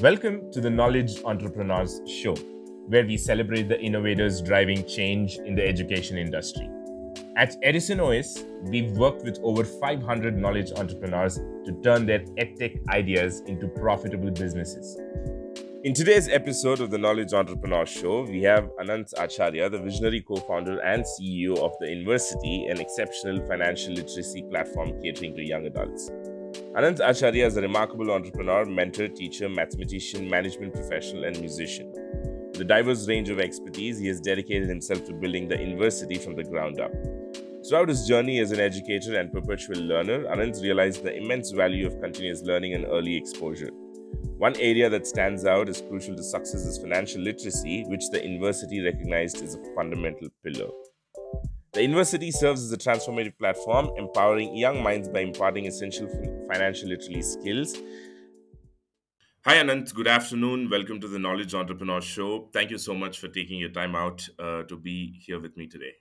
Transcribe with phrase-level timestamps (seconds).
[0.00, 2.34] Welcome to the Knowledge Entrepreneurs Show,
[2.88, 6.68] where we celebrate the innovators driving change in the education industry.
[7.36, 13.42] At Edison OS, we've worked with over 500 knowledge entrepreneurs to turn their edtech ideas
[13.46, 14.98] into profitable businesses.
[15.84, 20.36] In today's episode of the Knowledge Entrepreneur Show, we have Ananth Acharya, the visionary co
[20.36, 26.10] founder and CEO of the Inversity, an exceptional financial literacy platform catering to young adults.
[26.76, 31.92] Ananth Acharya is a remarkable entrepreneur, mentor, teacher, mathematician, management professional, and musician.
[32.50, 36.34] With a diverse range of expertise, he has dedicated himself to building the Inversity from
[36.34, 36.90] the ground up.
[37.68, 42.00] Throughout his journey as an educator and perpetual learner, Ananth realized the immense value of
[42.00, 43.70] continuous learning and early exposure.
[44.38, 48.80] One area that stands out as crucial to success is financial literacy, which the Inversity
[48.80, 50.70] recognized as a fundamental pillar.
[51.74, 56.06] The Inversity serves as a transformative platform, empowering young minds by imparting essential
[56.48, 57.76] financial literacy skills.
[59.44, 59.92] Hi, Ananth.
[59.92, 60.70] Good afternoon.
[60.70, 62.48] Welcome to the Knowledge Entrepreneur Show.
[62.52, 65.66] Thank you so much for taking your time out uh, to be here with me
[65.66, 65.94] today.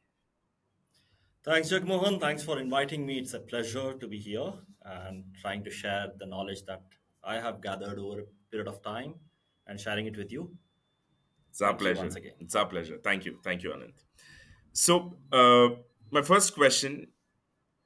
[1.44, 2.22] Thanks, Jagmohan.
[2.22, 3.18] Thanks for inviting me.
[3.18, 4.54] It's a pleasure to be here
[4.86, 6.84] and trying to share the knowledge that
[7.24, 9.16] I have gathered over a period of time
[9.66, 10.56] and sharing it with you.
[11.50, 12.00] It's our Thank pleasure.
[12.02, 12.34] Once again.
[12.40, 13.00] It's our pleasure.
[13.04, 13.40] Thank you.
[13.44, 14.04] Thank you, Ananth.
[14.74, 15.70] So, uh,
[16.12, 17.08] my first question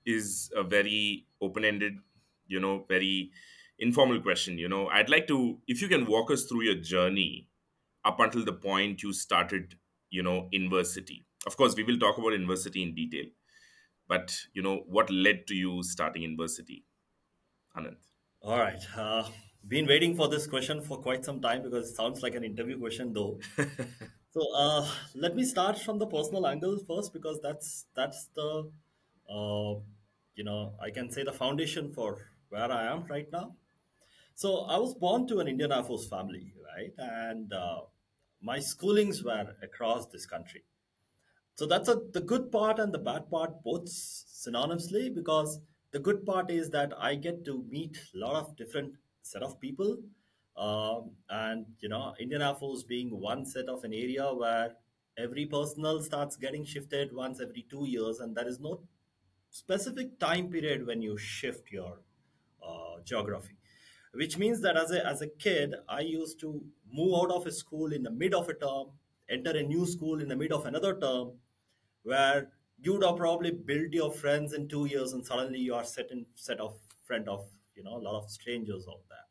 [0.05, 1.97] is a very open ended,
[2.47, 3.31] you know, very
[3.79, 4.57] informal question.
[4.57, 7.49] You know, I'd like to, if you can walk us through your journey
[8.05, 9.75] up until the point you started,
[10.09, 11.25] you know, Inversity.
[11.45, 13.25] Of course, we will talk about Inversity in detail,
[14.07, 16.85] but, you know, what led to you starting Inversity,
[17.77, 18.11] Ananth?
[18.41, 18.83] All right.
[18.95, 19.29] Uh,
[19.67, 22.79] been waiting for this question for quite some time because it sounds like an interview
[22.79, 23.39] question, though.
[24.37, 28.69] so uh, let me start from the personal angle first because that's that's the
[29.29, 29.73] uh,
[30.35, 33.55] you know I can say the foundation for where I am right now.
[34.35, 37.81] So I was born to an Indian Air Force family, right, and uh,
[38.41, 40.63] my schoolings were across this country.
[41.55, 45.59] So that's a, the good part and the bad part both synonymously because
[45.91, 48.93] the good part is that I get to meet a lot of different
[49.23, 49.97] set of people.
[50.57, 54.75] Um, and, you know, Indianapolis being one set of an area where
[55.17, 58.81] every personnel starts getting shifted once every two years, and there is no
[59.49, 61.99] specific time period when you shift your
[62.63, 63.55] uh, geography.
[64.13, 67.51] Which means that as a, as a kid, I used to move out of a
[67.51, 68.87] school in the mid of a term,
[69.29, 71.33] enter a new school in the mid of another term,
[72.03, 72.49] where
[72.81, 76.11] you would have probably built your friends in two years and suddenly you are set
[76.11, 79.26] in set of friend of you know a lot of strangers out there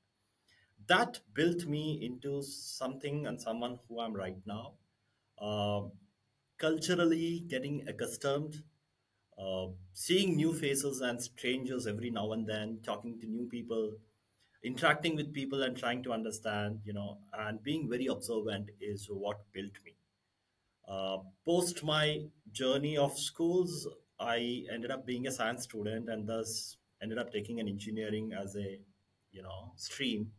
[0.89, 4.73] that built me into something and someone who i'm right now.
[5.39, 5.83] Uh,
[6.59, 8.63] culturally getting accustomed
[9.39, 13.93] uh, seeing new faces and strangers every now and then talking to new people
[14.65, 19.41] interacting with people and trying to understand you know and being very observant is what
[19.53, 19.95] built me.
[20.89, 23.89] Uh, post my journey of schools,
[24.21, 28.57] I ended up being a science student and thus ended up taking an engineering as
[28.57, 28.81] a
[29.33, 30.33] you know stream,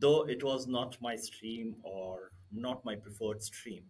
[0.00, 3.84] though it was not my stream or not my preferred stream.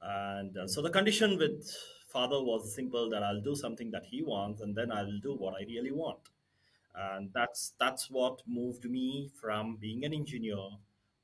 [0.00, 1.74] And uh, so the condition with
[2.08, 5.54] father was simple that I'll do something that he wants and then I'll do what
[5.54, 6.28] I really want.
[6.94, 10.70] And that's that's what moved me from being an engineer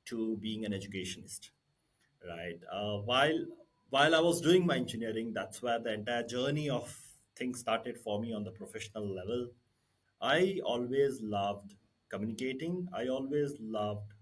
[0.06, 1.50] to being an educationist
[2.26, 3.46] right uh, while
[3.90, 6.94] while I was doing my engineering, that's where the entire journey of
[7.36, 9.48] things started for me on the professional level.
[10.20, 11.74] I always loved
[12.08, 12.88] communicating.
[12.92, 14.12] I always loved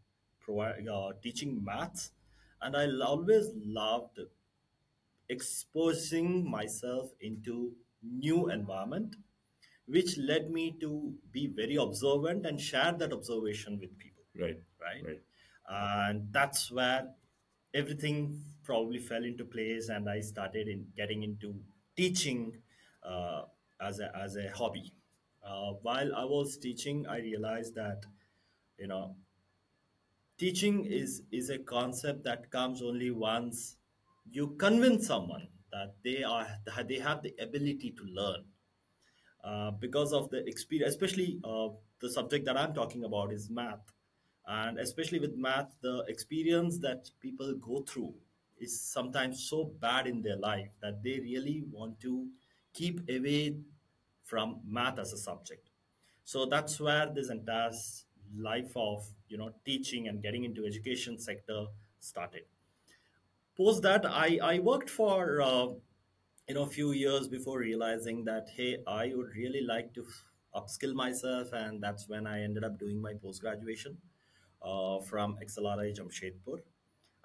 [0.41, 2.13] provide, uh, teaching maths,
[2.61, 4.21] and I always loved
[5.29, 9.17] exposing myself into new environment,
[9.87, 14.23] which led me to be very observant and share that observation with people.
[14.39, 14.61] Right.
[14.81, 15.05] Right.
[15.05, 15.23] right.
[15.69, 17.09] And that's where
[17.75, 21.55] everything probably fell into place and i started in getting into
[21.97, 22.53] teaching
[23.03, 23.43] uh,
[23.81, 24.93] as, a, as a hobby
[25.47, 28.03] uh, while i was teaching i realized that
[28.79, 29.17] you know
[30.39, 33.77] teaching is is a concept that comes only once
[34.31, 38.45] you convince someone that they are that they have the ability to learn.
[39.45, 41.69] Uh, because of the experience especially uh,
[42.01, 43.85] the subject that i'm talking about is math.
[44.49, 48.15] And especially with math the experience that people go through
[48.59, 52.29] is sometimes so bad in their life that they really want to
[52.73, 53.57] keep away
[54.27, 55.71] from math as a subject.
[56.25, 57.71] So that's where this entire
[58.37, 61.67] life of you know teaching and getting into education sector
[62.01, 62.45] started.
[63.57, 65.67] Post that i i worked for uh,
[66.49, 70.05] you know a few years before realizing that hey i would really like to
[70.61, 73.97] upskill myself and that's when i ended up doing my post graduation
[74.63, 76.59] uh, from XLRI Jamshedpur.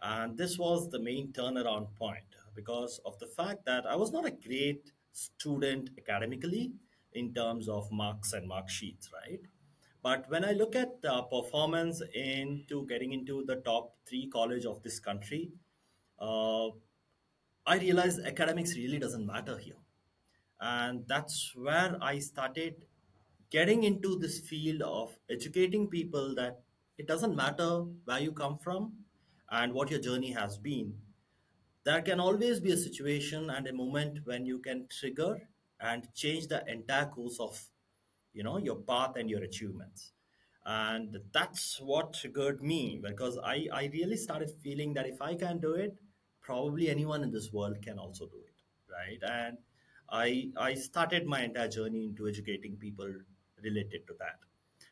[0.01, 4.25] And this was the main turnaround point because of the fact that I was not
[4.25, 6.71] a great student academically
[7.13, 9.41] in terms of marks and mark sheets, right?
[10.03, 14.81] But when I look at uh, performance into getting into the top three college of
[14.83, 15.51] this country,
[16.19, 16.69] uh,
[17.65, 19.75] I realized academics really doesn't matter here
[20.59, 22.75] and that's where i started
[23.49, 26.61] getting into this field of educating people that
[26.97, 28.93] it doesn't matter where you come from
[29.49, 30.93] and what your journey has been
[31.83, 35.35] there can always be a situation and a moment when you can trigger
[35.81, 37.59] and change the entire course of
[38.33, 40.11] you know your path and your achievements.
[40.65, 45.59] And that's what triggered me because i i really started feeling that if i can
[45.59, 45.95] do it
[46.41, 48.61] probably anyone in this world can also do it
[48.97, 49.23] right?
[49.31, 49.57] And
[50.09, 53.11] i i started my entire journey into educating people
[53.63, 54.39] related to that.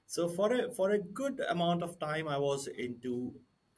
[0.07, 3.33] So for a for a good amount of time i was into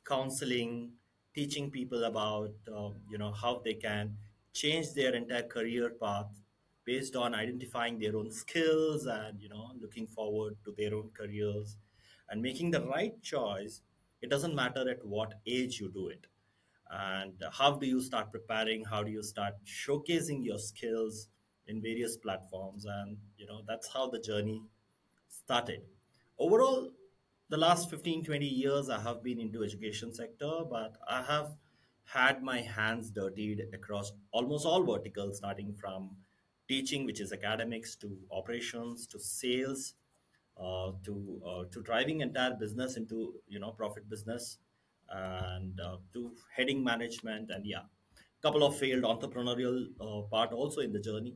[0.07, 0.93] counseling
[1.35, 4.15] teaching people about um, you know how they can
[4.53, 6.31] change their entire career path
[6.85, 11.77] based on identifying their own skills and you know looking forward to their own careers
[12.29, 13.81] and making the right choice
[14.21, 16.27] it doesn't matter at what age you do it.
[16.91, 18.83] And how do you start preparing?
[18.85, 21.27] How do you start showcasing your skills
[21.67, 22.85] in various platforms?
[22.85, 24.61] And you know that's how the journey
[25.29, 25.81] started.
[26.37, 26.89] Overall
[27.49, 31.49] the last 15 20 years i have been into education sector but i have
[32.05, 36.11] had my hands dirtied across almost all verticals starting from
[36.71, 38.09] teaching which is academics to
[38.39, 39.93] operations to sales
[40.57, 44.57] uh, to uh, to driving entire business into you know profit business
[45.09, 47.85] and uh, to heading management and yeah
[48.43, 51.35] couple of failed entrepreneurial uh, part also in the journey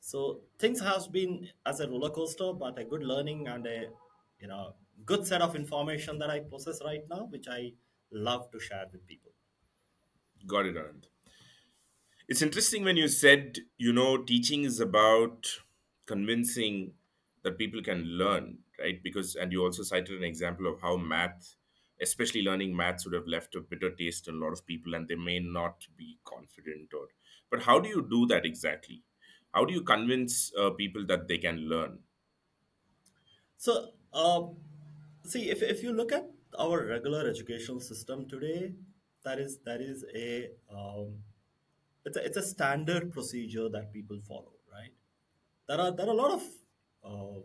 [0.00, 3.78] so things has been as a roller coaster but a good learning and a
[4.40, 4.74] you know
[5.12, 7.72] good set of information that i possess right now which i
[8.12, 9.32] love to share with people
[10.46, 11.06] Got it, Ananth.
[12.28, 15.46] It's interesting when you said, you know, teaching is about
[16.06, 16.94] convincing
[17.42, 19.02] that people can learn, right?
[19.02, 21.56] Because, and you also cited an example of how math,
[22.00, 25.06] especially learning maths, would have left a bitter taste in a lot of people and
[25.08, 27.08] they may not be confident or,
[27.50, 29.02] but how do you do that exactly?
[29.52, 32.00] How do you convince uh, people that they can learn?
[33.56, 34.42] so uh,
[35.24, 36.28] see if, if you look at
[36.58, 38.72] our regular educational system today
[39.24, 41.14] that is that is a um,
[42.04, 44.92] it's a, it's a standard procedure that people follow right?
[45.68, 46.42] There are there are a lot of
[47.04, 47.40] uh,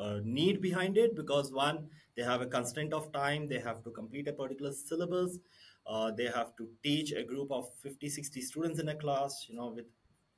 [0.00, 3.90] uh, need behind it because one they have a constraint of time they have to
[3.90, 5.38] complete a particular syllabus
[5.86, 9.56] uh, they have to teach a group of 50, 60 students in a class you
[9.56, 9.86] know with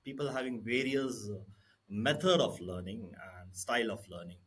[0.04, 1.38] people having various uh,
[1.88, 4.38] method of learning and style of learning.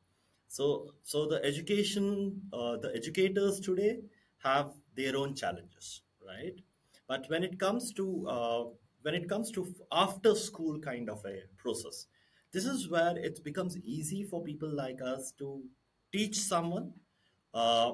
[0.48, 4.00] So so the education uh, the educators today
[4.44, 6.60] have their own challenges right
[7.12, 8.06] but when it comes to
[8.36, 8.64] uh,
[9.02, 9.62] when it comes to
[9.92, 12.06] after school kind of a process
[12.54, 15.64] this is where it becomes easy for people like us to
[16.12, 16.92] teach someone
[17.54, 17.92] uh,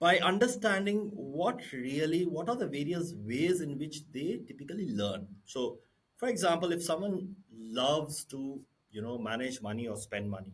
[0.00, 5.26] by understanding what really what are the various ways in which they typically learn.
[5.44, 5.78] So
[6.16, 8.60] for example if someone loves to
[8.90, 10.52] you know manage money or spend money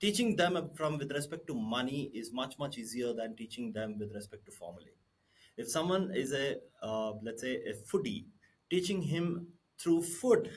[0.00, 4.12] teaching them from with respect to money is much much easier than teaching them with
[4.14, 5.01] respect to formulae
[5.56, 8.26] if someone is a uh, let's say a foodie
[8.70, 9.46] teaching him
[9.78, 10.50] through food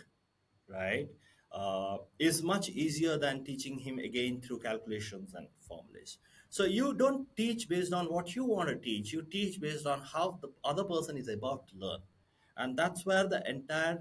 [0.70, 1.08] right,
[1.52, 6.18] uh, is much easier than teaching him again through calculations and formulas.
[6.50, 9.12] So you don't teach based on what you want to teach.
[9.14, 12.00] You teach based on how the other person is about to learn,
[12.58, 14.00] and that's where the entire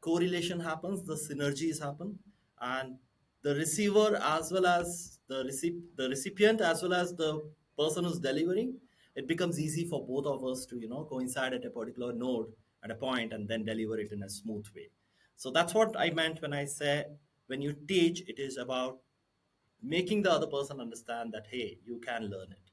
[0.00, 1.02] correlation happens.
[1.04, 2.18] The synergies happen,
[2.60, 2.96] and
[3.42, 7.30] the receiver as well as the recip- the recipient as well as the
[7.78, 8.74] person who's delivering
[9.14, 12.52] it becomes easy for both of us to you know coincide at a particular node
[12.84, 14.88] at a point and then deliver it in a smooth way
[15.36, 17.04] so that's what I meant when I say
[17.52, 19.00] when you teach, it is about
[19.82, 22.70] making the other person understand that, hey, you can learn it.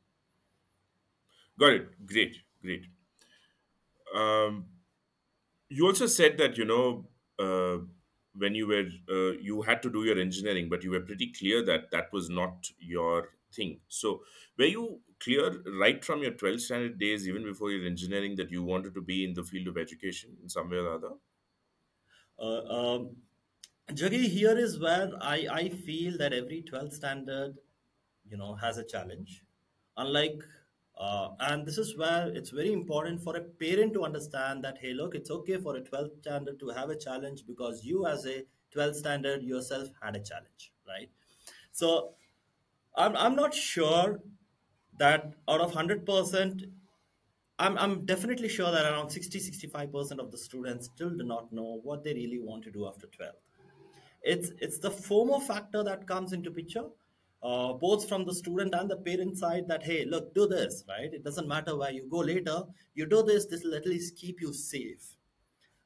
[1.60, 2.08] Got it.
[2.08, 2.86] Great, great.
[4.16, 4.68] Um,
[5.70, 7.80] you also said that you know uh,
[8.34, 11.64] when you were uh, you had to do your engineering but you were pretty clear
[11.64, 14.24] that that was not your thing so
[14.58, 18.64] were you clear right from your 12th standard days even before your engineering that you
[18.64, 21.16] wanted to be in the field of education in some way or other
[22.48, 23.08] Uh, um,
[24.00, 27.58] Jaggi, here is where I, I feel that every 12th standard,
[28.30, 29.44] you know, has a challenge.
[29.98, 30.44] Unlike,
[30.98, 34.94] uh, and this is where it's very important for a parent to understand that, hey,
[34.94, 38.46] look, it's okay for a 12th standard to have a challenge because you, as a
[38.76, 41.10] 12th standard yourself, had a challenge, right?
[41.72, 42.14] So
[42.96, 44.22] I'm, I'm not sure
[45.00, 46.72] that out of 100%
[47.62, 51.82] I'm, I'm definitely sure that around 60 65% of the students still do not know
[51.84, 53.34] what they really want to do after 12
[54.22, 56.86] it's it's the FOMO factor that comes into picture,
[57.42, 59.68] uh, both from the student and the parent side.
[59.68, 61.14] That hey, look, do this, right?
[61.14, 62.64] It doesn't matter where you go later.
[62.96, 63.46] You do this.
[63.46, 65.16] This will at least keep you safe.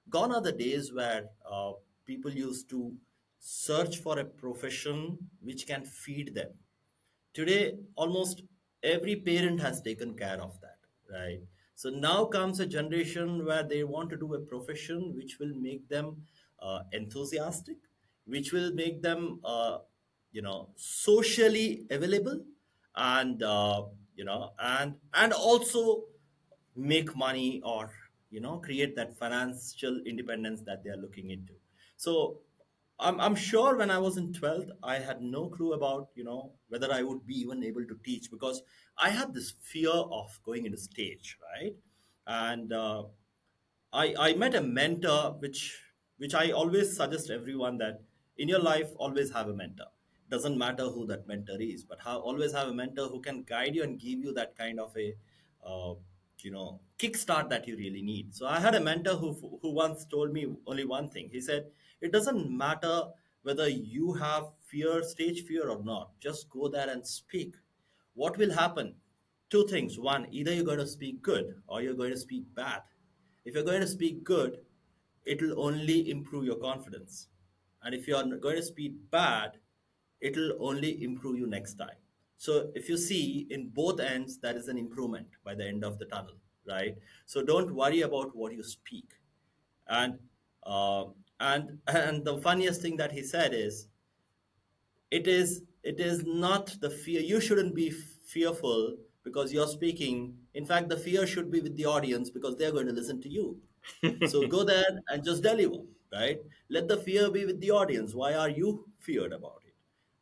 [0.10, 1.74] Gone are the days where uh,
[2.06, 2.94] people used to
[3.40, 6.50] search for a profession which can feed them.
[7.34, 8.44] Today, almost
[8.84, 10.80] every parent has taken care of that,
[11.12, 11.40] right?
[11.76, 15.88] So now comes a generation where they want to do a profession which will make
[15.90, 16.24] them
[16.60, 17.78] uh, enthusiastic,
[18.26, 19.80] which will make them, uh,
[20.32, 22.46] you know, socially available,
[22.96, 23.84] and uh,
[24.16, 26.06] you know, and and also
[26.76, 27.92] make money or
[28.30, 31.54] you know create that financial independence that they are looking into.
[31.98, 32.42] So
[33.04, 36.54] I'm, I'm sure when I was in 12th, I had no clue about, you know,
[36.70, 38.62] whether I would be even able to teach because
[38.98, 41.76] I had this fear of going into stage, right?
[42.26, 43.04] And uh,
[43.92, 45.80] I, I met a mentor, which
[46.18, 48.02] which I always suggest everyone that
[48.38, 49.88] in your life always have a mentor.
[50.30, 53.76] Doesn't matter who that mentor is, but how, always have a mentor who can guide
[53.76, 55.14] you and give you that kind of a
[55.66, 55.96] uh,
[56.40, 58.34] you know kickstart that you really need.
[58.34, 61.30] So I had a mentor who who once told me only one thing.
[61.32, 61.66] He said,
[62.04, 63.04] "It doesn't matter
[63.44, 66.12] whether you have fear, stage fear or not.
[66.20, 67.56] Just go there and speak.
[68.14, 68.96] What will happen?
[69.50, 69.98] Two things.
[69.98, 72.82] One, either you're going to speak good or you're going to speak bad.
[73.46, 74.60] If you're going to speak good,
[75.26, 77.28] it will only improve your confidence.
[77.84, 79.52] And if you are going to speak bad,
[80.20, 82.00] it will only improve you next time.
[82.38, 86.00] So if you see in both ends, there is an improvement by the end of
[86.00, 86.36] the tunnel,
[86.68, 86.98] right?
[87.26, 89.14] So don't worry about what you speak.
[89.88, 90.20] And
[90.66, 91.06] uh,
[91.50, 93.88] and and the funniest thing that he said is
[95.12, 100.38] it is it is not the fear you shouldn't be fearful because you're speaking.
[100.54, 103.30] In fact the fear should be with the audience because they're going to listen to
[103.30, 103.60] you.
[104.28, 105.84] So go there and just deliver
[106.14, 106.40] right?
[106.70, 108.14] Let the fear be with the audience.
[108.14, 109.74] Why are you feared about it?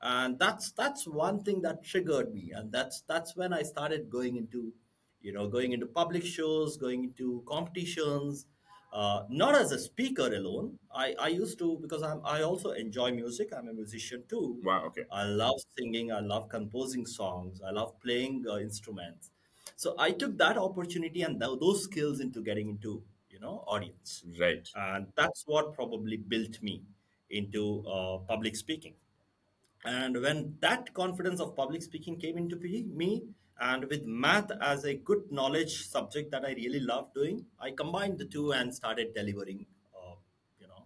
[0.02, 2.52] And that's that's one thing that triggered me.
[2.56, 4.74] And that's that's when i started going into
[5.22, 8.46] you know going into public shows going into competitions
[8.94, 10.78] uh, not as a speaker alone.
[10.94, 13.54] I i used to because i'm i also enjoy music.
[13.58, 14.60] I'm a musician too.
[14.64, 14.86] Wow.
[14.88, 15.06] Okay.
[15.12, 16.12] i love singing.
[16.12, 17.62] I love composing songs.
[17.66, 19.32] I love playing uh, instruments.
[19.76, 24.24] So i took that opportunity and tho- those skills into getting into you know audience.
[24.40, 24.68] Right.
[24.76, 26.84] and that's what probably built me
[27.30, 28.96] into uh, public speaking.
[29.84, 33.24] And when that confidence of public speaking came into me,
[33.62, 38.18] and with math as a good knowledge subject that I really love doing, I combined
[38.18, 40.16] the two and started delivering, uh,
[40.60, 40.86] you know,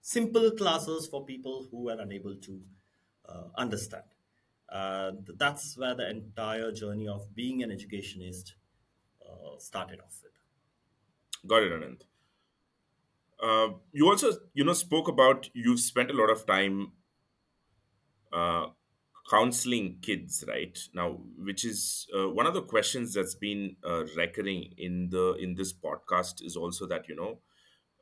[0.00, 2.60] simple classes for people who are unable to
[3.28, 4.04] uh, understand.
[4.70, 8.54] And that's where the entire journey of being an educationist
[9.22, 10.32] uh, started off with.
[11.46, 12.02] Got it, Ananth.
[13.42, 16.92] Uh, you also, you know, spoke about you've spent a lot of time
[18.32, 18.68] uh,
[19.32, 20.78] counseling kids right?
[20.94, 21.08] Now
[21.38, 25.72] which is uh, one of the questions that's been uh, recurring in the in this
[25.72, 27.38] podcast is also that you know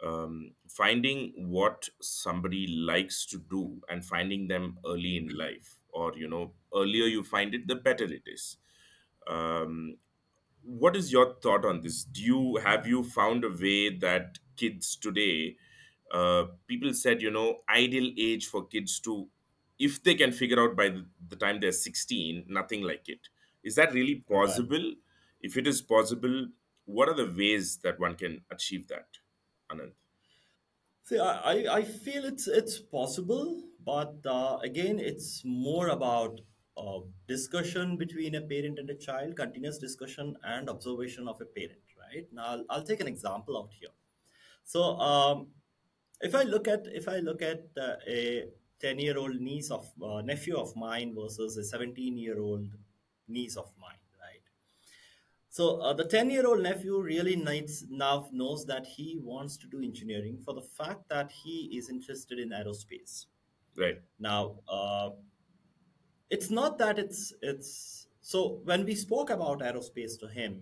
[0.05, 6.29] um, finding what somebody likes to do and finding them early in life or you
[6.29, 8.57] know earlier you find it the better it is.
[9.29, 9.99] Um,
[10.63, 12.05] what is your thought on this?
[12.05, 15.57] Do you have you found a way that kids today
[16.13, 19.29] uh, people said you know ideal age for kids to
[19.87, 20.89] if they can figure out by
[21.31, 23.29] the, time they're 16 nothing like it
[23.65, 24.31] is that really Right.
[24.37, 24.95] possible
[25.41, 26.49] if it is possible
[26.87, 29.19] what are the ways that one can achieve that
[29.71, 29.95] Ananth
[31.03, 36.41] See, I, I I feel it's it's possible, but uh, again, it's more about
[36.77, 41.83] uh, discussion between a parent and a child, continuous discussion and observation of a parent,
[41.99, 42.27] right?
[42.33, 43.91] Now, I'll, I'll take an example out here.
[44.65, 45.49] So, um,
[46.21, 48.49] if I look at if I look at uh, a
[48.81, 52.69] ten year old niece of uh, nephew of mine versus a seventeen year old
[53.31, 54.43] niece of mine, right?
[55.49, 59.67] So uh, the 10 year old nephew really needs, now knows that he wants to
[59.67, 63.27] do engineering for the fact that he is interested in aerospace.
[63.77, 65.11] right Now, uh,
[66.29, 70.61] it's not that it's it's so when we spoke about aerospace to him,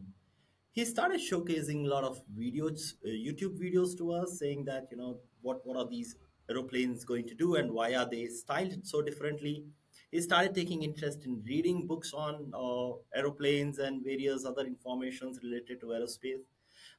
[0.71, 4.97] he started showcasing a lot of videos, uh, YouTube videos to us, saying that you
[4.97, 6.17] know what what are these
[6.51, 9.67] aeroplanes going to do and why are they styled so differently.
[10.11, 15.81] He started taking interest in reading books on uh, aeroplanes and various other informations related
[15.81, 16.41] to aerospace,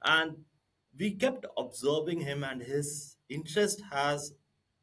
[0.03, 0.45] and
[0.97, 4.33] we kept observing him, and his interest has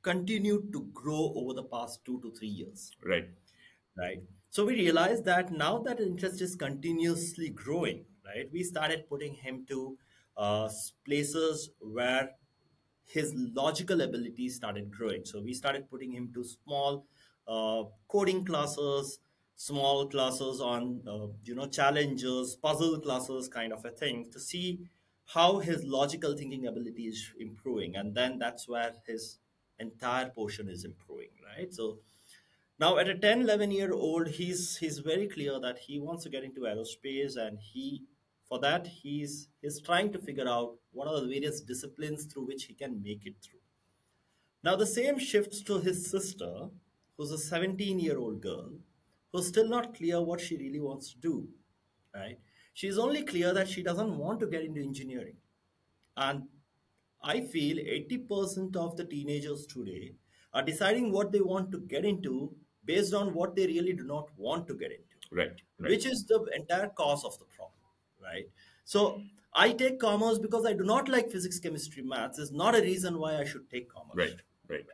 [0.03, 3.29] continued to grow over the past two to three years right
[3.97, 8.51] right So we realized that now that interest is continuously growing, right?
[8.51, 9.99] We started putting him to
[10.37, 10.69] uh,
[11.05, 12.37] places where
[13.07, 15.25] his logical abilities started growing.
[15.25, 17.07] So we started putting him to small
[17.47, 19.19] uh, coding classes,
[19.55, 24.89] small classes on uh, you know challenges, puzzle classes, kind of a thing to see
[25.27, 29.39] how his logical thinking ability is improving, and then that's where his
[29.79, 31.73] entire portion is improving, right?
[31.73, 32.01] So
[32.79, 36.31] now at a 10 11 year old he's he's very clear that he wants to
[36.31, 38.05] get into aerospace and he
[38.49, 42.65] for that he's he's trying to figure out what are the various disciplines through which
[42.65, 43.61] he can make it through
[44.63, 46.53] now the same shifts to his sister
[47.17, 48.71] who's a 17 year old girl
[49.33, 51.35] who's still not clear what she really wants to do
[52.15, 52.39] right
[52.75, 55.37] she's only clear that she doesn't want to get into engineering
[56.17, 56.45] and
[57.23, 60.15] I feel 80% of the teenagers today
[60.55, 64.29] are deciding what they want to get into based on what they really do not
[64.39, 65.61] want to get into, Right.
[65.79, 65.91] Right.
[65.91, 67.76] which is the entire cause of the problem,
[68.27, 68.49] right?
[68.85, 69.23] So
[69.55, 72.39] I take commerce because I do not like physics, chemistry, maths.
[72.39, 74.17] Is not a reason why I should take commerce.
[74.17, 74.41] Right.
[74.69, 74.87] Right.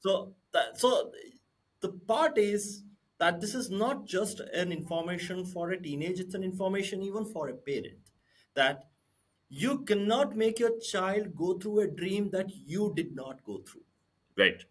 [0.00, 1.12] So that so
[1.80, 2.82] the part is
[3.18, 7.48] that this is not just an information for a teenage, it's an information even for
[7.48, 7.98] a parent
[8.54, 8.90] that
[9.48, 13.84] you cannot make your child go through a dream that you did not go through.
[14.36, 14.64] Right.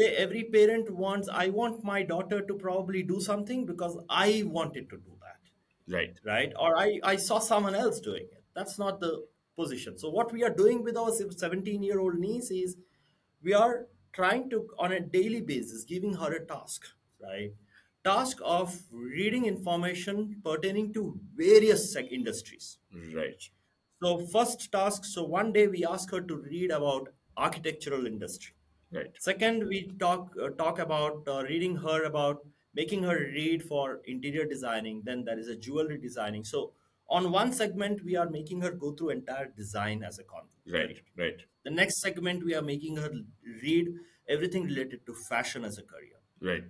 [0.00, 4.96] Every parent wants, I want my daughter to probably do something because I wanted to
[4.96, 5.17] do
[5.90, 6.14] Right.
[6.24, 6.52] right?
[6.58, 8.42] Or I, I saw someone else doing it.
[8.54, 9.24] That's not the
[9.56, 9.98] position.
[9.98, 12.76] So what we are doing with our 17 year old niece is
[13.42, 16.86] we are trying to, on a daily basis, giving her a task,
[17.22, 17.52] right?
[18.04, 22.78] Task of reading information pertaining to various industries.
[23.14, 23.42] Right.
[24.02, 28.54] So first task, so one day we ask her to read about architectural industry.
[28.92, 29.10] Right.
[29.18, 32.38] Second, we talk uh, talk about uh, reading her about
[32.78, 35.02] making her read for interior designing.
[35.04, 36.44] Then there is a jewelry designing.
[36.44, 36.72] So
[37.10, 40.44] on one segment, we are making her go through entire design as a con.
[40.70, 41.00] Right.
[41.16, 41.40] Right.
[41.64, 43.10] The next segment, we are making her
[43.62, 43.88] read
[44.28, 46.18] everything related to fashion as a career.
[46.40, 46.64] Right.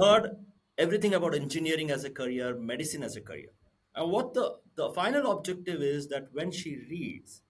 [0.00, 0.36] Third,
[0.78, 3.50] everything about engineering as a career, medicine as a career.
[3.94, 7.42] And what the, the final objective is that when she reads,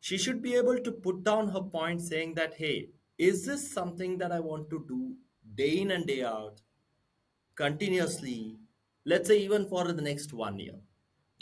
[0.00, 2.88] she should be able to put down her point saying that, hey,
[3.18, 5.16] is this something that I want to do
[5.54, 6.60] day in and day out,
[7.54, 8.56] continuously,
[9.04, 10.78] let's say even for the next one year?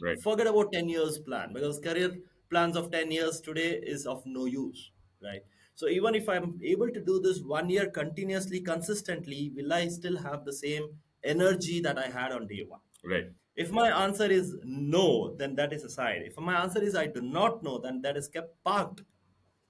[0.00, 0.20] Right.
[0.20, 2.16] Forget about 10 years plan because career
[2.50, 4.90] plans of 10 years today is of no use,
[5.22, 5.42] right?
[5.74, 10.18] So even if I'm able to do this one year continuously, consistently, will I still
[10.18, 12.80] have the same energy that I had on day one?
[13.04, 13.30] Right.
[13.54, 16.22] If my answer is no, then that is aside.
[16.24, 19.02] If my answer is I do not know, then that is kept parked,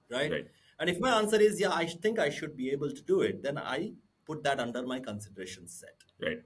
[0.09, 0.31] right?
[0.31, 0.47] Right.
[0.79, 3.43] And if my answer is yeah, I think I should be able to do it,
[3.43, 3.93] then I
[4.25, 5.95] put that under my consideration set.
[6.21, 6.39] Right.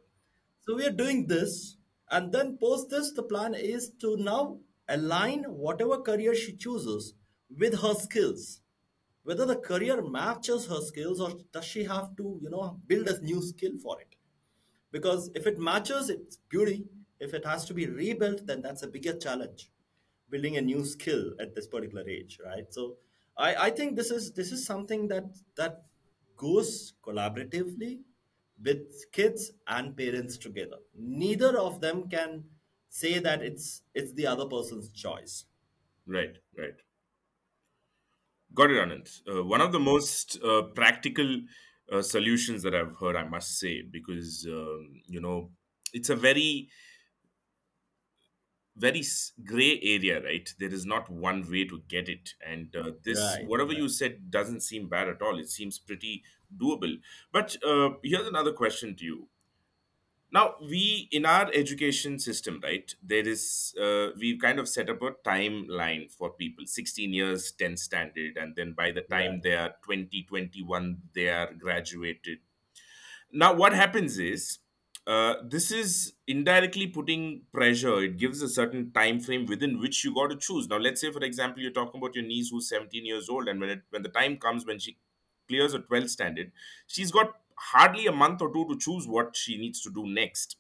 [0.62, 1.78] So we are doing this,
[2.10, 4.60] and then post this, the plan is to now
[4.90, 7.14] align whatever career she chooses
[7.50, 8.62] with her skills.
[9.24, 13.22] Whether the career matches her skills, or does she have to, you know, build a
[13.22, 14.16] new skill for it?
[14.92, 16.86] Because if it matches, it's beauty.
[17.20, 19.70] If it has to be rebuilt, then that's a bigger challenge.
[20.30, 22.66] Building a new skill at this particular age, right?
[22.70, 22.96] So
[23.38, 25.84] I, I think this is this is something that that
[26.38, 28.00] goes collaboratively
[28.64, 30.78] with kids and parents together.
[30.98, 32.46] Neither of them can
[32.90, 35.46] say that it's it's the other person's choice.
[36.06, 36.38] Right.
[36.58, 36.78] Right.
[38.54, 39.22] Got it, Ananth.
[39.30, 41.42] Uh, one of the most uh, practical
[41.92, 45.52] uh, solutions that I've heard, I must say, because um, you know
[45.94, 46.70] it's a very
[48.78, 49.04] very
[49.44, 50.54] gray area, right?
[50.60, 53.78] There is not one way to get it, and uh, this Right, whatever right.
[53.78, 55.40] you said doesn't seem bad at all.
[55.40, 56.24] It seems pretty
[56.56, 57.00] doable.
[57.32, 59.30] But uh, here's another question to you.
[60.32, 62.94] Now we in our education system, right?
[63.02, 66.66] There is uh, we've kind of set up a timeline for people.
[66.66, 69.44] Sixteen years, 10 standard, and then by the time Right.
[69.44, 72.40] they are 20, 21, they are graduated
[73.32, 74.60] now what happens is
[75.08, 78.04] uh, this is indirectly putting pressure.
[78.04, 80.68] It gives a certain time frame within which you got to choose.
[80.68, 83.60] Now let's say for example you're talking about your niece who's 17 years old and
[83.62, 84.98] when it when the time comes when she
[85.48, 86.52] clears a 12th standard
[86.88, 90.58] she's got hardly a month or two to choose what she needs to do next.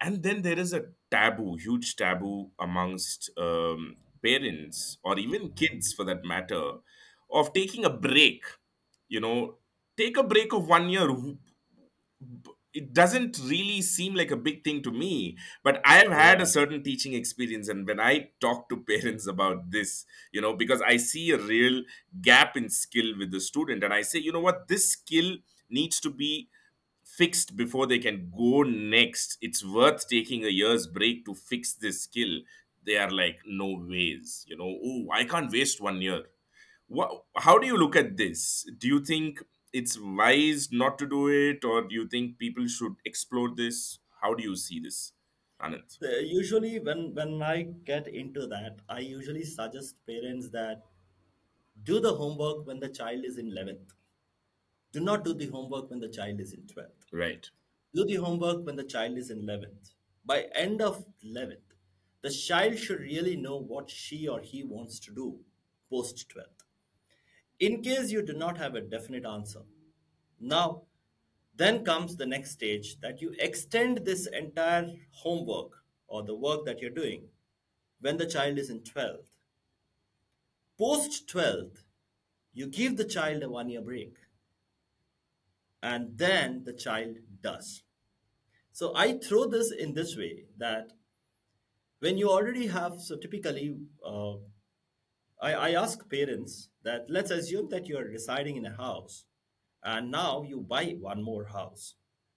[0.00, 6.04] And then there is a taboo huge taboo amongst um, parents or even kids for
[6.04, 6.78] that matter
[7.30, 8.44] of taking a break.
[9.08, 9.58] You know
[9.96, 11.08] take a break of one year
[12.78, 16.46] it doesn't really seem like a big thing to me but i have had a
[16.46, 20.96] certain teaching experience and when i talk to parents about this you know because i
[20.96, 21.82] see a real
[22.20, 24.68] gap in skill with the student and i say you know what?
[24.68, 25.36] This skill
[25.70, 26.48] needs to be
[27.04, 29.38] fixed before they can go next.
[29.40, 32.40] It's worth taking a year's break to fix this skill.
[32.84, 34.78] They are like no ways you know.
[34.84, 36.24] Oh i can't waste one year.
[36.88, 38.68] What, how do you look at this?
[38.78, 39.42] Do you think
[39.80, 43.80] it's wise not to do it or do you think people should explore this
[44.22, 45.00] how do you see this
[45.66, 47.54] Ananth Uh, usually, when when I
[47.90, 50.82] get into that, I usually suggest parents that
[51.82, 53.94] do the homework when the child is in 11th.
[54.92, 57.12] Do not do the homework when the child is in 12th.
[57.12, 57.50] right
[57.94, 59.94] Do the homework when the child is in 11th.
[60.24, 61.74] By end of 11th,
[62.22, 65.40] the child should really know what she or he wants to do
[65.90, 66.55] post 12th.
[67.58, 69.62] In case you do not have a definite answer,
[70.40, 70.82] now
[71.56, 76.80] then comes the next stage that you extend this entire homework or the work that
[76.80, 77.28] you're doing
[78.00, 79.30] when the child is in 12th.
[80.78, 81.78] Post 12th,
[82.52, 84.16] you give the child a one year break
[85.82, 87.82] and then the child does.
[88.72, 90.92] So I throw this in this way that
[92.00, 94.34] when you already have, so typically, uh,
[95.40, 99.24] I, I ask parents that let's assume that you are residing in a house
[99.84, 101.94] and now you buy one more house.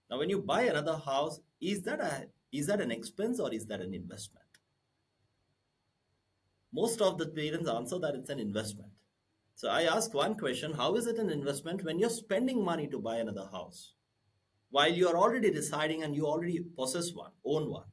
[0.10, 3.68] Now, when you buy another house, is that a is that an expense or is
[3.68, 4.46] that an investment?
[6.74, 8.92] Most of the parents answer that it's an investment.
[9.56, 13.00] So I ask one question: How is it an investment when you're spending money to
[13.00, 13.94] buy another house,
[14.72, 17.86] while you are already residing and you already possess one, own one?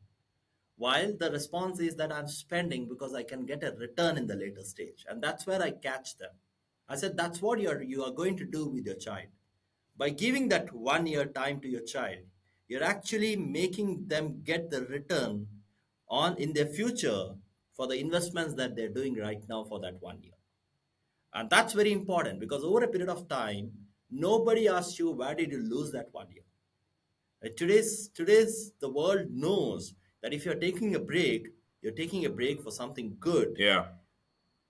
[0.76, 4.36] While the response is that I'm spending because I can get a return in the
[4.36, 6.30] later stage, and that's where I catch them.
[6.88, 9.28] I said that's what you're you are going to do with your child.
[9.96, 12.18] By giving that one year time to your child
[12.68, 15.46] you're actually making them get the return
[16.08, 17.34] on in their future
[17.74, 20.32] for the investments that they're doing right now for that one year.
[21.34, 23.70] And that's very important because over a period of time
[24.10, 26.42] nobody asks you where did you lose that one year?
[27.56, 31.48] Today's today's the world knows that if you're taking a break
[31.82, 33.86] you're taking a break for something good yeah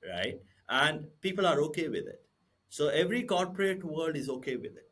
[0.09, 0.41] right?
[0.69, 2.23] And people are okay with it.
[2.69, 4.91] So every corporate world is okay with it.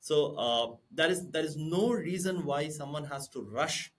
[0.00, 3.92] So uh, there is there is no reason why someone has to rush.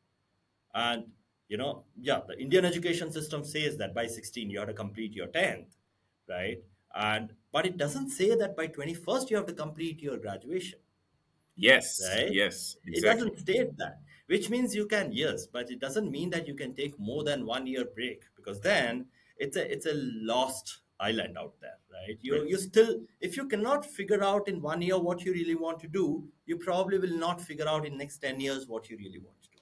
[0.73, 1.11] And
[1.49, 5.13] you know, yeah, the Indian education system says that by 16 you have to complete
[5.13, 5.75] your 10th,
[6.29, 6.63] right?
[6.95, 10.79] And but it doesn't say that by 21st you have to complete your graduation
[11.57, 12.31] yes right?
[12.31, 16.47] yes It doesn't state that, which means you can yes, but it doesn't mean that
[16.47, 20.79] you can take more than one year break because then it's a it's a lost
[20.99, 22.17] island out there, right?
[22.21, 22.47] You Right.
[22.47, 25.87] you still if you cannot figure out in one year what you really want to
[25.87, 29.41] do, you probably will not figure out in next ten years what you really want
[29.43, 29.57] to do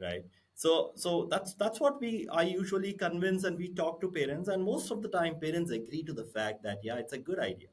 [0.00, 0.24] right
[0.54, 4.62] so so that's that's what we i usually convince and we talk to parents and
[4.62, 7.68] most of the time parents agree to the fact that yeah it's a good idea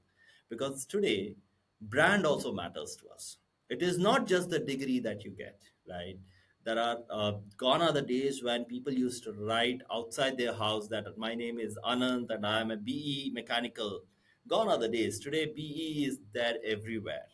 [0.49, 1.35] because today
[1.81, 3.37] brand also matters to us
[3.69, 6.17] it is not just the degree that you get right?
[6.63, 10.87] There are uh, gone are the days when people used to write outside their house
[10.87, 14.01] that my name is anand and i am a be mechanical.
[14.47, 15.19] Gone are the days.
[15.19, 17.25] Today be is there everywhere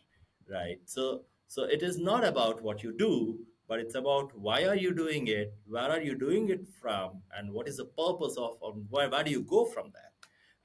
[0.50, 0.80] right?
[0.86, 4.94] So so it is not about what you do but it's about why are you
[4.94, 8.86] doing it where are you doing it from and what is the purpose of and
[8.90, 10.12] where, where do you go from there?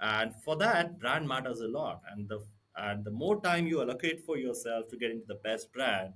[0.01, 2.03] And for that brand matters a lot.
[2.13, 2.45] And the
[2.77, 6.13] and the more time you allocate for yourself to get into the best brand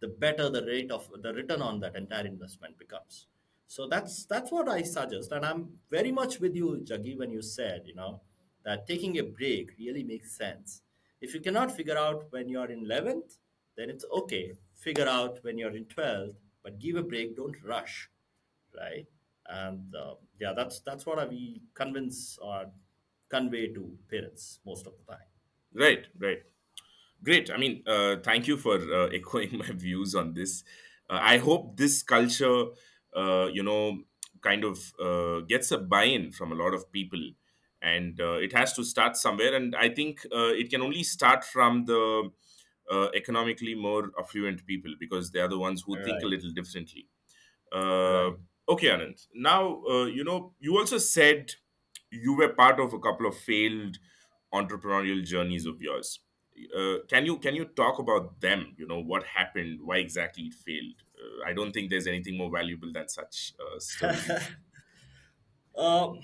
[0.00, 3.26] the better the rate of the return on that entire investment becomes.
[3.66, 5.32] So that's that's what i suggest.
[5.32, 8.20] And i'm very much with you jaggi when you said you know
[8.64, 10.82] that taking a break really makes sense.
[11.20, 13.38] If you cannot figure out when you're in 11th
[13.76, 14.52] then it's okay.
[14.76, 17.36] Figure out when you're in 12th but give a break.
[17.36, 18.10] Don't rush
[18.78, 19.06] right?
[19.46, 22.66] And uh, yeah that's that's what i we convince or
[23.28, 25.33] convey to parents most of the time
[25.74, 26.38] right right
[27.22, 27.50] Great.
[27.50, 30.62] I mean, uh, thank you for uh, echoing my views on this.
[31.08, 32.66] Uh, I hope this culture,
[33.16, 34.00] uh, you know,
[34.42, 37.20] kind of uh, gets a buy-in from a lot of people,
[37.80, 39.54] and uh, it has to start somewhere.
[39.54, 42.30] And I think uh, it can only start from the
[42.92, 46.50] uh, economically more affluent people because they are the ones who think a right little
[46.50, 47.08] differently.
[47.74, 48.32] Uh, right
[48.68, 49.26] okay, Ananth.
[49.34, 51.52] Now, uh, you know, you also said
[52.10, 53.98] you were part of a couple of failed
[54.54, 56.20] entrepreneurial journeys of yours.
[56.76, 58.74] Uh, can you can you talk about them?
[58.78, 59.80] You know, what happened?
[59.82, 61.02] Why exactly it failed?
[61.18, 64.20] Uh, I don't think there's anything more valuable than such uh,
[65.84, 66.20] um,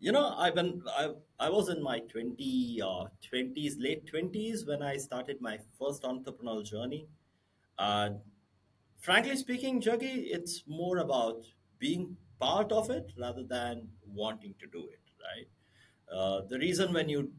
[0.00, 4.82] you know i when i i was in my 20 uh, 20s late 20s when
[4.82, 7.06] i started my first entrepreneurial journey
[9.00, 11.44] frankly speaking Jaggi it's more about
[11.78, 15.48] being part of it rather than wanting to do it right
[16.16, 17.30] uh, the reason when you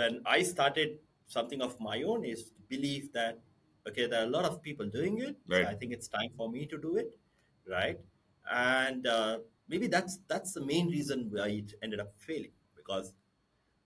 [0.00, 0.98] when i started
[1.36, 3.38] something of my own is belief that
[3.88, 5.36] okay, there are a lot of people doing it.
[5.48, 5.64] Right.
[5.64, 7.18] So I think it's time for me to do it,
[7.68, 7.98] right?
[8.52, 13.12] And uh, maybe that's that's the main reason why it ended up failing because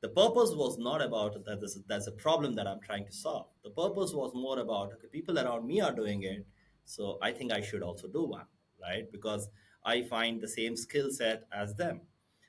[0.01, 3.47] the purpose was not about that there's, there's a problem that I'm trying to solve.
[3.63, 6.47] The purpose was more about okay, people around me are doing it,
[6.85, 8.47] so I think I should also do one,
[8.81, 9.11] right?
[9.11, 9.49] Because
[9.85, 12.01] I find the same skill set as them.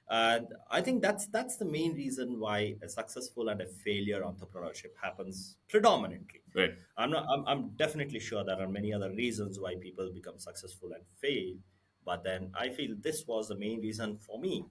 [0.08, 4.92] And I think that's that's the main reason why a successful and a failure entrepreneurship
[5.02, 6.42] happens predominantly.
[6.54, 6.74] Right.
[6.96, 7.26] I'm not.
[7.28, 11.56] I'm, I'm definitely sure there are many other reasons why people become successful and fail,
[12.06, 14.66] but then I feel this was the main reason for me.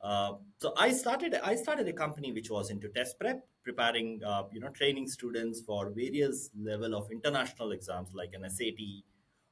[0.00, 1.34] Uh, so I started.
[1.34, 5.60] I started a company which was into test prep, preparing, uh, you know, training students
[5.60, 8.80] for various level of international exams like an SAT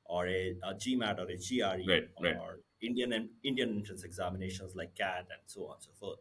[0.08, 2.60] or a, a GMAT or a GRE Right, or right.
[2.80, 6.20] Indian and Indian entrance examinations like CAT and so on and so forth.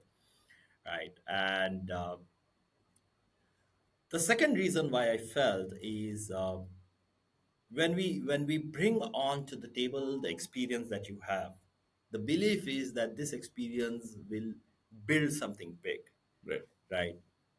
[0.86, 2.18] Right, and uh,
[4.10, 6.60] the second reason why I felt is uh,
[7.70, 11.54] when we when we bring on to the table the experience that you have,
[12.12, 14.54] the belief is that this experience will
[15.06, 16.00] build something big,
[16.46, 16.62] Right.
[16.92, 17.16] right?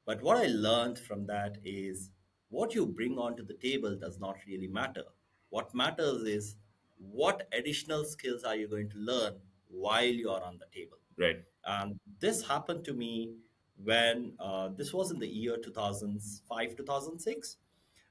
[0.07, 2.11] But what I learned from that is
[2.49, 5.05] what you bring onto the table does not really matter.
[5.51, 6.57] What matters is
[6.99, 9.35] what additional skills are you going to learn
[9.71, 10.99] while you are on the table.
[11.17, 11.45] Right.
[11.65, 13.35] And this happened to me
[13.83, 17.57] when uh, this was in the year 2005 2006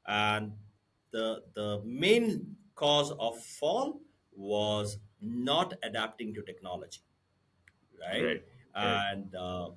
[0.07, 0.53] and
[1.11, 3.99] the the main cause of fall
[4.33, 7.01] was not adapting to technology
[7.99, 8.43] right, Right.
[8.75, 9.69] And uh,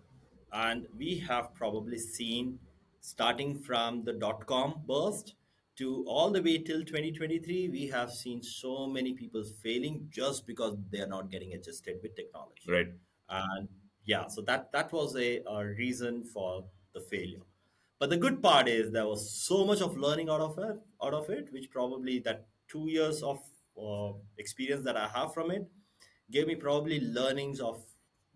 [0.52, 2.58] and we have probably seen
[3.00, 5.34] starting from the dot com burst
[5.80, 10.76] to all the way till 2023 we have seen so many people failing just because
[10.90, 12.66] they are not getting adjusted with technology.
[12.68, 12.88] Right.
[13.28, 13.68] and
[14.04, 16.64] yeah so that that was a, a reason for
[16.94, 17.44] the failure.
[17.98, 21.14] But the good part is there was so much of learning out of it out
[21.14, 23.40] of it which probably that two years of
[23.82, 25.66] uh, experience that i have from it
[26.30, 27.82] gave me probably learnings of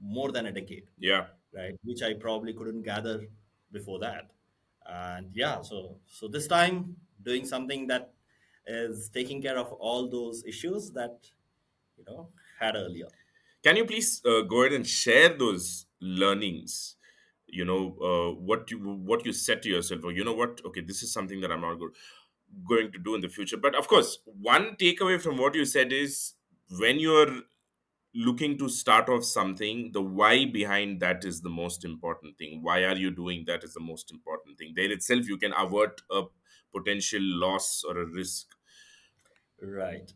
[0.00, 0.84] more than a decade.
[0.98, 1.26] Yeah.
[1.54, 1.74] right?
[1.84, 3.16] Which i probably couldn't gather
[3.72, 4.30] before that.
[4.86, 8.14] And yeah so so this time doing something that
[8.66, 11.30] is taking care of all those issues that
[11.96, 13.10] you know had earlier
[13.62, 16.96] Can you please uh, go ahead and share those learnings?
[17.46, 20.60] You know, uh, what you what you said to yourself, or you know what?
[20.64, 21.92] Okay, this is something that I'm not go-
[22.68, 23.56] going to do in the future.
[23.56, 26.34] But of course, one takeaway from what you said is
[26.70, 27.42] when you're
[28.14, 32.62] looking to start off something, the why behind that is the most important thing.
[32.62, 34.74] Why are you doing that is the most important thing.
[34.76, 36.24] There itself, you can avert a
[36.74, 38.48] potential loss or a risk.
[39.60, 40.12] right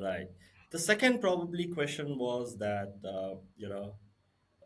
[0.00, 0.28] Right.
[0.70, 3.96] The second probably question was that uh, you know,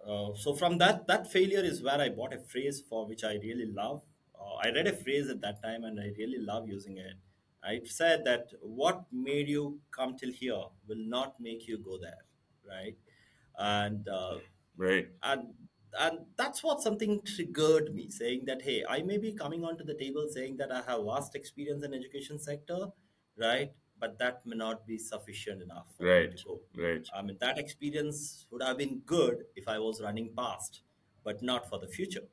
[0.06, 3.34] uh, so from that that failure is where I bought a phrase for which I
[3.34, 4.02] really love.
[4.38, 7.14] Uh, I read a phrase at that time and I really love using it.
[7.62, 12.24] I said that what made you come till here will not make you go there,
[12.68, 12.96] right?
[13.58, 14.40] And uh,
[14.76, 15.08] Right.
[15.22, 15.54] and
[16.00, 19.94] and that's what something triggered me saying that hey i may be coming onto the
[19.94, 22.86] table saying that i have vast experience in education sector
[23.38, 26.40] right but that may not be sufficient enough Right.
[26.76, 27.06] Right.
[27.14, 30.82] i mean that experience would have been good if i was running past
[31.24, 32.26] but not for the future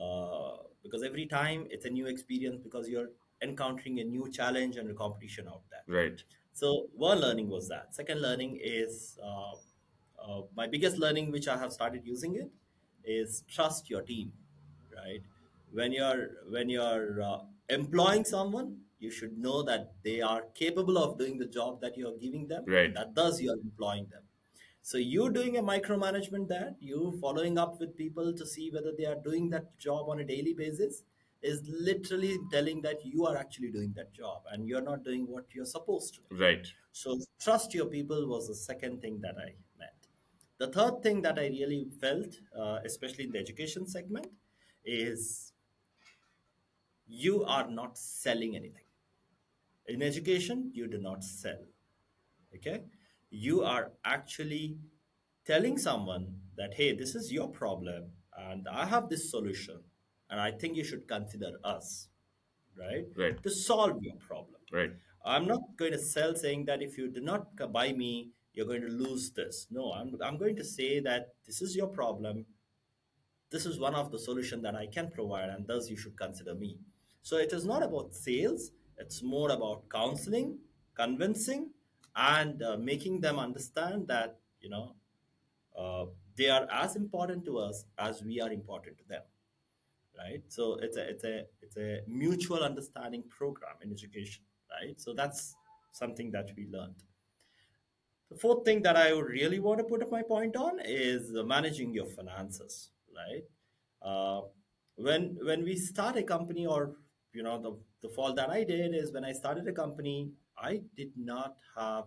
[0.00, 3.08] uh, because every time it's a new experience because you're
[3.42, 6.22] encountering a new challenge and a competition out there Right.
[6.52, 7.94] so one learning was that.
[7.94, 9.52] Second learning is uh,
[10.22, 12.50] uh, my biggest learning, which I have started using it,
[13.06, 14.32] is trust your team.
[14.94, 15.22] Right?
[15.72, 17.38] When you're when you're uh,
[17.68, 22.08] employing someone, you should know that they are capable of doing the job that you
[22.08, 22.64] are giving them.
[22.66, 22.94] Right.
[22.94, 24.22] That does you are employing them.
[24.82, 29.04] So you doing a micromanagement that you following up with people to see whether they
[29.04, 31.02] are doing that job on a daily basis
[31.42, 35.44] is literally telling that you are actually doing that job and you're not doing what
[35.52, 36.20] you're supposed to.
[36.30, 36.42] do.
[36.42, 36.66] Right.
[36.92, 39.54] So trust your people was the second thing that I.
[40.58, 44.28] The third thing that I really felt, uh, especially in the education segment,
[44.84, 45.52] is
[47.06, 48.84] you are not selling anything.
[49.86, 51.58] In education, you do not sell.
[52.54, 52.82] Okay?
[53.30, 54.78] You are actually
[55.46, 59.80] telling someone that, hey, this is your problem and I have this solution
[60.30, 62.08] and I think you should consider us,
[62.78, 63.04] right?
[63.16, 63.42] Right.
[63.42, 64.60] To solve your problem.
[64.72, 64.90] Right.
[65.24, 68.82] I'm not going to sell saying that if you do not buy me, you're going
[68.82, 69.68] to lose this.
[69.70, 72.46] No, I'm, I'm going to say that this is your problem.
[73.52, 76.56] This is one of the solution that I can provide, and thus you should consider
[76.56, 76.78] me.
[77.22, 78.72] So it is not about sales.
[78.98, 80.58] It's more about counseling,
[80.94, 81.70] convincing,
[82.16, 84.96] and uh, making them understand that you know
[85.78, 89.22] uh, they are as important to us as we are important to them
[90.18, 90.42] right?
[90.48, 95.00] So it's a it's a it's a mutual understanding program in education, right?
[95.00, 95.54] So that's
[95.92, 97.02] something that we learned.
[98.30, 101.94] The fourth thing that I would really want to put my point on is managing
[101.94, 103.44] your finances, right?
[104.02, 104.42] Uh,
[104.96, 106.96] when when we start a company, or
[107.32, 110.82] you know, the the fault that I did is when I started a company, I
[110.96, 112.04] did not have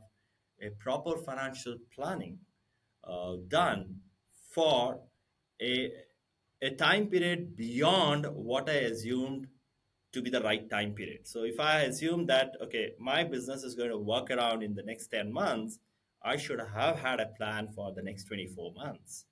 [0.61, 2.39] a proper financial planning
[3.03, 3.95] uh, done
[4.51, 4.99] for
[5.61, 5.91] a
[6.61, 9.47] a time period beyond what I assumed
[10.11, 11.27] to be the right time period.
[11.27, 14.83] So if I assume that okay, my business is going to work around in the
[14.83, 15.79] next 10 months,
[16.23, 19.25] I should have had a plan for the next 24 months.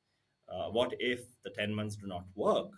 [0.49, 2.69] Uh, what if the 10 months do not work?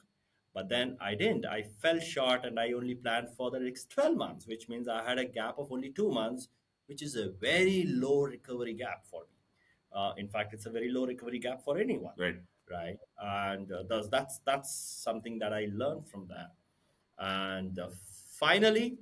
[0.53, 1.45] But then I didn't.
[1.45, 5.03] I fell short and I only planned for the next 12 months, which means I
[5.03, 6.47] had a gap of only two months,
[6.87, 9.37] which is a very low recovery gap for me.
[9.93, 12.13] Uh, in fact, it's a very low recovery gap for anyone.
[12.17, 12.37] Right.
[12.69, 12.97] Right.
[13.19, 16.51] And uh, thus, that's that's something that I learned from that.
[17.17, 17.89] And uh,
[18.37, 18.99] finally,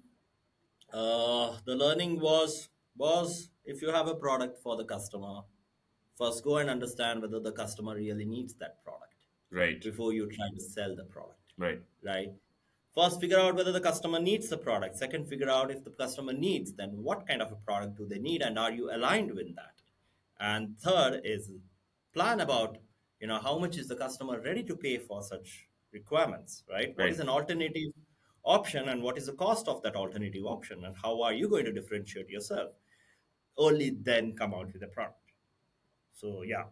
[0.93, 5.41] uh, the learning was was if you have a product for the customer,
[6.17, 9.81] first go and understand whether the customer really needs that product Right.
[9.83, 11.53] before you try to sell the product.
[11.57, 11.81] Right.
[12.03, 12.33] Right.
[12.95, 14.97] First, figure out whether the customer needs the product.
[14.97, 18.19] Second, figure out if the customer needs, then what kind of a product do they
[18.19, 19.81] need, and are you aligned with that?
[20.39, 21.51] And third is
[22.13, 22.79] plan about
[23.19, 26.97] you know how much is the customer ready to pay for such requirements, right?
[26.97, 27.11] What Right.
[27.11, 27.91] is an alternative
[28.43, 31.65] option, and what is the cost of that alternative option, and how are you going
[31.65, 32.73] to differentiate yourself?
[33.57, 35.19] Only then come out with a product.
[36.13, 36.65] So yeah,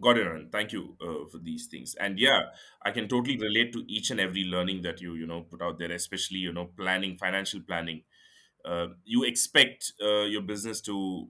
[0.00, 0.52] Got it, Ananth.
[0.52, 1.94] Thank you uh, for these things.
[1.98, 2.42] And yeah,
[2.82, 5.78] I can totally relate to each and every learning that you you know put out
[5.78, 8.02] there, especially you know planning, financial planning.
[8.64, 11.28] Uh, you expect uh, your business to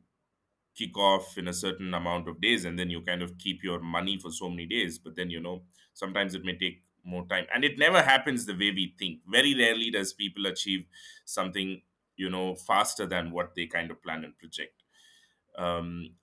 [0.76, 3.80] kick off in a certain amount of days, and then you kind of keep your
[3.80, 4.98] money for so many days.
[4.98, 5.62] But then you know
[5.94, 9.20] sometimes it may take more time, and it never happens the way we think.
[9.28, 10.86] Very rarely does people achieve
[11.24, 11.82] something
[12.18, 14.82] you know faster than what they kind of plan and project.
[15.56, 16.16] Um,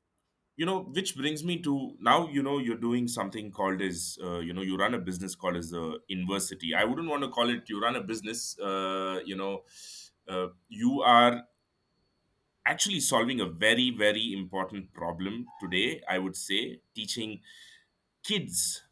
[0.58, 4.40] you know which brings me to now you know you're doing something called as uh,
[4.40, 7.50] you know you run a business called as the Inversity i wouldn't want to call
[7.50, 9.64] it you run a business uh, you know
[10.30, 11.46] uh, you are
[12.66, 17.42] actually solving a very very important problem today i would say teaching
[18.24, 18.84] kids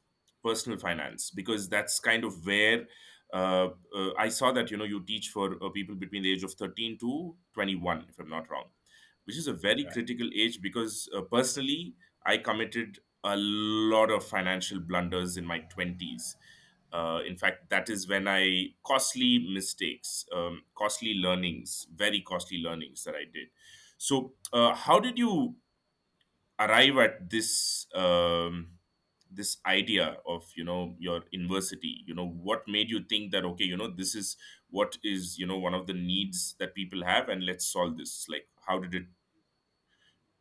[0.44, 2.88] personal finance because that's kind of where
[3.34, 6.44] uh, uh, i saw that you know you teach for uh, people between the age
[6.44, 8.66] of 13 to 21 if i'm not wrong
[9.26, 14.24] which is a very right, critical age because uh, personally i committed a lot of
[14.24, 16.36] financial blunders in my 20s
[16.92, 23.04] uh, in fact that is when i costly mistakes um, costly learnings very costly learnings
[23.04, 23.48] that i did.
[23.98, 25.56] So uh, how did you
[26.60, 28.78] arrive at this um,
[29.36, 33.66] this idea of you know your Inversity you know what made you think that okay
[33.66, 34.38] you know this is
[34.70, 38.26] what is you know one of the needs that people have and let's solve this
[38.30, 39.04] like how did it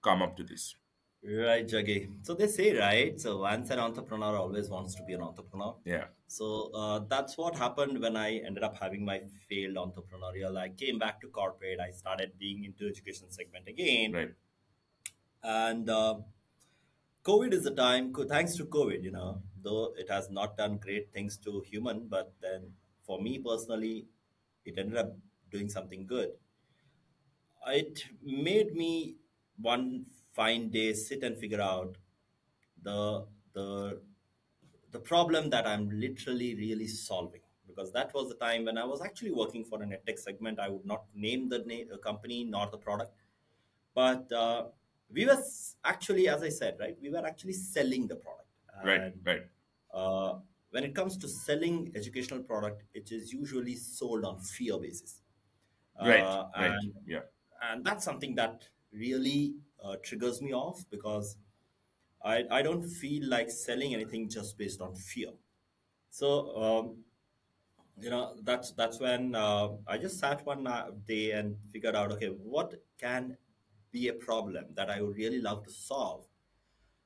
[0.03, 0.77] come up to this
[1.25, 2.09] right, Jaggi.
[2.23, 3.21] So they say, right?
[3.21, 5.77] So once an entrepreneur always wants to be an entrepreneur.
[5.85, 10.59] yeah So uh, that's what happened when I ended up having my failed entrepreneurial.
[10.59, 11.79] I came back to corporate.
[11.79, 14.33] I started being into education segment again, right
[15.43, 16.15] and uh,
[17.25, 18.13] COVID is the time.
[18.15, 22.35] Thanks to COVID, you know, though it has not done great things to human, but
[22.41, 24.09] then for me personally,
[24.65, 25.17] it ended up
[25.51, 26.37] doing something good.
[27.67, 29.17] It made me
[29.57, 31.97] one fine day sit and figure out
[32.83, 34.03] the the
[34.91, 39.01] the problem that I'm literally really solving because that was the time when I was
[39.03, 40.59] actually working for an edtech segment.
[40.61, 43.15] I would not name the na- uh, company nor the product,
[43.95, 44.69] but uh,
[45.12, 45.42] we were
[45.85, 48.48] actually, as I said, right, we were actually selling the product.
[48.85, 49.42] right And right
[49.92, 50.38] uh,
[50.70, 55.20] when it comes to selling educational product, it is usually sold on fear basis,
[56.01, 57.20] right uh, right and yeah
[57.62, 61.37] and that's something that really uh, triggers me off because
[62.25, 65.31] I, I don't feel like selling anything just based on fear.
[66.11, 67.05] So um,
[68.01, 72.13] you know that's that's when uh, I just sat one uh, day and figured out
[72.13, 73.37] okay what can
[73.93, 76.25] be a problem that I would really love to solve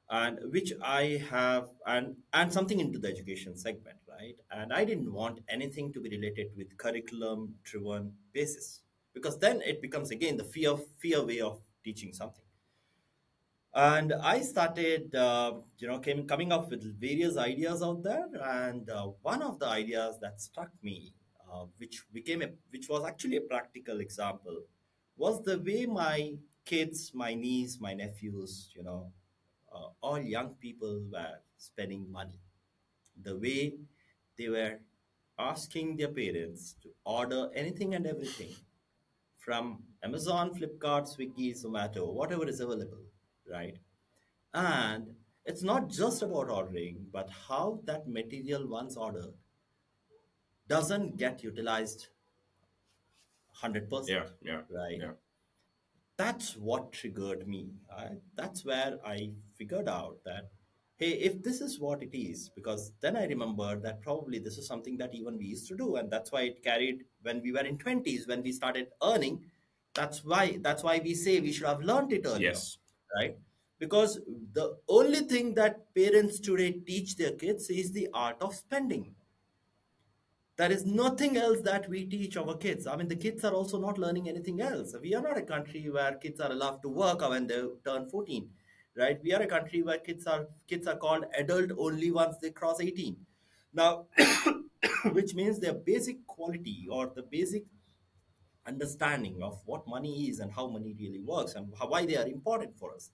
[0.08, 4.36] and which I have and and something into the education segment right?
[4.50, 8.80] And I didn't want anything to be related with curriculum driven basis
[9.14, 12.42] because then it becomes again the fear fear way of teaching something.
[13.74, 18.88] And I started, uh, you know, came coming up with various ideas out there, and
[18.88, 21.12] uh, one of the ideas that struck me,
[21.52, 24.62] uh, which became a, which was actually a practical example,
[25.18, 26.32] was the way my
[26.66, 29.12] kids, my niece, my nephews, you know,
[29.74, 32.40] uh, all young people were spending money,
[33.22, 33.74] the way
[34.38, 34.78] they were
[35.38, 38.54] asking their parents to order anything and everything
[39.38, 43.04] from Amazon, Flipkart, Swiggy, Zomato, whatever is available,
[43.50, 43.78] right?
[44.54, 45.14] And
[45.46, 49.34] it's not just about ordering, but how that material once ordered
[50.68, 52.08] doesn't get utilized
[53.62, 54.98] 100%, Yeah, yeah, right?
[55.00, 55.12] yeah.
[56.18, 57.74] That's what triggered me.
[57.94, 60.50] I, that's where I figured out that,
[60.96, 64.66] hey, if this is what it is, because then I remembered that probably this is
[64.66, 67.60] something that even we used to do, and that's why it carried when we were
[67.60, 69.44] in 20s, when we started earning.
[69.94, 72.78] That's why that's why we say we should have learned it earlier, Yes,
[73.14, 73.36] right?
[73.78, 74.18] Because
[74.52, 79.14] the only thing that parents today teach their kids is the art of spending
[80.56, 82.86] there is nothing else that we teach our kids.
[82.86, 84.94] I mean, the kids are also not learning anything else.
[85.00, 88.48] We are not a country where kids are allowed to work when they turn 14,
[88.96, 89.18] right?
[89.22, 92.80] We are a country where kids are kids are called adult only once they cross
[92.80, 93.16] 18.
[93.74, 94.06] Now,
[95.12, 97.64] which means their basic quality or the basic
[98.66, 102.26] understanding of what money is and how money really works and how, why they are
[102.26, 103.10] important for us.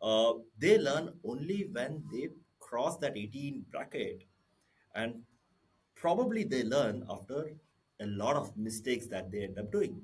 [0.00, 2.28] Uh, they learn only when they
[2.58, 4.24] cross that 18 bracket
[4.94, 5.22] and
[6.00, 7.52] probably they learn after
[8.00, 10.00] a lot of mistakes that they end up doing.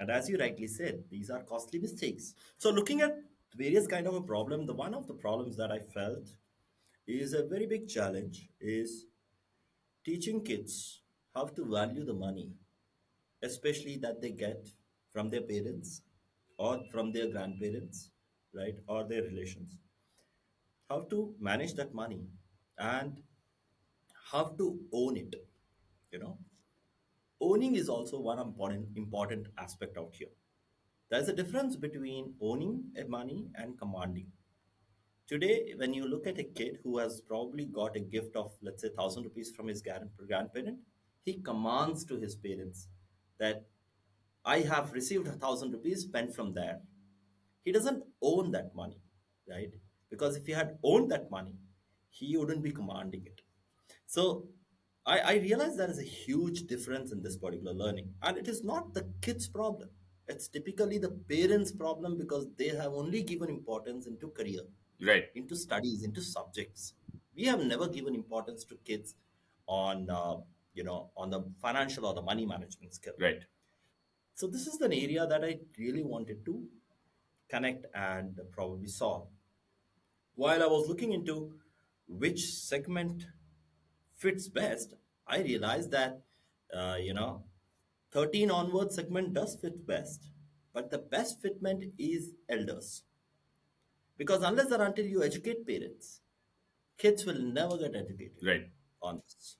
[0.00, 2.34] And as you rightly said these are costly mistakes.
[2.58, 3.16] So looking at
[3.56, 6.30] various kind of a problem the one of the problems that i felt
[7.06, 9.06] is a very big challenge is
[10.06, 11.02] teaching kids
[11.34, 12.50] how to value the money
[13.42, 14.68] especially that they get
[15.12, 16.02] from their parents
[16.58, 18.10] or from their grandparents
[18.54, 19.78] right or their relations.
[20.88, 22.26] How to manage that money
[22.78, 23.20] and
[24.32, 25.34] how to own it
[26.12, 26.38] you know.
[27.40, 30.28] Owning is also one important important aspect out here.
[31.10, 34.28] There's a difference between owning a money and commanding.
[35.28, 38.82] Today when you look at a kid who has probably got a gift of let's
[38.82, 40.78] say 1000 rupees from his grandparent
[41.24, 42.88] he commands to his parents
[43.38, 43.64] that
[44.44, 46.80] i have received a 1000 rupees spent from there.
[47.64, 49.00] He doesn't own that money
[49.48, 49.72] right?
[50.10, 51.54] Because if he had owned that money
[52.10, 53.40] he wouldn't be commanding it
[54.12, 54.46] so
[55.06, 58.62] I, I realize there is a huge difference in this particular learning, and it is
[58.62, 59.88] not the kids' problem.
[60.28, 64.60] It's typically the parents' problem because they have only given importance into career,
[65.00, 66.92] right, into studies, into subjects.
[67.34, 69.14] We have never given importance to kids
[69.66, 70.36] on, uh,
[70.74, 73.14] you know, on the financial or the money management skill.
[73.18, 73.40] right,
[74.34, 76.62] So this is an area that I really wanted to
[77.48, 79.28] connect and probably solve.
[80.34, 81.54] While I was looking into
[82.06, 83.24] which segment
[84.22, 84.94] fits best,
[85.26, 86.22] I realized that,
[86.74, 87.44] uh, you know,
[88.10, 90.30] 13 onward segment does fit best.
[90.72, 93.04] But the best fitment is elders.
[94.16, 96.22] Because unless or until you educate parents,
[96.98, 98.70] kids will never get educated right,
[99.02, 99.58] on this.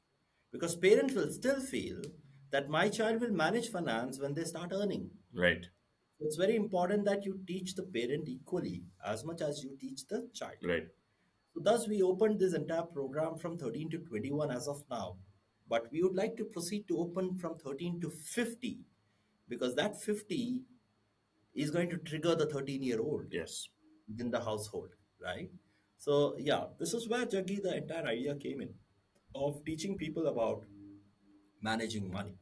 [0.53, 2.03] Because parents will still feel
[2.51, 5.11] that my child will manage finance when they start earning.
[5.35, 5.67] right,
[6.21, 10.31] It's very important that you teach the parent equally as much as you teach the
[10.33, 10.57] child.
[10.63, 10.89] right,
[11.55, 15.17] So thus we opened this entire program from 13 to 21 as of now.
[15.69, 18.81] But we would like to proceed to open from 13 to 50
[19.49, 20.63] because that 50
[21.55, 23.69] is going to trigger the 13 year old yes,
[24.09, 24.91] within the household,
[25.23, 25.51] right?
[25.99, 28.71] So yeah, this is where Jaggi the entire idea came in
[29.35, 30.65] of teaching people about
[31.63, 32.37] managing money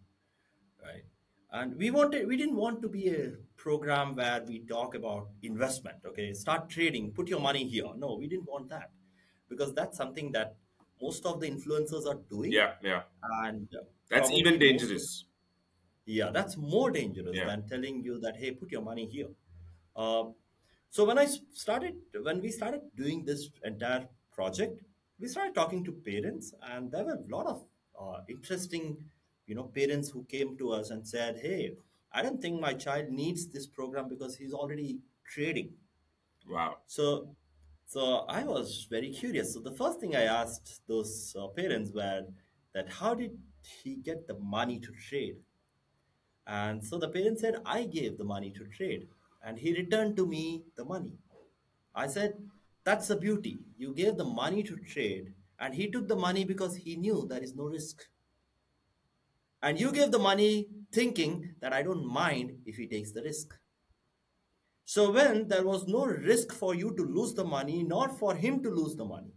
[0.82, 1.04] right?
[1.52, 5.98] And we wanted we didn't want to be a program where we talk about investment
[6.06, 6.32] okay?
[6.32, 7.90] Start trading put your money here.
[7.96, 8.90] No we didn't want that
[9.50, 10.56] because that's something that
[11.02, 12.52] most of the influencers are doing.
[12.52, 13.02] Yeah, yeah.
[13.44, 15.24] and uh, That's even dangerous.
[16.06, 19.28] yeah that's more dangerous Yeah, than telling you that hey put your money here.
[19.96, 20.34] Um
[20.90, 21.96] so I started
[22.28, 24.80] when we started doing this entire project
[25.20, 27.62] we started talking to parents and there were a lot of
[28.00, 28.86] uh, interesting
[29.46, 31.76] you know parents who came to us and said hey
[32.12, 35.74] i don't think my child needs this program because he's already trading.
[36.48, 37.34] Wow, so
[37.92, 38.02] so
[38.38, 42.22] i was very curious so the first thing i asked those uh, parents were
[42.74, 43.32] that how did
[43.82, 45.36] he get the money to trade
[46.46, 49.08] and so the parents said i gave the money to trade
[49.44, 51.14] and he returned to me the money
[51.94, 52.34] I said,
[52.84, 53.60] That's the beauty.
[53.78, 57.42] You gave the money to trade, and he took the money because he knew there
[57.42, 58.08] is no risk.
[59.62, 63.59] And you gave the money thinking that I don't mind if he takes the risk.
[64.92, 68.62] So, when there was no risk for you to lose the money, nor for him
[68.64, 69.34] to lose the money,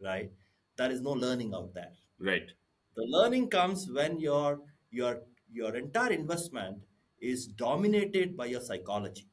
[0.00, 0.32] right?
[0.76, 1.92] There is no learning out there.
[2.18, 2.50] right,
[2.96, 6.86] The learning comes when your your your entire investment
[7.20, 9.28] is dominated by your psychology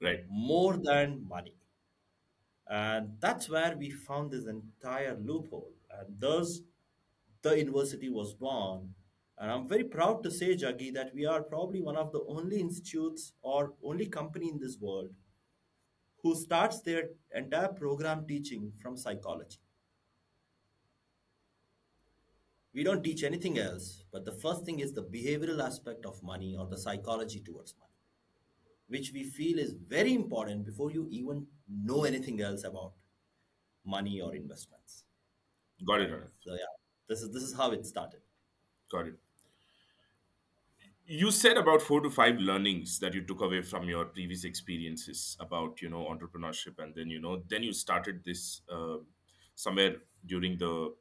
[0.00, 1.54] right, more than money.
[2.68, 5.72] And that's where we found this entire loophole.
[5.90, 6.60] And thus,
[7.42, 8.94] the Inversity was born.
[9.38, 12.60] And I'm very proud to say, Jaggi, that we are probably one of the only
[12.60, 15.10] institutes or only company in this world
[16.22, 19.58] who starts their entire program teaching from psychology.
[22.72, 26.56] We don't teach anything else, but the first thing is the behavioral aspect of money
[26.58, 27.92] or the psychology towards money,
[28.88, 32.94] which we feel is very important before you even know anything else about
[33.84, 35.04] money or investments.
[35.86, 36.22] got it Right.
[36.40, 36.74] So yeah,
[37.08, 38.23] this is this is how it started.
[38.90, 39.18] Got it.
[41.06, 45.36] You said about four to five learnings that you took away from your previous experiences
[45.38, 48.96] about you know entrepreneurship and then you know then you started this uh,
[49.54, 50.94] somewhere during the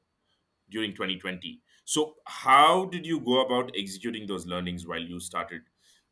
[0.69, 5.61] during 2020 so how did you go about executing those learnings while you started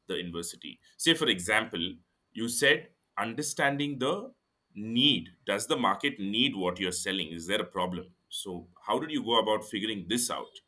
[0.07, 0.80] the Inversity?
[0.97, 1.93] Say for example
[2.34, 4.32] you said understanding the
[4.76, 5.30] need.
[5.45, 7.28] Does the market need what you're selling?
[7.34, 8.07] Is there a problem?
[8.30, 10.61] So how did you go about figuring this out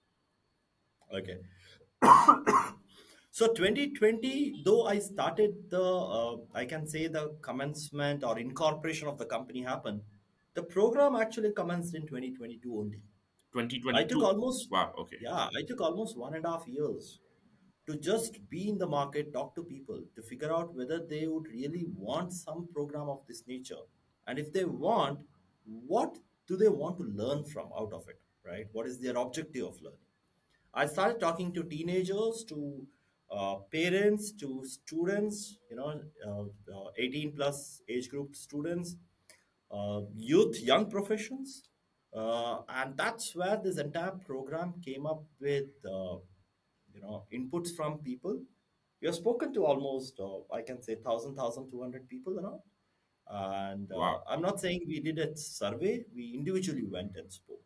[1.14, 1.38] Okay.
[3.36, 9.18] So 2020, though I started the, uh, I can say the commencement or incorporation of
[9.18, 10.01] the company happened,
[10.53, 13.01] the program actually commenced in 2022 only.
[13.53, 13.97] 2022.
[13.97, 17.22] I took almost, wow okay yeah, I took almost one and a half years
[17.88, 21.47] to just be in the market, talk to people, to figure out whether they would
[21.47, 23.84] really want some program of this nature.
[24.28, 25.22] And if they want,
[25.66, 28.68] what do they want to learn from out of it, right?
[28.74, 29.97] What is their objective of learning?
[30.74, 32.86] I started talking to teenagers, to
[33.32, 38.95] uh, parents, to students, you know, uh, uh, 18 plus age group students,
[39.71, 41.63] uh, youth, young professions.
[42.15, 46.17] Uh, and that's where this entire program came up with, uh,
[46.93, 48.39] you know, inputs from people.
[49.01, 52.61] We have spoken to almost, uh, I can say, 1,000, 1,200 people around.
[53.28, 57.61] And uh, wow I'm not saying we did a survey, we individually went and spoke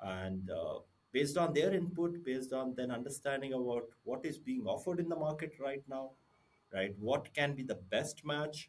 [0.00, 0.78] and uh,
[1.14, 5.16] based on their input based on then understanding about what is being offered in the
[5.16, 6.10] market right now
[6.74, 6.94] right?
[6.98, 8.68] What can be the best match?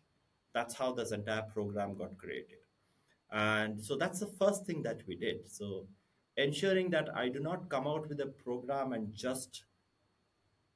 [0.53, 2.59] That's how this entire program got created.
[3.31, 5.49] And so that's the first thing that we did.
[5.49, 5.87] So
[6.37, 9.63] ensuring that i do not come out with a program and just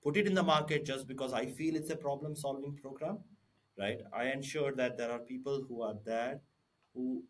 [0.01, 3.17] put it in the market just because i feel it's a problem solving program
[3.79, 4.01] right?
[4.13, 6.41] I ensure that there are people who are there
[6.93, 7.23] who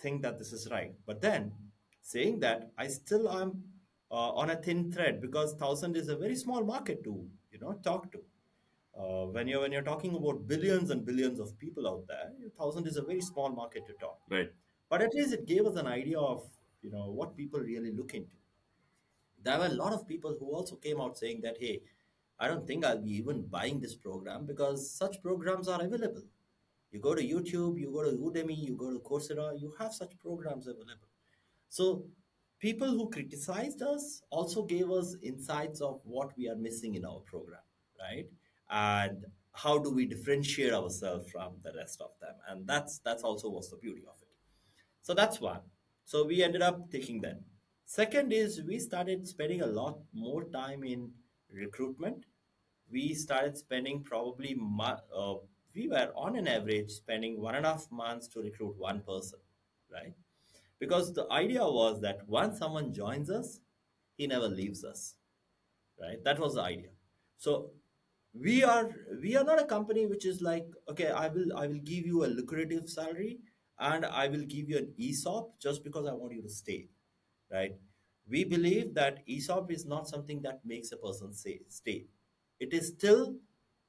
[0.00, 0.94] think that this is right.
[1.06, 1.52] But then,
[2.02, 3.62] saying that, I still am
[4.10, 7.72] uh, on a thin thread because thousand is a very small market to you know
[7.84, 8.18] talk to.
[8.98, 12.86] Uh, when you're when you're talking about billions and billions of people out there, thousand
[12.86, 14.18] is a very small market to talk.
[14.30, 14.50] right
[14.90, 16.44] But at least it gave us an idea of
[16.82, 18.36] you know what people really look into.
[19.42, 21.80] There were a lot of people who also came out saying that hey,
[22.38, 26.24] I don't think I'll be even buying this program because such programs are available.
[26.90, 30.18] You go to YouTube, you go to Udemy, you go to Coursera, you have such
[30.18, 31.08] programs available.
[31.78, 32.04] So
[32.60, 37.20] people who criticized us also gave us insights of what we are missing in our
[37.20, 37.62] program,
[37.98, 38.26] right?
[38.70, 42.34] And how do we differentiate ourselves from the rest of them?
[42.46, 44.28] And that's that's also was the beauty of it.
[45.02, 45.62] So that's one.
[46.04, 47.40] So we ended up taking that.
[47.86, 51.10] Second is we started spending a lot more time in
[51.50, 52.26] recruitment.
[52.90, 54.58] We started spending probably
[55.16, 55.34] uh,
[55.74, 59.38] we were on an average spending one and a half months to recruit one person,
[59.90, 60.14] right?
[60.82, 63.60] Because the idea was that once someone joins us,
[64.16, 65.14] he never leaves us,
[66.00, 66.22] right?
[66.24, 66.90] That was the idea.
[67.38, 67.70] So
[68.34, 68.90] we are
[69.22, 72.24] we are not a company which is like okay i will i will give you
[72.24, 73.38] a lucrative salary
[73.80, 76.88] and i will give you an esop just because i want you to stay
[77.52, 77.76] right
[78.28, 82.06] we believe that esop is not something that makes a person say stay
[82.60, 83.34] it is still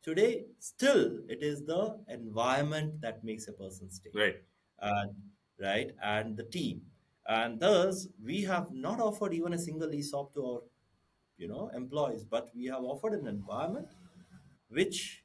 [0.03, 4.37] today still it is the environment that makes a person stay right
[4.81, 5.15] and
[5.63, 6.81] right and the team.
[7.27, 10.61] And thus we have not offered even a single esop to our
[11.37, 13.87] you know employees but we have offered an environment
[14.69, 15.23] which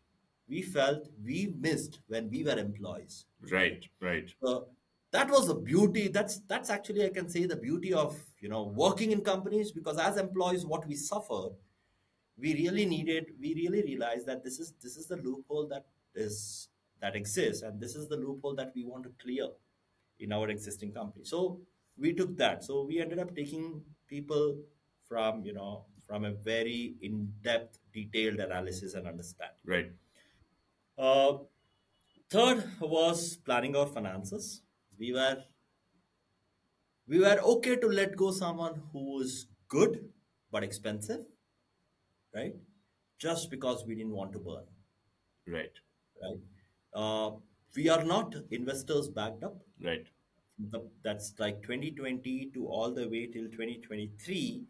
[0.49, 3.27] we felt we missed when we were employees.
[3.51, 4.31] Right right.
[4.43, 4.69] So
[5.11, 6.09] that was the beauty.
[6.09, 9.99] That's that's actually i can say the beauty of you know working in companies because
[9.99, 11.53] as employees what we suffered
[12.39, 16.69] we really needed we really realized that this is this is the loophole that is
[17.01, 19.49] that exists and this is the loophole that we want to clear
[20.21, 21.25] in our existing company.
[21.25, 21.61] So
[21.97, 22.65] we took that.
[22.65, 24.59] So we ended up taking people
[25.09, 29.57] from you know from a very in-depth detailed analysis and understanding.
[29.67, 29.93] Right.
[30.97, 31.39] Uh,
[32.31, 34.63] third was planning our finances.
[34.99, 35.39] We were
[37.07, 40.09] we were okay to let go someone who is good
[40.51, 41.27] but expensive
[42.35, 42.55] right?
[43.19, 44.65] Just because we didn't want to burn.
[45.47, 45.73] Right.
[46.23, 46.41] Right?
[46.95, 47.37] Uh,
[47.77, 50.07] we are not investors backed up right
[50.71, 54.65] the, that's like 2020 to all the way till 2023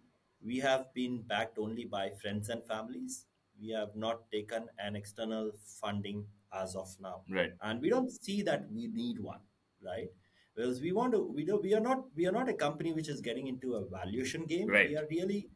[0.44, 3.24] we have been backed only by friends and families
[3.60, 5.50] we have not taken an external
[5.80, 7.52] funding as of now Right.
[7.62, 9.40] and we don't see that we need one
[9.84, 10.08] right
[10.54, 13.08] because we want to we do we are not we are not a company which
[13.08, 14.88] is getting into a valuation game Right.
[14.90, 15.48] we are really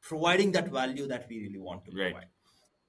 [0.00, 2.12] providing that value that we really want to Right.
[2.12, 2.28] provide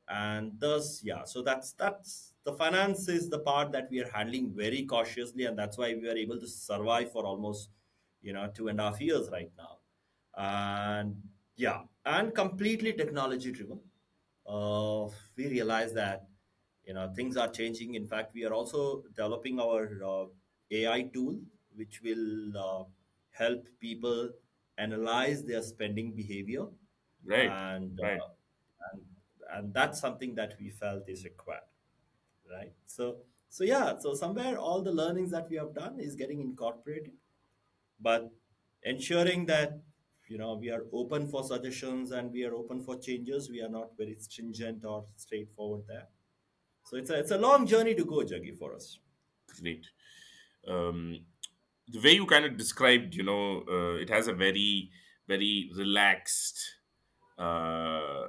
[0.10, 4.54] and thus yeah so that's that's the finance is the part that we are handling
[4.56, 7.70] very cautiously and that's why we are able to survive for almost
[8.22, 9.78] you know two and a half years right now
[10.38, 11.16] and
[11.56, 13.80] yeah and completely technology driven
[14.48, 16.28] uh, we realize that
[16.86, 20.26] you know things are changing in fact we are also developing our uh,
[20.72, 21.40] ai tool
[21.76, 22.84] which will uh,
[23.32, 24.30] help people
[24.78, 26.66] analyze their spending behavior
[27.24, 27.50] Right.
[27.50, 28.20] and Right.
[28.22, 28.30] uh,
[28.92, 29.02] and
[29.54, 31.70] and that's something that we felt is required
[32.52, 32.72] right?
[32.86, 33.18] So
[33.50, 37.14] so yeah so somewhere all the learnings that we have done is getting incorporated
[38.02, 38.30] but
[38.84, 39.80] ensuring that
[40.28, 43.70] you know we are open for suggestions and we are open for changes we are
[43.70, 46.08] not very stringent or straightforward there.
[46.84, 49.00] So it's a it's a long journey to go jaggi for us.
[49.62, 49.88] Great.
[50.68, 51.26] Um,
[51.88, 54.90] the way you kind of described, you know, uh, it has a very,
[55.28, 56.60] very relaxed
[57.38, 58.28] uh,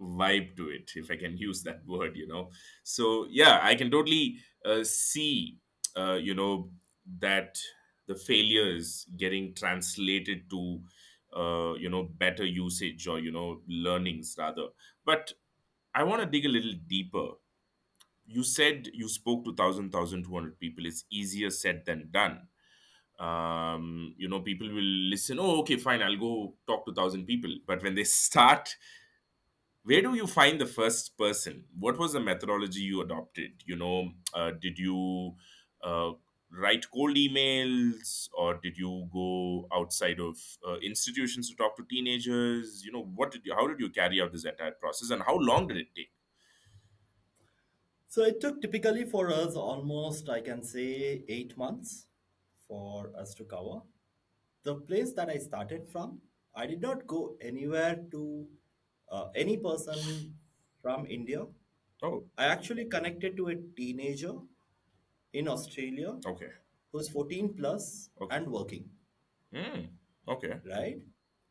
[0.00, 2.50] vibe to it, if I can use that word, you know.
[2.82, 5.58] So, yeah, I can totally uh, see,
[5.96, 6.70] uh, you know,
[7.18, 7.58] that
[8.06, 10.82] the failures getting translated to,
[11.36, 14.68] uh, you know, better usage or, you know, learnings rather.
[15.04, 15.32] But
[15.94, 17.30] I want to dig a little deeper
[18.26, 22.48] you said you spoke to 1000 1200 people it's easier said than done
[23.18, 27.50] um you know people will listen oh okay fine i'll go talk to 1000 people
[27.66, 28.76] but when they start
[29.86, 31.64] where do you find the first person?
[31.78, 33.52] What was the methodology you adopted?
[33.64, 35.34] You know uh, did you
[35.82, 36.10] uh,
[36.50, 40.36] write cold emails or did you go outside of
[40.68, 42.82] uh, institutions to talk to teenagers?
[42.84, 45.36] You know what did you how did you carry out this entire process and how
[45.36, 46.10] long did it take?
[48.08, 52.06] So it took typically for us almost i can say 8 months
[52.66, 53.82] for us to cover.
[54.64, 56.20] The place that i started from
[56.56, 58.48] i did not go anywhere to
[59.10, 60.34] uh, any person
[60.82, 61.46] from india?
[62.02, 62.24] Oh.
[62.36, 64.32] I actually connected to a teenager
[65.32, 66.50] in australia okay.
[66.92, 68.36] who's 14 plus Okay.
[68.36, 68.84] and working.
[69.54, 69.82] Hmm.
[70.28, 70.54] okay.
[70.70, 70.98] Right?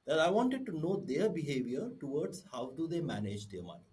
[0.05, 3.91] That i wanted to know their behavior towards how do they manage their money.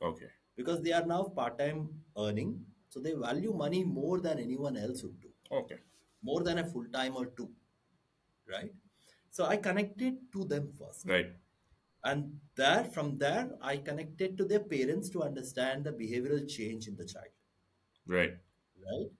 [0.00, 0.30] Okay.
[0.56, 1.88] Because they are now part-time
[2.18, 5.28] earning so they value money more than anyone else would do.
[5.50, 5.76] Okay.
[6.22, 7.50] More than a full-time or two.
[8.50, 8.72] Right?
[9.30, 11.08] So i connected to them first.
[11.08, 11.32] Right
[12.04, 16.96] and there from there i connected to their parents to understand the behavioral change in
[16.96, 17.32] the child.
[18.06, 18.34] Right.
[18.84, 19.10] Right?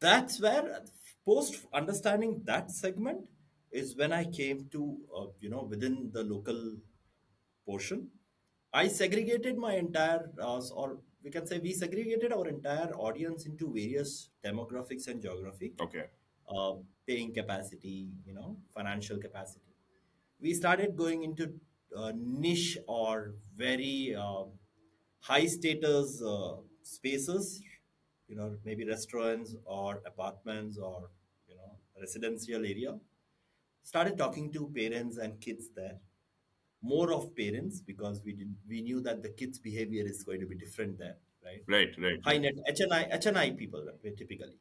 [0.00, 0.84] That's where
[1.26, 3.26] post understanding that segment
[3.70, 6.76] is when i came to uh, you know within the local
[7.66, 8.08] portion.
[8.72, 13.72] I segregated my entire uh, or we can say we segregated our entire audience into
[13.72, 15.74] various demographics and geography.
[15.80, 16.04] Okay.
[16.48, 16.74] Uh,
[17.06, 19.74] paying capacity you know financial capacity.
[20.40, 21.52] We started going into
[22.14, 24.44] niche or very uh,
[25.20, 27.62] high status uh, spaces
[28.28, 31.10] you know maybe restaurants or apartments or
[31.48, 32.96] you know residential area.
[33.82, 35.96] Started talking to parents and kids there.
[36.82, 40.46] More of parents because we did we knew that the kids behavior is going to
[40.46, 41.62] be different there right?
[41.68, 44.58] Right right high net hni hni people uh, typically.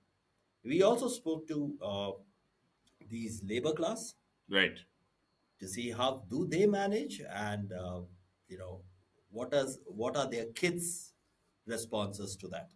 [0.64, 2.12] We also spoke to uh,
[3.10, 4.16] these labor class.
[4.50, 4.80] Right
[5.60, 7.22] to see how do they manage?
[7.30, 8.02] And uh,
[8.48, 8.82] you know
[9.32, 11.14] what does what are their kids
[11.68, 12.70] responses to that?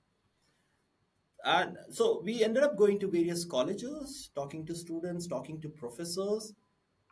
[1.45, 6.53] And so we ended up going to various colleges talking to students talking to professors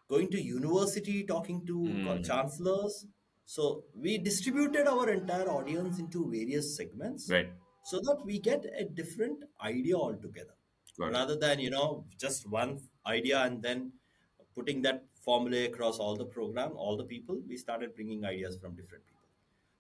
[0.10, 2.26] going to university talking to Mm.
[2.26, 3.06] chancellors.
[3.46, 7.50] So we distributed our entire audience into various segments right.
[7.86, 10.56] so that we get a different idea altogether.
[11.00, 13.94] Rather than you know just one idea and then
[14.56, 18.76] putting that formula across all the program all the people we started bringing ideas from
[18.76, 19.20] different people.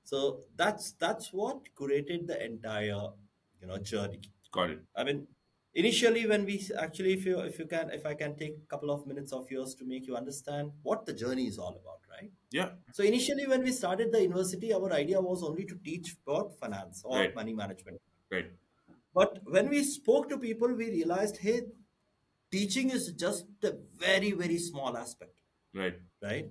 [0.03, 3.03] So that's that's what curated the entire
[3.61, 4.21] you know journey.
[4.51, 4.79] Got it.
[4.95, 5.27] I mean
[5.73, 8.91] initially when we actually if you if you can if i can take a couple
[8.91, 12.29] of minutes of yours to make you understand what the journey is all about right?
[12.51, 12.71] Yeah.
[12.91, 17.03] So initially when we started the Inversity our idea was only to teach about finance
[17.05, 17.33] or Right.
[17.35, 18.01] money management.
[18.29, 18.51] Right.
[19.13, 21.61] But when we spoke to people, we realized, hey,
[22.51, 25.33] teaching is just a very, very small aspect,
[25.73, 26.49] right right?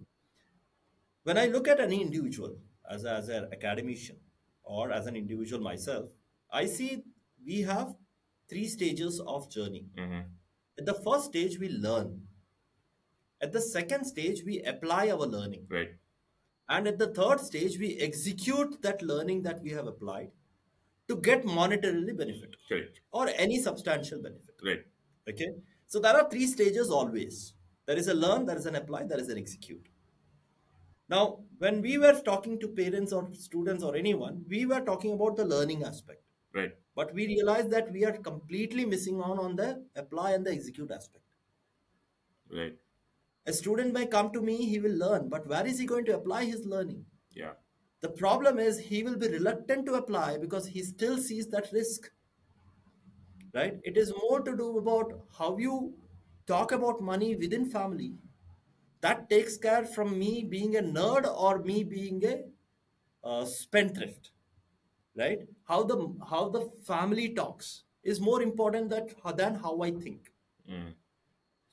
[1.24, 2.56] When I look at any individual
[2.88, 4.16] as, a, as an academician
[4.62, 6.08] or as an individual myself,
[6.50, 7.02] I see
[7.44, 7.94] we have
[8.48, 9.86] three stages of journey.
[9.96, 10.20] hmm
[10.78, 12.26] At the first stage, we learn.
[13.40, 15.66] At the second stage, we apply our learning.
[15.68, 15.90] Right.
[16.68, 20.30] And at the third stage, we execute that learning that we have applied
[21.08, 23.00] to get monetarily benefit Correct.
[23.12, 24.54] or any substantial benefit.
[24.64, 24.84] Right.
[25.28, 25.48] Okay.
[25.90, 27.54] So there are three stages always.
[27.86, 29.88] There is a learn, there is an apply, there is an execute.
[31.08, 35.36] Now, when we were talking to parents or students or anyone, we were talking about
[35.36, 36.22] the learning aspect.
[36.54, 36.70] Right.
[36.94, 40.92] But we realized that we are completely missing on on the apply and the execute
[40.92, 41.24] aspect.
[42.48, 42.76] Right.
[43.46, 46.14] A student may come to me, he will learn, but where is he going to
[46.14, 47.04] apply his learning?
[47.34, 47.54] Yeah.
[48.00, 52.12] The problem is he will be reluctant to apply because he still sees that risk.
[53.52, 53.78] Right?
[53.82, 55.94] It is more to do about how you
[56.46, 58.14] talk about money within family.
[59.00, 62.44] That takes care from me being a nerd or me being a
[63.26, 64.30] uh, spendthrift.
[65.16, 65.40] Right?
[65.64, 70.30] How the how the family talks is more important that than how I think.
[70.70, 70.94] Mm.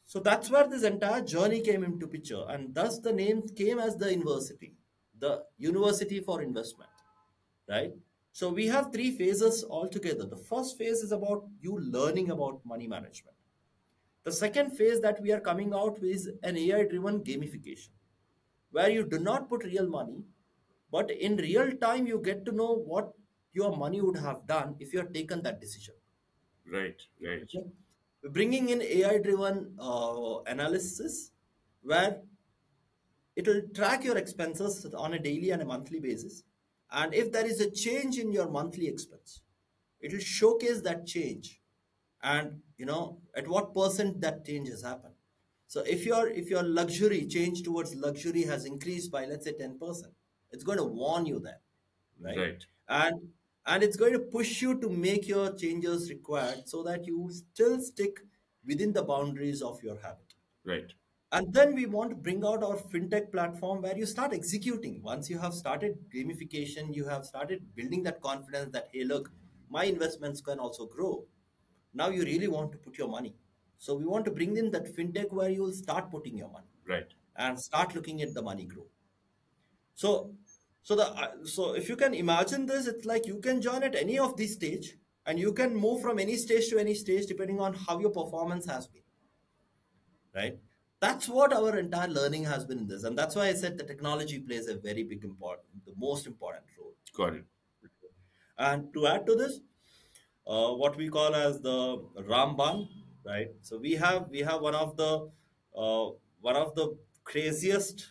[0.06, 3.98] So that's where this entire journey came into picture, and thus the name came as
[3.98, 4.74] the Inversity,
[5.20, 6.90] the University for Investment,
[7.70, 7.92] right?
[8.38, 10.24] So we have three phases altogether.
[10.24, 13.36] The first phase is about you learning about money management.
[14.26, 17.90] The second phase that we are coming out with is an AI-driven gamification,
[18.70, 20.24] where you do not put real money,
[20.92, 23.12] but in real time you get to know what
[23.54, 25.96] your money would have done if you had taken that decision.
[26.72, 27.02] Right.
[27.20, 27.42] Right.
[27.42, 27.66] Okay.
[28.22, 31.32] We're bringing in AI driven uh, analysis
[31.82, 32.22] where
[33.36, 36.44] it will track your expenses on a daily and a monthly basis.
[36.92, 39.42] And if there is a change in your monthly expense,
[40.00, 41.62] it will showcase that change
[42.24, 45.14] and you know at what percent that change has happened.
[45.68, 50.14] So if your if your luxury change towards luxury has increased by let's say 10%,
[50.52, 51.62] it's going to warn you that,
[52.20, 52.38] right?
[52.38, 52.66] Right.
[52.90, 53.30] and
[53.66, 57.82] and it's going to push you to make your changes required so that you still
[57.82, 58.20] stick
[58.66, 60.34] within the boundaries of your habit
[60.64, 60.92] Right.
[61.32, 65.02] And then we want to bring out our fintech platform where you start executing.
[65.04, 69.32] Once you have started gamification you have started building that confidence that hey look
[69.70, 71.26] my investments can also grow.
[71.94, 73.36] Now you really want to put your money.
[73.78, 76.68] So we want to bring in that fintech where you will start putting your money
[76.88, 77.08] Right.
[77.36, 78.86] and start looking at the money grow.
[79.96, 80.34] So
[80.84, 83.96] so the uh, so if you can imagine this it's like you can join at
[83.96, 87.60] any of these stage and you can move from any stage to any stage depending
[87.60, 89.02] on how your performance has been.
[90.34, 90.60] Right
[91.00, 93.84] that's what our entire learning has been in this and that's why i said the
[93.84, 97.46] technology plays a very big important the most important role Got it.
[98.58, 99.60] and to add to this
[100.48, 101.78] uh, what we call as the
[102.32, 102.88] ramban
[103.26, 105.12] right so we have we have one of the
[105.84, 106.06] uh,
[106.42, 106.88] one of the
[107.24, 108.08] craziest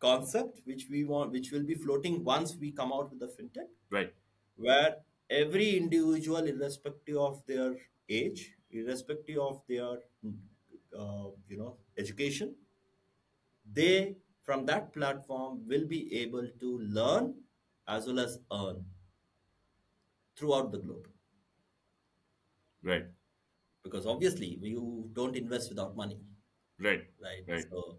[0.00, 3.68] concept which we want which will be floating once we come out with the fintech
[3.90, 4.12] Right.
[4.56, 4.96] where
[5.30, 7.70] every individual irrespective of their
[8.08, 9.94] age irrespective of their
[10.98, 12.54] uh, you know education
[13.72, 17.34] they from that platform will be able to learn
[17.86, 18.84] as well as earn
[20.36, 21.08] throughout the globe
[22.82, 23.06] Right.
[23.82, 26.18] because obviously you don't invest without money
[26.78, 27.04] Right.
[27.22, 27.64] right Right.
[27.70, 27.98] so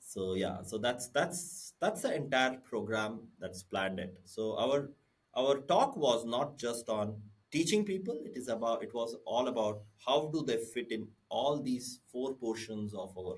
[0.00, 4.90] so yeah so that's that's that's the entire program that's planned it so our
[5.36, 7.20] our talk was not just on
[7.52, 11.60] teaching people it is about it was all about how do they fit in all
[11.62, 13.36] these four portions of our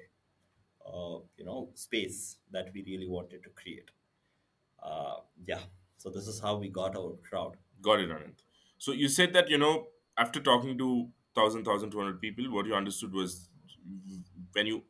[0.87, 3.91] uh, you know space that we really wanted to create.
[4.83, 5.61] Uh, yeah.
[5.97, 7.57] So this is how we got our crowd.
[7.83, 8.43] Got it, Ananth.
[8.79, 13.13] So you said that, you know, after talking to 1,000, 1,200 people, what you understood
[13.13, 13.49] was
[14.53, 14.83] when you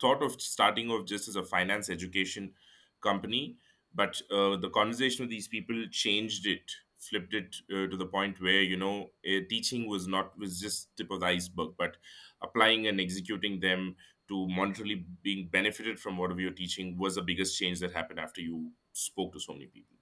[0.00, 2.52] thought of starting off just as a finance education
[3.00, 3.56] company,
[3.94, 6.70] but uh, the conversation with these people changed it,
[7.02, 10.96] flipped it uh, to the point where, you know, uh, teaching was not, was just
[10.96, 11.96] tip of the iceberg, but
[12.42, 13.96] applying and executing them
[14.28, 18.40] to monetarily being benefited from whatever you're teaching was the biggest change that happened after
[18.40, 19.96] you spoke to so many people.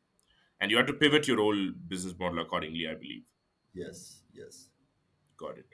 [0.61, 3.25] And you had to pivot your whole business model accordingly i believe.
[3.75, 4.69] Yes yes.
[5.37, 5.67] Got it.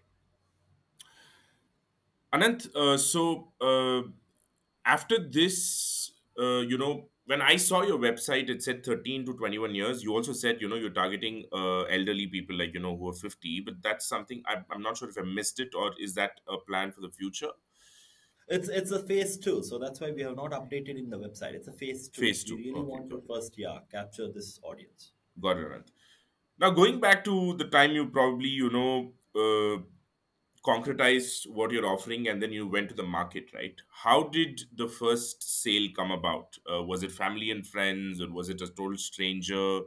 [2.32, 4.02] Ananth uh, so uh,
[4.84, 9.74] after this uh, you know when i saw your website it said 13 to 21
[9.74, 13.08] years you also said you know you're targeting uh, elderly people like you know who
[13.08, 16.14] are 50 but that's something I'm, I'm not sure if i missed it or is
[16.14, 17.52] that a plan for the future
[18.48, 21.54] It's it's a phase two, so that's why we have not updated in the website.
[21.54, 22.22] It's a phase two.
[22.22, 25.12] Phase two, We really okay, want to first, yeah, capture this audience.
[25.40, 25.90] Got it,
[26.58, 29.82] Now, going back to the time you probably, you know, uh,
[30.66, 33.80] concretized what you're offering and then you went to the market, right?
[33.88, 36.58] How did the first sale come about?
[36.70, 39.80] Uh, was it family and friends or was it a total stranger?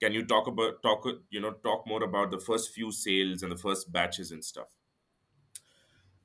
[0.00, 3.52] Can you talk about, talk, you know, talk more about the first few sales and
[3.52, 4.68] the first batches and stuff?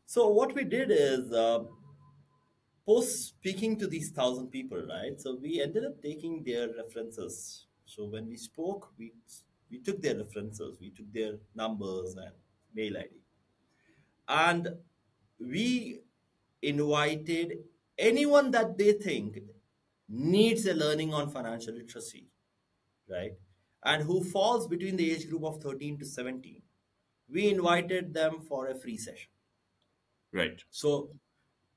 [0.05, 1.63] So what we did is uh,
[2.86, 5.19] post speaking to these thousand people, right?
[5.19, 7.67] So we ended up taking their references.
[7.86, 9.13] So when we spoke, we
[9.69, 12.34] we took their references, we took their numbers and
[12.73, 13.22] mail ID,
[14.28, 14.78] and
[15.39, 16.01] we
[16.61, 17.65] invited
[17.97, 19.39] anyone that they think
[20.07, 22.30] needs a learning on financial literacy,
[23.09, 23.34] right?
[23.86, 26.63] And who falls between the age group of 13 to 17.
[27.30, 29.32] We invited them for a free session.
[30.34, 30.63] Right.
[30.69, 31.15] So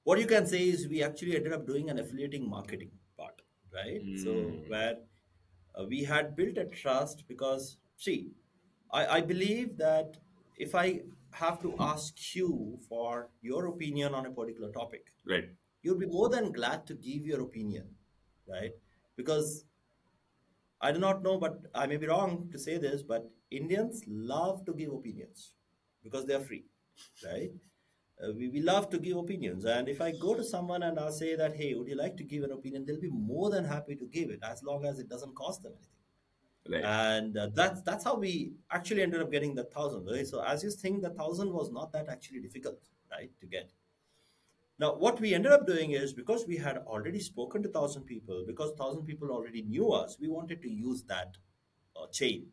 [0.04, 3.42] what you can say is we actually ended up doing an affiliating marketing part,
[3.72, 4.06] right?
[4.14, 4.68] So Mm.
[4.68, 4.96] where
[5.74, 8.32] uh, we had built a trust because see,
[8.90, 10.18] I, I believe that
[10.56, 11.02] if I
[11.44, 15.48] have to ask you for your opinion on a particular topic, Right.
[15.82, 17.86] you'll be more than glad to give your opinion,
[18.48, 18.72] right?
[19.16, 19.64] Because
[20.80, 24.64] I do not know, but I may be wrong to say this, but Indians love
[24.66, 25.52] to give opinions
[26.02, 26.64] because they are free,
[27.24, 27.50] right?
[28.22, 29.64] Uh, we, we love to give opinions.
[29.64, 32.24] And if I go to someone and I'll say that, hey, would you like to
[32.24, 32.84] give an opinion?
[32.86, 35.72] They'll be more than happy to give it as long as it doesn't cost them
[35.72, 35.95] anything.
[36.68, 36.84] Right.
[36.84, 40.06] And uh, that's that's how we actually ended up getting the thousand.
[40.06, 40.26] Right?
[40.26, 42.78] So as you think, the thousand was not that actually difficult,
[43.10, 43.70] right, to get.
[44.78, 48.44] Now, what we ended up doing is because we had already spoken to thousand people,
[48.46, 51.38] because thousand people already knew us, we wanted to use that
[51.96, 52.46] uh, chain,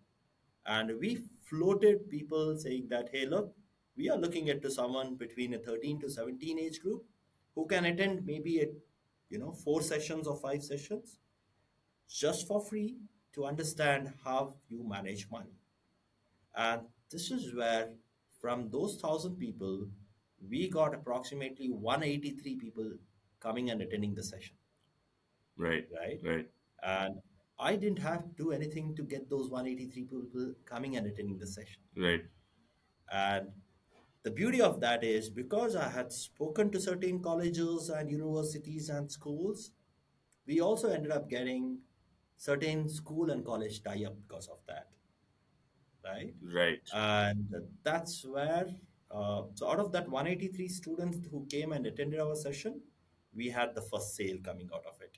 [0.65, 3.53] and we floated people saying that, hey, look,
[3.97, 7.03] we are looking into someone between a 13 to 17 age group
[7.55, 8.67] who can attend maybe a,
[9.29, 11.19] you know, four sessions or five sessions
[12.07, 12.97] just for free
[13.33, 15.55] to understand how you manage money.
[16.55, 16.81] And
[17.11, 17.89] this is where,
[18.39, 19.87] from those thousand people,
[20.49, 22.91] we got approximately 183 people
[23.39, 24.55] coming and attending the session,
[25.57, 25.87] Right.
[25.93, 26.19] right?
[26.23, 26.49] Right.
[26.83, 27.15] And
[27.59, 31.47] I didn't have to do anything to get those 183 people coming and attending the
[31.47, 31.81] session.
[31.95, 32.23] Right.
[33.11, 33.51] And
[34.23, 39.11] the beauty of that is because I had spoken to certain colleges and universities and
[39.11, 39.71] schools,
[40.45, 41.79] we also ended up getting
[42.47, 44.87] certain school and college tie up because of that,
[46.03, 46.33] right?
[46.53, 46.81] Right.
[46.93, 47.47] And
[47.83, 48.67] that's where,
[49.11, 52.81] uh, so out of that 183 students who came and attended our session,
[53.33, 55.17] we had the first sale coming out of it,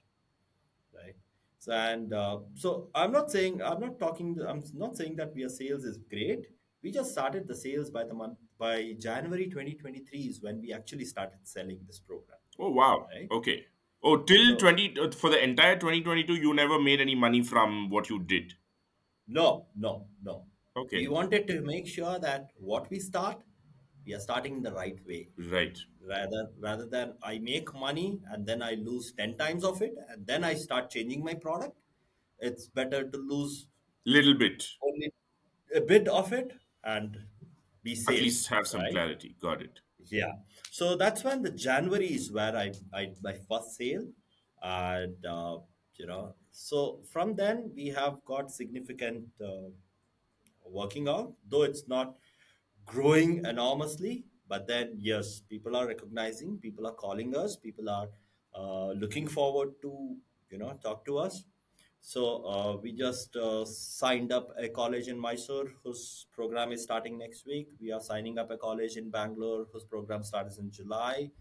[0.94, 1.16] right?
[1.60, 5.50] So, and uh, so I'm not saying, I'm not talking, I'm not saying that our
[5.50, 6.48] sales is great.
[6.84, 11.06] We just started the sales by the month, by January 2023 is when we actually
[11.06, 13.08] started selling this program, Oh wow.
[13.12, 13.28] right?
[13.32, 13.66] Okay.
[14.06, 17.90] Oh, till So, 20 uh, for the entire 2022 you never made any money from
[17.90, 18.54] what you did.
[19.28, 20.46] no, no, no.
[20.78, 21.00] Okay.
[21.00, 23.42] We wanted to make sure that what we start,
[24.06, 25.30] we are starting in the right way.
[25.38, 25.78] Right.
[26.08, 30.28] rather rather than I make money and then I lose 10 times of it and
[30.28, 31.78] then I start changing my product,
[32.40, 33.68] it's better to lose
[34.06, 34.68] Little bit.
[34.82, 35.12] only
[35.76, 36.54] a bit of it
[36.84, 37.18] and
[37.84, 38.18] be safe.
[38.18, 38.92] At least have some right?
[38.92, 39.36] clarity.
[39.42, 39.80] Got it.
[40.10, 40.34] Yeah.
[40.72, 44.06] So that's when the January is where I I my first sale,
[44.62, 45.58] and uh,
[45.96, 49.70] you know, so from then we have got significant uh,
[50.66, 52.16] working out, though it's not
[52.86, 54.26] growing enormously.
[54.48, 58.10] But then, yes, people are recognizing, people are calling us, people are
[58.56, 60.18] uh, looking forward to
[60.52, 61.44] you know talk to us.
[62.08, 67.18] So uh, we just uh, signed up a college in Mysore whose program is starting
[67.18, 67.70] next week.
[67.82, 71.32] We are signing up a college in Bangalore whose program starts in July.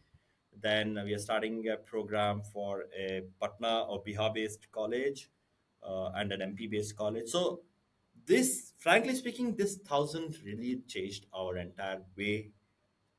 [0.62, 5.28] Then we are starting a program for a Patna or Bihar-based college
[5.86, 7.28] uh, and an MP-based college.
[7.28, 7.60] So
[8.24, 12.52] this, frankly speaking, this thousand really changed our entire way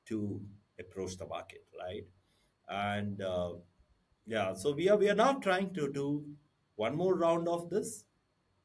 [0.08, 0.42] to
[0.80, 2.08] approach the market, right?
[2.68, 3.52] And uh,
[4.26, 6.26] yeah, so we are we are now trying to do
[6.76, 8.06] one more round of this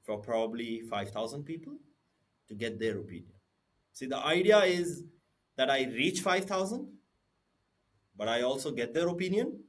[0.02, 1.74] for probably five thousand people
[2.48, 3.32] to get their opinion.
[3.92, 5.04] See, the idea is
[5.56, 6.88] that I reach five thousand,
[8.16, 9.62] but I also get their opinion.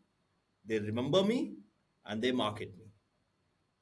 [0.65, 1.53] They remember me,
[2.05, 2.85] and they market me,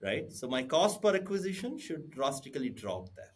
[0.02, 0.32] right?
[0.32, 3.34] So my cost per acquisition should drastically drop there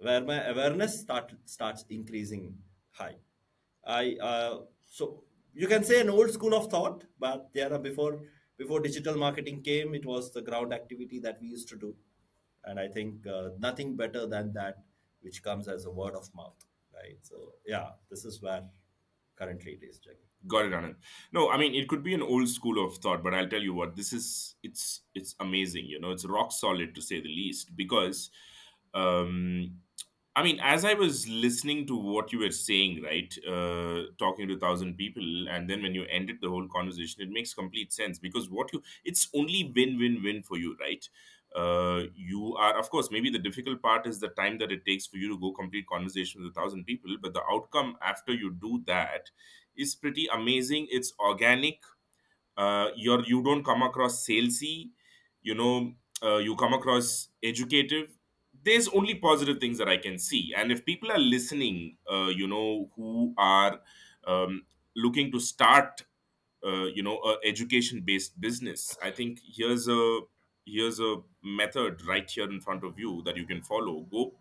[0.00, 2.54] where my awareness start starts increasing
[2.90, 3.16] high.
[3.86, 8.20] I uh, so you can say an old school of thought, but there are before
[8.60, 11.94] before digital marketing came, it was the ground activity that we used to do,
[12.64, 14.82] and I think uh, nothing better than that,
[15.22, 17.16] which comes as a word of mouth, right?
[17.22, 17.36] So
[17.66, 18.64] yeah, this is where
[19.38, 20.26] currently it is, Jaggi.
[20.46, 20.96] Got it, Ananth.
[21.32, 23.74] No, I mean it could be an old school of thought, but I'll tell you
[23.74, 27.74] what, this is it's it's amazing, you know, it's rock solid to say the least,
[27.76, 28.30] because
[28.92, 29.76] um
[30.36, 34.54] I mean, as I was listening to what you were saying, right, uh, talking to
[34.54, 38.18] a thousand people, and then when you ended the whole conversation, it makes complete sense
[38.18, 41.08] because what you, it's only win win win for you, right?
[41.56, 45.08] uh, you are of course maybe the difficult part is the time that it takes
[45.08, 48.52] for you to go complete conversation with a thousand people but the outcome after you
[48.52, 49.32] do that
[49.76, 51.80] is pretty amazing it's organic
[52.56, 54.90] uh, you're you don't come across salesy
[55.42, 58.18] you know uh, you come across educative
[58.64, 60.52] there's only positive things that i can see.
[60.56, 63.80] And if people are listening uh, you know who are
[64.26, 64.64] um,
[64.96, 66.04] looking to start
[66.64, 70.20] uh, you know a education based business i think here's a
[70.66, 74.00] here's a method right here in front of you that you can follow.
[74.10, 74.34] Go.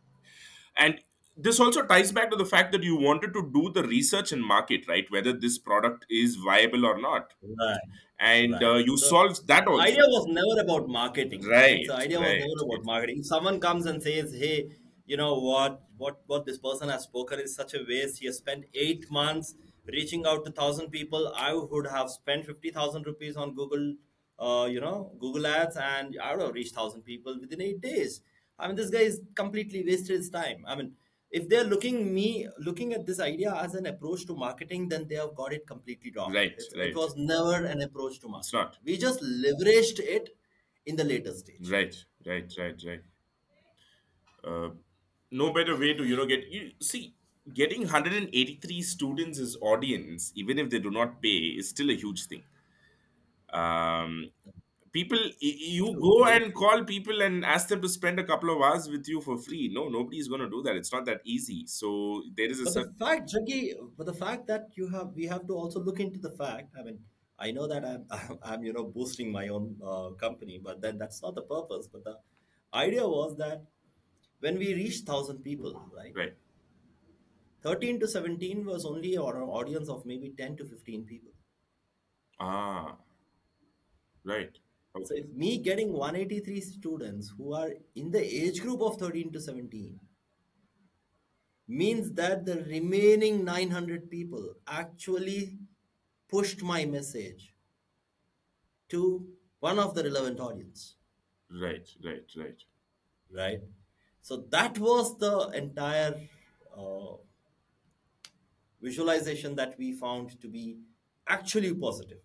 [0.77, 1.01] And
[1.39, 4.43] this also ties back to the fact that you wanted to do the research and
[4.43, 7.79] market right whether this product is viable or not Right,
[8.19, 8.63] and right.
[8.63, 11.47] uh, you The solved that also idea was never about marketing.
[11.49, 13.19] right The idea right was never about marketing.
[13.19, 15.81] If someone comes and says, "Hey, you know what?
[15.97, 18.19] What what this person has spoken is such a waste.
[18.19, 19.55] He has spent eight months
[19.87, 21.31] reaching out to thousand people.
[21.35, 23.95] I would have spent fifty thousand rupees on Google,
[24.39, 28.21] uh, you know, Google Ads, and I would have reached thousand people within eight days.
[28.57, 30.65] I mean, this guy is completely wasted his time.
[30.67, 30.95] I mean,
[31.31, 35.15] if they're looking me looking at this idea as an approach to marketing, then they
[35.15, 36.31] have got it completely wrong.
[36.33, 38.47] right It's, right it was never an approach to marketing.
[38.47, 40.37] it's not We just leveraged it
[40.85, 41.75] in the later stage.
[41.75, 43.03] right right right right
[44.43, 44.69] uh,
[45.31, 47.15] no better way to you know get you see
[47.53, 52.25] getting 183 students as audience even if they do not pay is still a huge
[52.27, 52.43] thing
[53.53, 54.31] um
[54.91, 58.87] people you go and call people and ask them to spend a couple of hours
[58.89, 62.23] with you for free no nobody's going to do that it's not that easy so
[62.35, 65.45] there is a But the fact, Jaggi, but the fact that you have, we have
[65.47, 66.75] to also look into the fact.
[66.79, 66.99] I mean,
[67.37, 71.21] I know that I'm, I'm, you know, boosting my own uh, company, but then that's
[71.21, 71.87] not the purpose.
[71.87, 72.17] But the
[72.73, 73.63] idea was that
[74.39, 76.33] when we reached thousand people, right, right
[77.63, 81.31] thirteen to seventeen was only our audience of maybe ten to fifteen people.
[82.39, 82.97] ah
[84.23, 84.59] right
[84.95, 88.97] So if me getting one eighty three students who are in the age group of
[88.97, 89.99] thirteen to seventeen
[91.67, 95.59] means that the remaining 900 people actually
[96.27, 97.53] pushed my message
[98.89, 99.27] to
[99.59, 100.95] one of the relevant audience.
[101.51, 102.63] Right right right.
[103.31, 103.61] Right?
[104.21, 106.19] So that was the entire
[106.75, 107.13] uh,
[108.81, 110.79] visualization that we found to be
[111.27, 112.17] actually positive.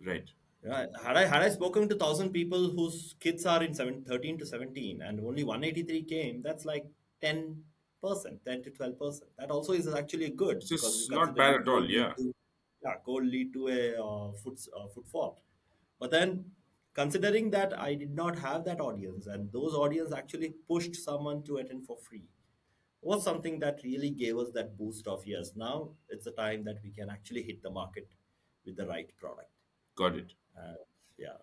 [0.00, 0.30] Right
[0.74, 4.46] had i had i spoken to 1000 people whose kids are in 7, 13 to
[4.46, 6.84] 17 and only 183 came that's like
[7.22, 7.62] 10
[8.02, 9.30] percent 10 to 12 percent.
[9.38, 12.12] That also is actually good it's not bad at all yeah.
[12.14, 12.32] To
[12.84, 15.42] yeah cold lead to a uh, foot uh, footfall.
[15.98, 16.44] But then
[16.94, 21.58] considering that i did not have that audience and those audience actually pushed someone to
[21.58, 22.24] attend for free
[23.02, 26.78] was something that really gave us that boost of yes now it's the time that
[26.82, 28.08] we can actually hit the market
[28.64, 29.50] with the right product.
[29.94, 30.74] Got it uh,
[31.18, 31.38] yeah.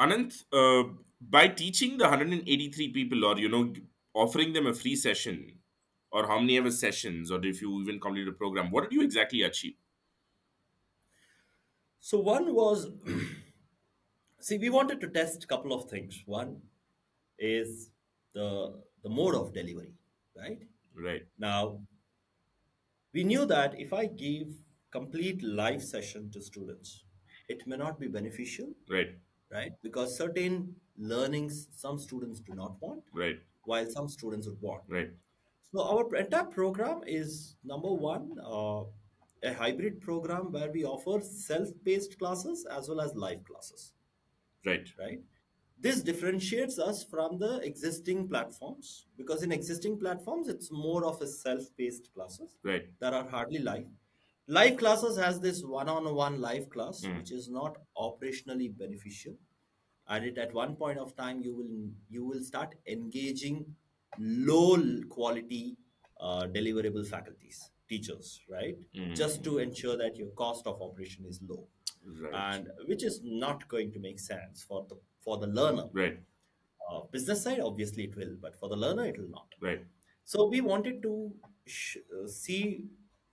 [0.00, 0.88] Ananth, uh,
[1.20, 3.72] by teaching the 183 people or, you know,
[4.14, 5.58] offering them a free session
[6.10, 9.02] or how many ever sessions or if you even complete a program, what did you
[9.02, 9.74] exactly achieve?
[12.06, 12.86] so one was
[14.40, 16.22] see we wanted to test a couple of things.
[16.26, 16.62] One
[17.36, 17.90] is
[18.32, 19.92] the the mode of delivery
[20.36, 20.62] right?
[20.94, 21.80] Right, now
[23.12, 24.48] we knew that if i give
[24.90, 27.02] complete live session to students
[27.48, 29.14] it may not be beneficial right,
[29.52, 29.72] right?
[29.82, 34.82] Because certain learnings some students do not want right, while some students would want.
[34.88, 35.10] Right,
[35.72, 38.82] so our entire program is number one uh,
[39.42, 43.92] a hybrid program where we offer self-paced classes as well as live classes.
[44.64, 45.20] Right, right?
[45.78, 51.26] This differentiates us from the existing platforms because in existing platforms it's more of a
[51.26, 53.86] self-paced classes right, that are hardly live
[54.48, 57.16] live classes has this one-on-one live class Mm.
[57.18, 59.34] which is not operationally beneficial.
[60.08, 63.56] And it at one point of time you will you will start engaging
[64.18, 64.76] low
[65.08, 65.76] quality
[66.20, 68.76] uh, deliverable faculties teachers right?
[69.14, 71.66] Just to ensure that your cost of operation is low.
[72.22, 75.86] Right, and which is not going to make sense for the for the learner.
[75.92, 76.18] Right,
[76.88, 79.48] uh, business side obviously it will but for the learner it will not.
[79.60, 79.84] Right,
[80.24, 81.32] so we wanted to
[81.66, 82.84] sh- uh, see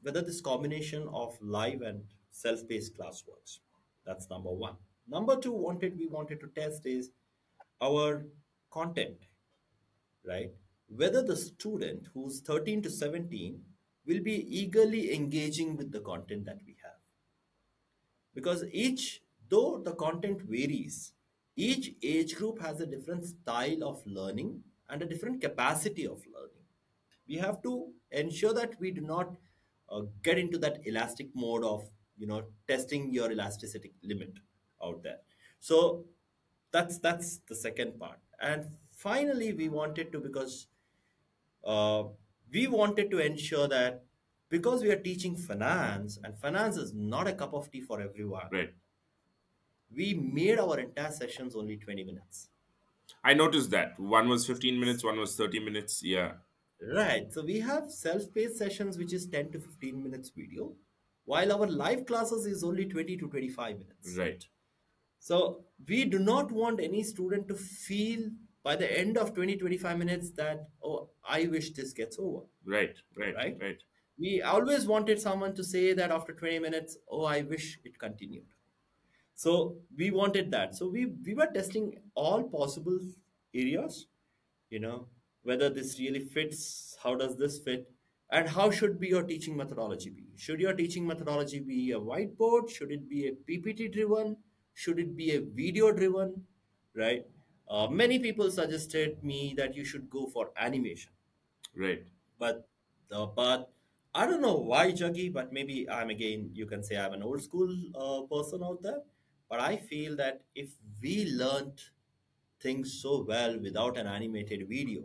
[0.03, 3.59] whether this combination of live and self-paced class works.
[4.05, 4.75] That's number one.
[5.07, 7.09] Number two, wanted we wanted to test is
[7.81, 8.25] our
[8.71, 9.17] content,
[10.25, 10.51] right?
[10.87, 13.59] Whether the student who's 13 to 17
[14.05, 16.99] will be eagerly engaging with the content that we have.
[18.35, 21.13] Because each, though the content varies,
[21.55, 26.63] each age group has a different style of learning and a different capacity of learning
[27.27, 29.35] we have to ensure that we do not
[30.21, 34.39] get into that elastic mode of you know testing your elasticity limit
[34.83, 35.19] out there
[35.59, 36.05] so
[36.71, 38.19] that's that's the second part.
[38.39, 38.65] And
[38.95, 40.67] finally, we wanted to because
[41.63, 42.05] uh,
[42.51, 44.05] we wanted to ensure that
[44.49, 48.51] because we are teaching finance and finance is not a cup of tea for everyone
[48.51, 48.73] Right.
[49.89, 52.49] we made our entire sessions only 20 minutes
[53.23, 53.99] I noticed that.
[53.99, 56.03] One was 15 minutes, one was 30 minutes.
[56.03, 56.37] Yeah.
[56.95, 60.73] Right so we have self-paced sessions which is 10 to 15 minutes video
[61.25, 64.43] while our live classes is only 20 to 25 minutes Right.
[65.19, 68.29] so we do not want any student to feel
[68.63, 72.95] by the end of 20 25 minutes that oh i wish this gets over Right.
[73.17, 73.35] Right.
[73.35, 73.57] Right?
[73.61, 73.81] Right.
[74.19, 78.45] we always wanted someone to say that after 20 minutes oh i wish it continued
[79.35, 82.99] so we wanted that so we we were testing all possible
[83.53, 84.07] areas
[84.69, 85.07] you know
[85.43, 87.89] whether this really fits how does this fit
[88.31, 90.25] and how should be your teaching methodology be?
[90.35, 92.69] Should your teaching methodology be a whiteboard?
[92.69, 94.37] Should it be a ppt driven?
[94.73, 96.43] Should it be a video driven?
[96.95, 97.25] Right?
[97.69, 101.11] Uh, many people suggested me that you should go for animation.
[101.75, 102.03] Right.
[102.39, 102.67] but
[103.11, 103.71] uh, but
[104.15, 107.41] I don't know why Jaggi, but maybe I'm again you can say I'm an old
[107.41, 109.01] school uh, person out there.
[109.49, 110.69] But I feel that if
[111.01, 111.81] we learned
[112.59, 115.03] things so well without an animated video,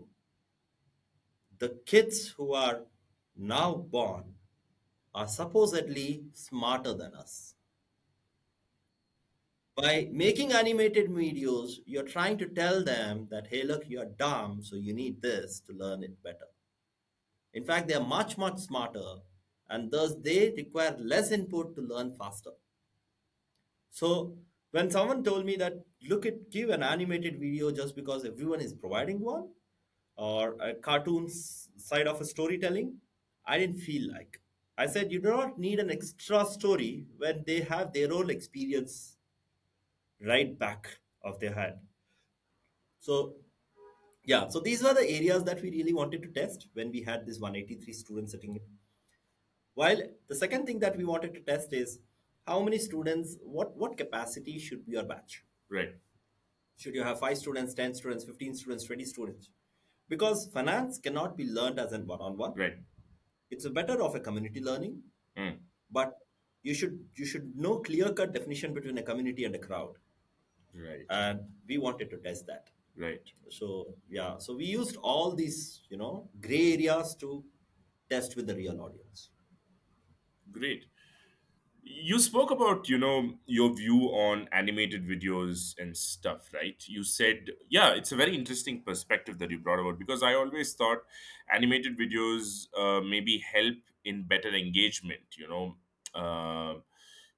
[1.59, 2.81] the kids who are
[3.37, 4.25] now born
[5.15, 7.55] are supposedly smarter than us.
[9.77, 14.75] By making animated videos, you're trying to tell them that, hey, look, you're dumb, so
[14.75, 16.49] you need this to learn it better.
[17.55, 19.19] In fact, they are much, much smarter,
[19.71, 22.51] and thus they require less input to learn faster.
[23.91, 24.37] So,
[24.73, 25.75] when someone told me that,
[26.09, 29.49] look at give an animated video just because everyone is providing one,
[30.19, 32.97] or a cartoon side of a storytelling,
[33.47, 34.41] I didn't feel like.
[34.77, 39.17] I said, you do not need an extra story when they have their own experience
[40.25, 41.79] right back of their head.
[43.01, 43.37] So,
[44.25, 47.25] yeah, so these were the areas that we really wanted to test when we had
[47.25, 48.63] this 183 students sitting in.
[49.75, 52.01] While the second thing that we wanted to test is
[52.47, 55.45] how many students, what, what capacity should be your batch?
[55.71, 55.95] Right.
[56.77, 59.51] Should you have 5 students, 10 students, 15 students, 20 students?
[60.09, 62.55] Because finance cannot be learned as an one on one.
[62.55, 62.77] Right.
[63.51, 65.03] It's a better of a community learning,
[65.37, 65.59] Mm.
[65.91, 66.15] but
[66.63, 69.95] you should you should know clear cut definition between a community and a crowd.
[70.75, 71.05] Right.
[71.11, 72.71] And we wanted to test that.
[72.97, 73.23] Right.
[73.49, 77.45] So yeah, so we used all these, you know, gray areas to
[78.11, 79.31] test with the real audience.
[80.51, 80.87] Great.
[81.91, 86.83] You spoke about, you know, your view on animated videos and stuff, right?
[86.87, 90.75] You said, yeah, it's a very interesting perspective that you brought about because I always
[90.75, 90.99] thought
[91.53, 95.77] animated videos uh, maybe help in better engagement, you know,
[96.15, 96.75] uh,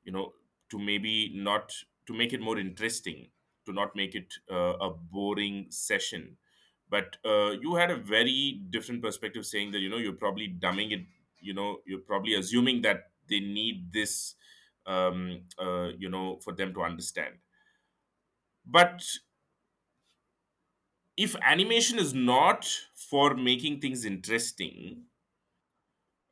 [0.04, 0.32] you know,
[0.70, 1.72] to maybe not
[2.06, 3.28] to make it more interesting,
[3.66, 6.36] to not make it uh, a boring session.
[6.88, 10.90] But uh, you had a very different perspective saying that, you know, you're probably dumbing
[10.92, 11.06] it,
[11.40, 14.34] you know, you're probably assuming that they need this
[14.90, 17.34] um, uh, you know, for them to understand.
[18.64, 19.02] But
[21.16, 22.64] if animation is not
[22.94, 25.06] for making things interesting,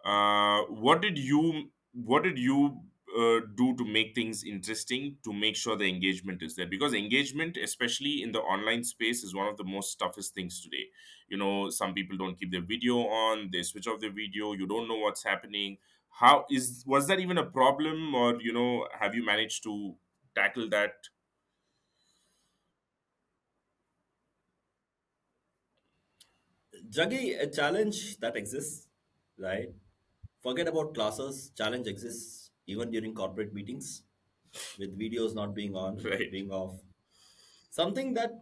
[0.05, 2.81] uh, what did you what did you
[3.19, 6.67] uh, do to make things interesting to make sure the engagement is there?
[6.67, 10.87] Because engagement especially in the online space is one of the most toughest things today.
[11.29, 14.67] You know some people don't keep their video on they switch off their video you
[14.67, 15.79] don't know what's happening
[16.21, 19.95] how is was that even a problem or you know have you managed to
[20.35, 20.95] tackle that
[26.91, 28.87] Jaggi, a challenge that exists,
[29.39, 29.69] right?
[30.43, 31.51] Forget about classes.
[31.57, 34.03] Challenge exists even during corporate meetings,
[34.79, 36.31] with videos not being on, Right.
[36.33, 36.81] being off.
[37.71, 38.33] Something that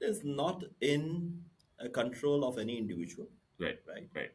[0.00, 1.42] is not in
[1.78, 3.28] a control of any individual,
[3.58, 4.08] right right?
[4.14, 4.30] right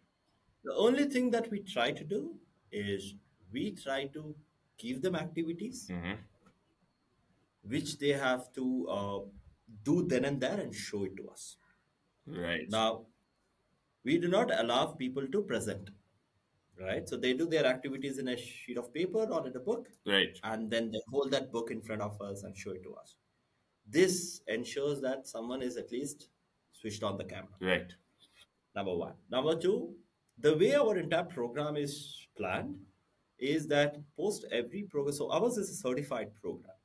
[0.65, 2.35] The only thing that we try to do
[2.71, 3.13] is
[3.51, 4.35] we try to
[4.77, 6.15] give them activities hmm
[7.67, 9.19] which they have to uh,
[9.83, 11.57] do then and there and show it to us.
[12.27, 13.05] right Now,
[14.03, 15.89] we do not allow people to present,
[16.79, 17.09] right?
[17.09, 20.37] So they do their activities in a sheet of paper or in a book, right
[20.43, 23.15] and then they hold that book in front of us and show it to us.
[23.87, 26.29] This ensures that someone is at least
[26.71, 27.57] switched on the camera.
[27.61, 27.91] right
[28.75, 29.13] Number one.
[29.31, 29.95] Number two,
[30.39, 32.75] the way our entire program is planned
[33.39, 36.75] is that post every program, so ours is a certified program.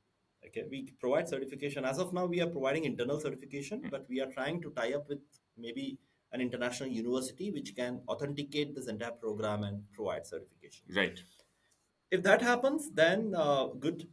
[0.45, 1.85] Okay, we provide certification.
[1.85, 5.07] As of now, we are providing internal certification, but we are trying to tie up
[5.07, 5.19] with
[5.57, 5.97] maybe
[6.33, 10.85] an international university which can authenticate this entire program and provide certification.
[10.95, 11.21] right
[12.09, 14.07] If that happens, then uh, good.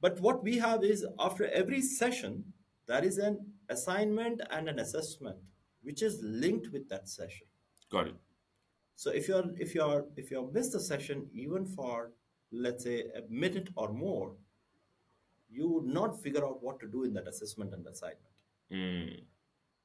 [0.00, 2.44] But what we have is after every session,
[2.86, 3.38] there is an
[3.68, 5.38] assignment and an assessment
[5.82, 7.46] which is linked with that session.
[7.90, 8.14] Got it.
[9.02, 12.10] So if you're if you're if you missed a session even for
[12.50, 14.32] let's say a minute or more,
[15.48, 18.24] you would not figure out what to do in that assessment and assignment
[18.70, 19.22] Mm,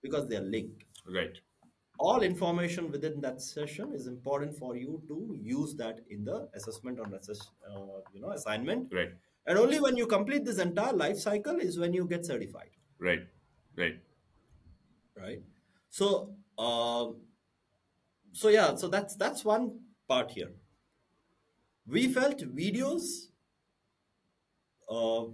[0.01, 0.83] because they are linked.
[1.17, 1.37] right.
[1.99, 6.99] All information within that session is important for you to use that in the assessment
[6.99, 8.91] or assess, uh, you know assignment.
[8.91, 9.13] Right.
[9.45, 13.23] And only when you complete this entire life cycle is when you get certified, Right.
[13.77, 13.99] Right.
[15.15, 15.41] right?
[15.89, 17.15] So, um,
[18.33, 20.51] so yeah, so that's that's one part here.
[21.87, 23.29] We felt videos.
[24.89, 25.25] Uh,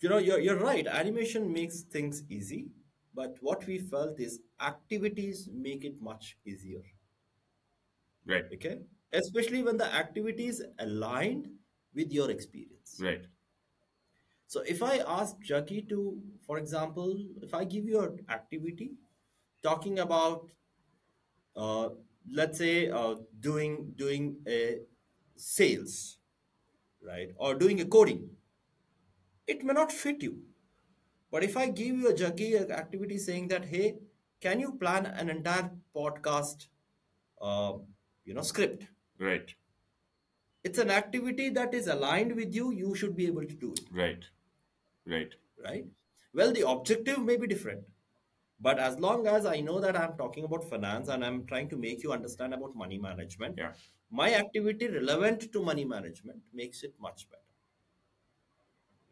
[0.00, 0.86] you know, you're you're right.
[0.86, 2.68] Animation makes things easy,
[3.14, 6.82] but what we felt is activities make it much easier.
[8.26, 8.44] Right.
[8.54, 8.80] Okay,
[9.12, 11.48] especially when the activities aligned
[11.94, 12.98] with your experience.
[13.00, 13.24] Right.
[14.46, 18.92] So if I ask Jaggi to, for example, if I give you an activity
[19.62, 20.50] talking about,
[21.56, 21.88] uh,
[22.30, 24.78] let's say, uh, doing doing a
[25.36, 26.18] sales,
[27.06, 28.30] right, or doing a coding,
[29.46, 30.38] it may not fit you.
[31.30, 33.96] But if I give you a Jaggi activity saying that, hey,
[34.40, 36.66] can you plan an entire podcast,
[37.40, 37.72] uh,
[38.24, 38.86] you know, script?
[39.18, 39.52] Right.
[40.62, 42.70] It's an activity that is aligned with you.
[42.70, 43.80] You should be able to do it.
[43.92, 44.24] Right.
[45.06, 45.34] Right.
[45.62, 45.84] right?
[46.32, 47.84] Well, the objective may be different,
[48.60, 51.76] but as long as I know that I'm talking about finance and I'm trying to
[51.76, 53.72] make you understand about money management, Yeah.
[54.10, 57.42] my activity relevant to money management makes it much better,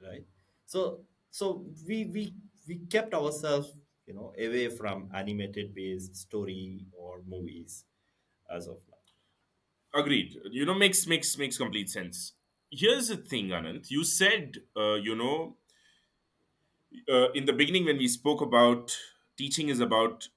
[0.03, 0.25] right?
[0.67, 1.01] So,
[1.31, 2.35] so we we
[2.69, 3.73] we kept ourselves,
[4.07, 7.85] you know, away from animated based story or movies
[8.51, 8.99] as of now.
[9.95, 10.37] Agreed.
[10.51, 12.33] You know, makes makes makes complete sense.
[12.71, 13.91] Here's the thing, Ananth.
[13.91, 15.57] You said, uh, you know,
[17.09, 18.97] uh, in the beginning when we spoke about
[19.37, 20.29] teaching is about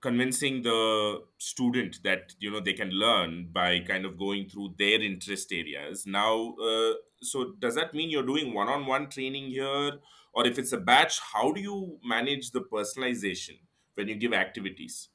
[0.00, 5.00] convincing the student that you know they can learn by kind of going through their
[5.00, 6.06] interest areas.
[6.06, 9.98] Now uh, so does that mean you're doing one-on-one training here?
[10.32, 13.58] Or if it's a batch how do you manage the personalization
[13.94, 15.08] when you give activities?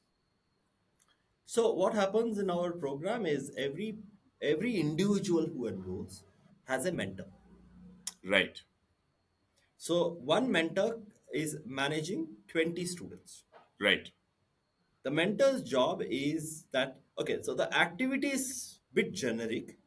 [1.46, 3.98] So what happens in our program is every
[4.42, 6.24] every individual who enrolls
[6.64, 7.26] has a mentor.
[8.24, 8.60] right.
[9.78, 11.00] So one mentor
[11.32, 13.44] is managing 20 students.
[13.80, 14.10] right.
[15.04, 19.78] The mentor's job is that okay, so the activity is bit generic.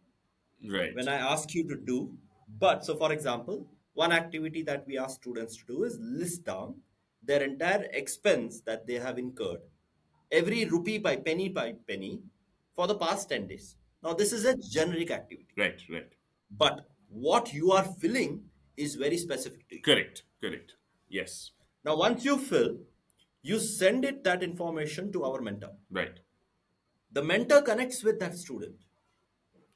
[0.66, 0.94] Right.
[0.96, 2.18] When I ask you to do,
[2.60, 6.82] but so for example, one activity that we ask students to do is list down
[7.22, 9.62] their entire expense that they have incurred,
[10.32, 12.22] every rupee by penny by penny
[12.74, 13.76] for the past 10 days.
[14.04, 16.14] Now this is a generic activity, right right.
[16.52, 19.82] But what you are filling is very specific to you.
[19.82, 20.76] correct correct.
[21.10, 21.52] Yes
[21.86, 22.78] Now, once you fill,
[23.42, 25.72] you send it that information to our mentor.
[25.90, 26.20] right
[27.12, 28.76] The mentor connects with that student,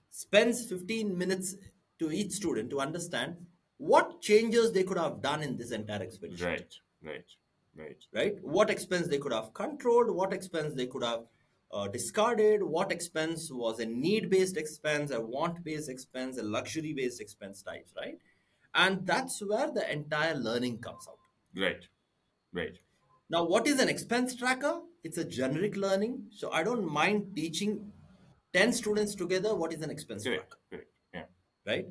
[0.09, 1.55] spends 15 minutes
[1.99, 3.37] to each student to understand
[3.77, 6.45] what changes they could have done in this entire expenditure.
[6.45, 7.25] right right
[7.75, 8.35] right Right?
[8.43, 11.21] What expense they could have controlled, what expense they could have
[11.71, 16.93] uh, discarded, what expense was a need based expense, a want based expense, a luxury
[16.93, 18.19] based expense types, right?
[18.75, 21.17] And that's where the entire learning comes out.
[21.55, 21.87] right
[22.53, 22.77] right
[23.29, 24.81] Now, what is an expense tracker?
[25.03, 26.23] It's a generic learning.
[26.31, 27.91] So I don't mind teaching
[28.53, 31.23] 10 students together what is an expense correct tracker, correct yeah
[31.65, 31.87] right?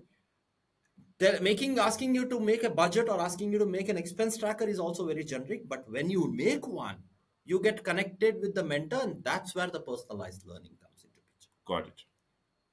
[1.19, 4.37] They're making asking you to make a budget or asking you to make an expense
[4.37, 5.69] tracker is also very generic.
[5.69, 6.97] But when you make one,
[7.45, 11.51] you get connected with the mentor, and that's where the personalized learning comes into picture,
[11.65, 12.03] got it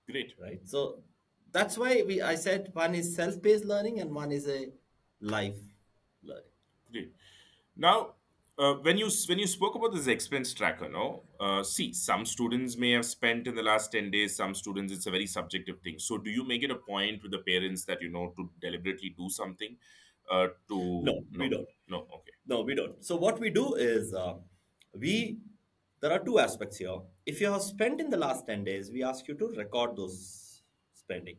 [0.10, 0.60] great right?
[0.64, 1.04] So
[1.52, 4.68] that's why we I said one is self-paced learning and one is a
[5.22, 5.60] live
[6.24, 6.44] learning.
[6.92, 7.14] Great.
[7.80, 8.16] Now,
[8.58, 12.76] uh, when you when you spoke about this expense tracker, no, uh, see, some students
[12.76, 14.36] may have spent in the last ten days.
[14.36, 15.98] Some students, it's a very subjective thing.
[15.98, 19.16] So, do you make it a point with the parents that you know to deliberately
[19.18, 19.78] do something?
[20.30, 21.68] Uh, to No, we don't.
[21.88, 23.04] No, okay, No, we don't.
[23.04, 24.34] So what we do is uh,
[24.94, 25.40] we
[26.02, 26.98] there are two aspects here.
[27.26, 30.62] If you have spent in the last 10 days, we ask you to record those
[30.94, 31.38] spending.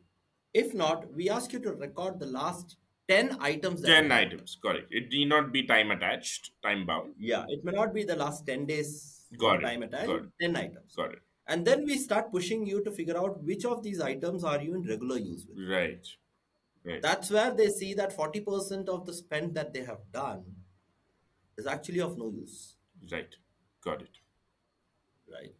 [0.53, 2.77] If not, we ask you to record the last
[3.11, 3.83] 10 items.
[3.83, 4.57] ten you items.
[4.65, 4.87] Correct.
[4.91, 7.15] It need not be time attached, time bound.
[7.19, 10.31] Yeah, it may not be the last 10 days Got it, time attached, got it.
[10.41, 10.95] 10 items.
[10.97, 11.19] Got it.
[11.49, 14.75] And then we start pushing you to figure out which of these items are you
[14.77, 15.59] in regular use with.
[15.69, 16.07] Right.
[16.85, 17.03] Right.
[17.03, 20.45] That's where they see that 40% of the spend that they have done
[21.59, 22.77] is actually of no use.
[23.13, 23.35] right.
[23.83, 24.17] Got it.
[25.33, 25.55] right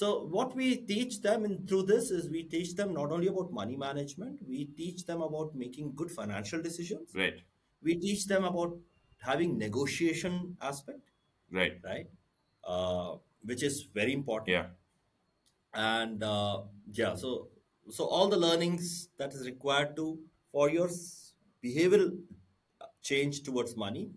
[0.00, 0.06] So
[0.36, 3.76] what we teach them in through this is we teach them not only about money
[3.76, 7.14] management, we teach them about making good financial decisions.
[7.14, 7.38] Right.
[7.82, 8.76] We teach them about
[9.18, 11.12] having negotiation aspect,
[11.50, 11.78] Right.
[11.82, 12.10] right?
[12.62, 14.50] Uh, which is very important.
[14.50, 14.66] Yeah.
[15.72, 16.62] And uh,
[16.92, 17.48] yeah, so
[17.88, 20.18] so all the learnings that is required to
[20.52, 20.90] for your
[21.64, 22.18] behavioral
[23.02, 24.10] change towards money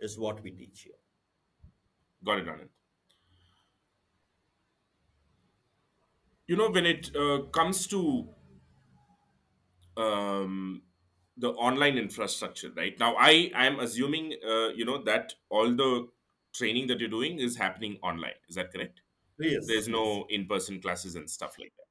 [0.00, 1.00] is what we teach here.
[2.22, 2.81] Got it, Ananth.
[6.52, 8.28] You know, when it uh, comes to
[9.96, 10.82] um,
[11.36, 12.98] the online infrastructure, right?
[12.98, 16.08] Now, I I am assuming, uh, you know, that all the
[16.52, 18.38] training that you're doing is happening online.
[18.48, 19.02] Is that correct?
[19.38, 21.86] Yes, There's no in-person classes and stuff like that.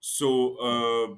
[0.00, 1.16] So, uh,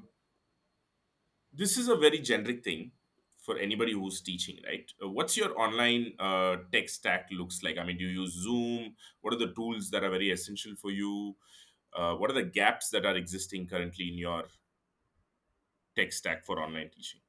[1.53, 2.91] this is a very generic thing
[3.39, 4.91] for anybody who's teaching, right?
[5.01, 7.77] Uh, what's your online uh, tech stack looks like?
[7.77, 8.95] I mean, do you use Zoom?
[9.21, 11.35] What are the tools that are very essential for you?
[11.97, 14.43] Uh, what are the gaps that are existing currently in your
[15.95, 17.19] tech stack for online teaching?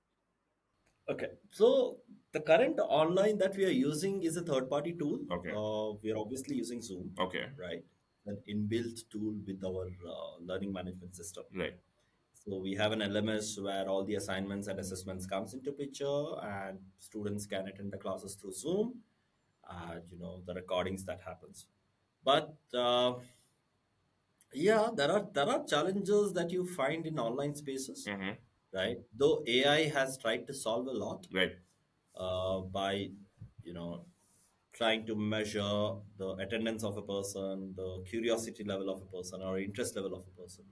[1.09, 1.97] Okay, so
[2.33, 5.21] the current online that we are using is a third-party tool.
[5.33, 5.51] Okay.
[5.51, 7.47] Uh, we are obviously using Zoom, Okay.
[7.59, 7.83] right?
[8.27, 11.45] An inbuilt tool with our uh, learning management system.
[11.55, 11.79] Right.
[12.35, 16.79] So we have an LMS where all the assignments and assessments comes into picture, and
[16.99, 19.01] students can attend the classes through Zoom.
[19.71, 21.67] And you know the recordings that happens.
[22.25, 23.15] But uh,
[24.53, 28.33] yeah, there are there are challenges that you find in online spaces, hmm
[28.73, 28.99] right?
[29.15, 31.53] Though AI has tried to solve a lot Right.
[32.17, 33.11] uh, by
[33.63, 34.07] you know
[34.73, 39.59] trying to measure the attendance of a person, the curiosity level of a person, or
[39.59, 40.65] interest level of a person.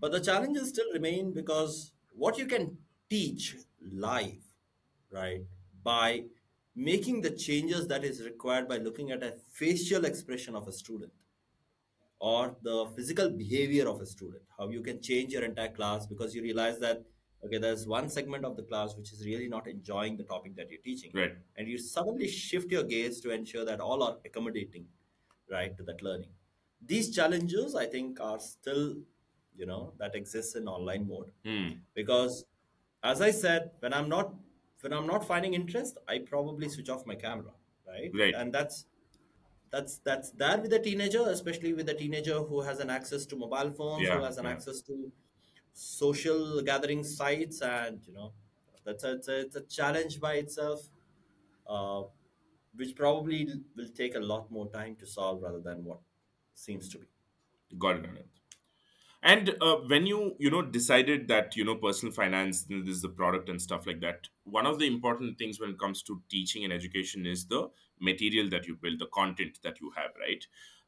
[0.00, 4.42] But the challenges still remain because what you can teach live,
[5.10, 5.42] right,
[5.82, 6.24] by
[6.74, 11.12] making the changes that is required by looking at a facial expression of a student
[12.30, 16.34] or the physical behavior of a student how you can change your entire class because
[16.36, 17.00] you realize that
[17.46, 20.70] okay there's one segment of the class which is really not enjoying the topic that
[20.70, 21.34] you're teaching Right.
[21.56, 24.86] and you suddenly shift your gaze to ensure that all are accommodating
[25.56, 26.30] right to that learning
[26.92, 28.84] these challenges i think are still
[29.62, 31.68] you know that exists in online mode Hmm.
[32.00, 32.38] because
[33.12, 34.32] as i said when i'm not
[34.84, 37.52] when i'm not finding interest i probably switch off my camera
[37.92, 38.34] right Right.
[38.42, 38.86] and that's
[39.72, 43.36] that's that's there with a teenager especially with a teenager who has an access to
[43.36, 44.52] mobile phones who has an Yeah.
[44.54, 45.12] access to
[45.72, 48.32] social gathering sites and you know
[48.84, 50.80] that's a, it's, a, it's a challenge by itself
[51.66, 52.02] uh,
[52.74, 56.00] which probably will take a lot more time to solve rather than what
[56.54, 57.06] seems to be
[57.78, 58.28] Got it.
[59.24, 63.08] And uh, when you you know decided that you know personal finance this is the
[63.08, 66.64] product and stuff like that, one of the important things when it comes to teaching
[66.64, 67.70] and education is the
[68.00, 70.44] material that you build, the content that you have, right?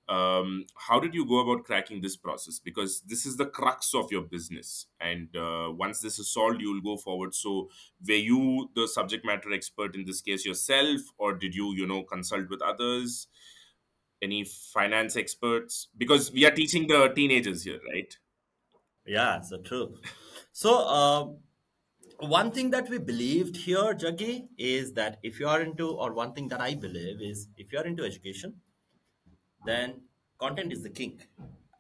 [0.07, 2.59] Um, how did you go about cracking this process?
[2.59, 6.73] Because this is the crux of your business, and uh, once this is solved, you
[6.75, 7.35] will go forward.
[7.35, 7.71] So,
[8.07, 12.03] were you the subject matter expert in this case yourself, or did you you know
[12.03, 13.29] consult with others?
[14.23, 15.89] Any finance experts?
[15.97, 18.17] Because we are teaching the teenagers here, right?
[19.07, 19.95] Yeah so true
[20.53, 21.25] so uh,
[22.27, 26.33] one thing that we believed here jaggi is that if you are into or one
[26.33, 28.55] thing that i believe is if you are into education
[29.65, 30.01] then
[30.39, 31.21] content is the king.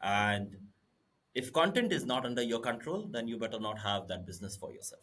[0.02, 0.56] And
[1.34, 4.72] if content is not under your control then you better not have that business for
[4.72, 5.02] yourself.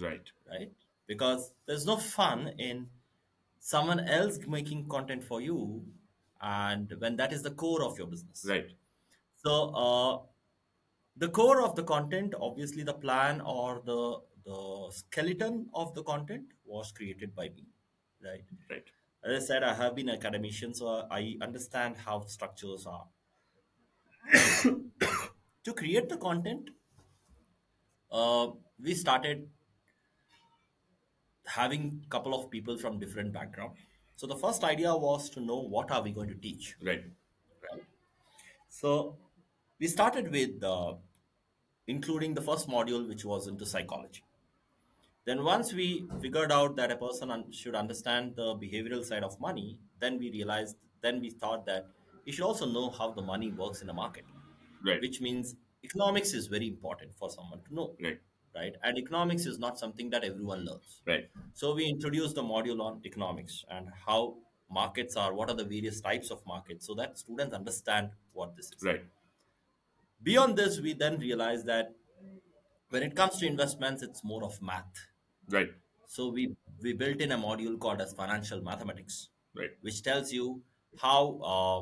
[0.00, 0.30] Right.
[0.48, 0.72] right?
[1.06, 2.86] Because there's no fun in
[3.58, 5.84] someone else making content for you
[6.40, 8.46] and when that is the core of your business.
[8.48, 8.70] Right.
[9.42, 10.18] so uh,
[11.16, 16.44] the core of the content obviously the plan or the the skeleton of the content
[16.64, 17.66] was created by me
[18.24, 18.44] right?
[18.70, 18.84] Right.
[19.24, 23.06] as i said i have been an academician so i understand how structures are.
[25.64, 26.68] To create the content
[28.10, 28.48] uh,
[28.80, 29.48] we started
[31.46, 33.72] having a couple of people from different background.
[34.16, 36.76] So the first idea was to know what are we going to teach.
[36.82, 37.04] Right.
[38.68, 39.16] so
[39.78, 40.94] we started with uh,
[41.86, 44.24] including the first module which was into psychology
[45.24, 49.38] then once we figured out that a person un- should understand the behavioral side of
[49.40, 51.86] money then we realized then we thought that
[52.24, 54.24] he should also know how the money works in the market
[54.86, 55.00] Right.
[55.00, 58.20] which means economics is very important for someone to know Right.
[58.54, 61.30] right and economics is not something that everyone learns Right.
[61.54, 64.38] so we introduced a module on economics and how
[64.70, 68.70] markets are what are the various types of markets so that students understand what this
[68.72, 69.04] is Right.
[70.22, 71.94] Beyond this we then realized that
[72.90, 75.06] when it comes to investments it's more of math
[75.48, 75.74] Right.
[76.06, 76.42] so we
[76.82, 79.70] we built in a module called as financial mathematics Right.
[79.80, 80.62] which tells you
[81.04, 81.20] how
[81.52, 81.80] uh,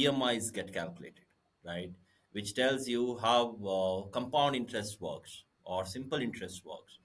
[0.00, 1.24] emis get calculated
[1.64, 1.92] right?
[2.32, 3.40] Which tells you how
[3.74, 6.98] uh, compound interest works, or simple interest works,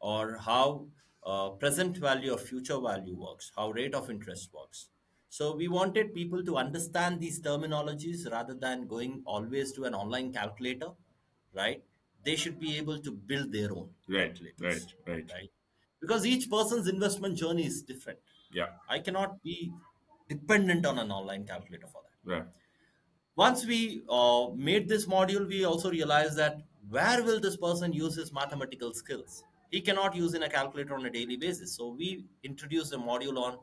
[0.00, 0.88] or how
[1.24, 4.88] uh, present value or future value works, how rate of interest works.
[5.30, 10.32] So we wanted people to understand these terminologies rather than going always to an online
[10.32, 10.90] calculator,
[11.54, 11.84] right?
[12.24, 15.30] They should be able to build their own Right, right, right.
[15.32, 15.50] right?
[16.00, 18.18] Because each person's investment journey is different.
[18.52, 19.72] Yeah, I cannot be
[20.28, 22.32] dependent on an online calculator for that.
[22.32, 22.46] right.
[23.36, 28.14] Once we uh, made this module, we also realized that where will this person use
[28.16, 29.44] his mathematical skills?
[29.70, 31.76] He cannot use in a calculator on a daily basis.
[31.76, 33.58] So we introduced a module on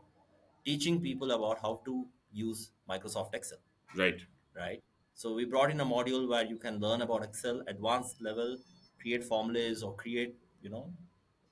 [0.68, 3.60] teaching people about how to use Microsoft Excel,
[3.95, 4.22] Right,
[4.56, 4.84] right?
[5.15, 8.57] So we brought in a module where you can learn about Excel, advanced level,
[9.02, 10.91] create formulas or create, you know,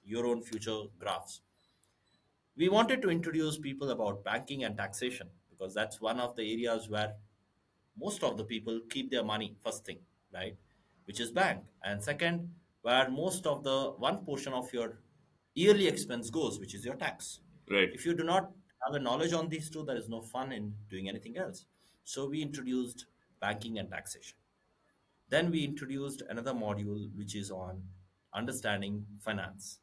[0.04, 1.42] your own future graphs.
[2.58, 6.90] We wanted to introduce people about banking and taxation because that's one of the areas
[6.90, 7.14] where
[7.98, 10.00] most of the people keep their money first thing
[10.36, 10.56] right?
[11.06, 11.62] Which is bank.
[11.84, 12.50] And second
[12.82, 15.00] where most of the one portion of your
[15.56, 17.40] yearly expense goes which is your tax.
[17.70, 17.90] Right.
[17.94, 18.52] if you do not
[18.86, 21.66] have a knowledge on these two there is no fun in doing anything else
[22.04, 23.06] so we introduced
[23.42, 24.38] banking and taxation
[25.30, 27.82] then we introduced another module which is on
[28.34, 29.80] understanding finance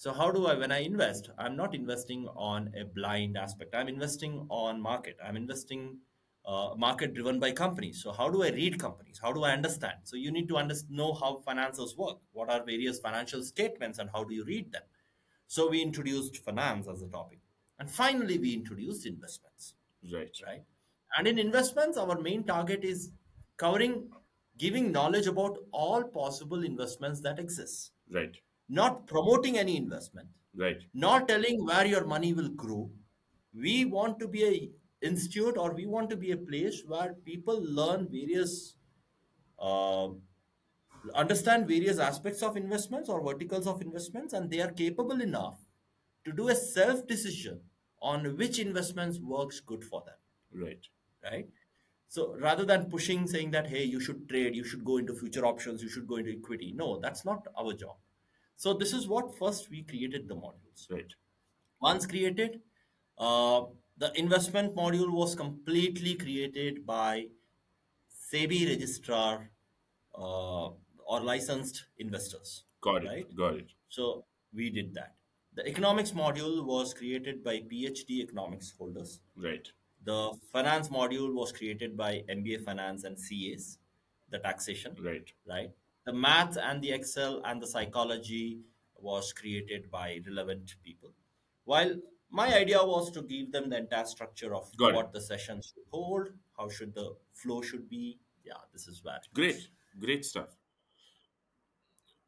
[0.00, 3.74] so how do I, when I invest, I'm not investing on a blind aspect.
[3.74, 5.18] I'm investing on market.
[5.22, 5.98] I'm investing
[6.46, 8.02] uh, market driven by companies.
[8.02, 9.20] So how do I read companies?
[9.22, 9.98] How do I understand?
[10.04, 12.16] So you need to under- know how finances work.
[12.32, 14.84] What are various financial statements and how do you read them?
[15.46, 17.39] So we introduced finance as a topic.
[17.80, 19.74] And finally, we introduced investments,
[20.12, 20.62] Right, right?
[21.16, 23.10] And in investments, our main target is
[23.56, 24.10] covering,
[24.58, 27.92] giving knowledge about all possible investments that exist.
[28.12, 28.36] Right,
[28.68, 32.90] not promoting any investment, right, not telling where your money will grow.
[33.54, 34.70] We want to be a
[35.06, 38.76] institute or we want to be a place where people learn various,
[39.58, 40.08] uh,
[41.14, 45.58] understand various aspects of investments or verticals of investments, and they are capable enough
[46.26, 47.60] to do a self decision
[48.02, 50.16] on which investments works good for them
[50.52, 50.86] right,
[51.22, 51.48] right?
[52.08, 55.46] So rather than pushing, saying that, hey, you should trade, you should go into future
[55.46, 56.72] options, you should go into equity.
[56.72, 57.96] No, that's not our job.
[58.56, 60.90] So this is what first we created the modules.
[60.90, 61.14] right,
[61.80, 62.62] Once created,
[63.18, 63.66] uh,
[63.96, 67.28] the investment module was completely created by
[68.32, 69.50] SEBI registrar
[70.14, 70.68] uh,
[71.06, 72.64] or licensed investors.
[72.80, 73.34] got it, Right.
[73.36, 73.70] got it.
[73.88, 75.16] So we did that.
[75.60, 79.20] The economics module was created by PhD economics holders.
[79.36, 79.68] Right,
[80.04, 83.76] The finance module was created by MBA Finance and CAs,
[84.30, 85.70] the taxation, right, right?
[86.06, 88.60] The math and the Excel and the psychology
[88.96, 91.10] was created by relevant people.
[91.64, 91.96] While
[92.30, 94.94] my idea was to give them the entire structure of Got it.
[94.94, 98.18] what the sessions should hold, how should the flow should be.
[98.44, 99.20] Yeah, this is where.
[99.34, 99.68] great,
[99.98, 100.56] great stuff.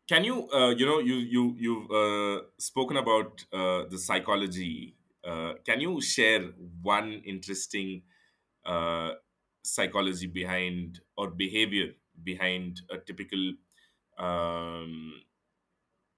[0.08, 4.94] Can you, uh, you know, you you you've uh, spoken about uh, the psychology.
[5.24, 6.42] Uh, can you share
[6.82, 8.02] one interesting
[8.66, 9.10] uh,
[9.62, 11.92] psychology behind or behavior
[12.24, 13.52] behind a typical
[14.18, 15.14] um,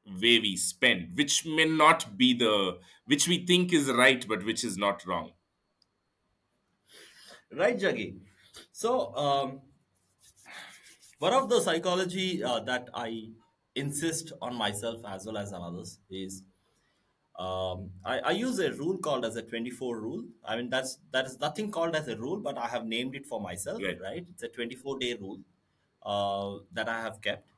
[0.06, 4.64] way we spend, which may not be the which we think is right, but which
[4.64, 5.32] is not wrong.
[7.52, 8.18] Right, Jaggi.
[8.72, 9.60] So, um,
[11.18, 13.30] one of the psychology uh, that I
[13.74, 16.42] insist on myself as well as on others is
[17.38, 20.24] um, I, I use a rule called as a 24 rule.
[20.44, 23.26] I mean, that's that is nothing called as a rule, but I have named it
[23.26, 24.00] for myself, Right.
[24.00, 24.26] right?
[24.34, 25.40] It's a 24 day rule
[26.04, 27.48] uh, that I have kept.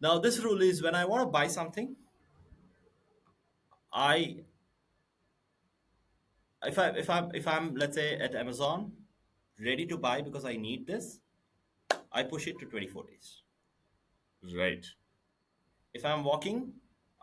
[0.00, 1.96] Now, this rule is when I want to buy something,
[3.92, 4.36] I
[6.64, 8.92] if I if I'm if I'm let's say at Amazon
[9.58, 11.20] ready to buy because I need this,
[12.10, 13.42] I push it to 24 days.
[14.42, 14.86] Right.
[15.92, 16.72] If I'm walking,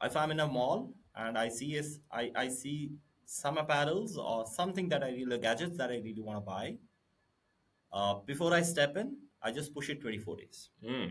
[0.02, 2.92] if I'm in a mall and I see is I, I see
[3.26, 6.78] some apparels or something that I really gadgets that I really want to buy,
[7.92, 10.70] uh, before I step in, I just push it 24 days.
[10.84, 11.06] Hmm.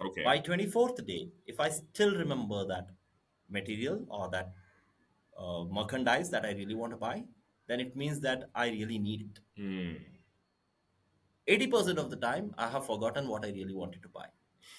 [0.00, 0.24] Okay.
[0.24, 2.88] By 24th day, if I still remember that
[3.48, 4.52] material or that
[5.36, 7.24] uh, merchandise that I really want to buy,
[7.66, 9.40] then it means that I really need it.
[9.60, 9.94] Hmm.
[11.48, 14.26] 80% of the time, I have forgotten what I really wanted to buy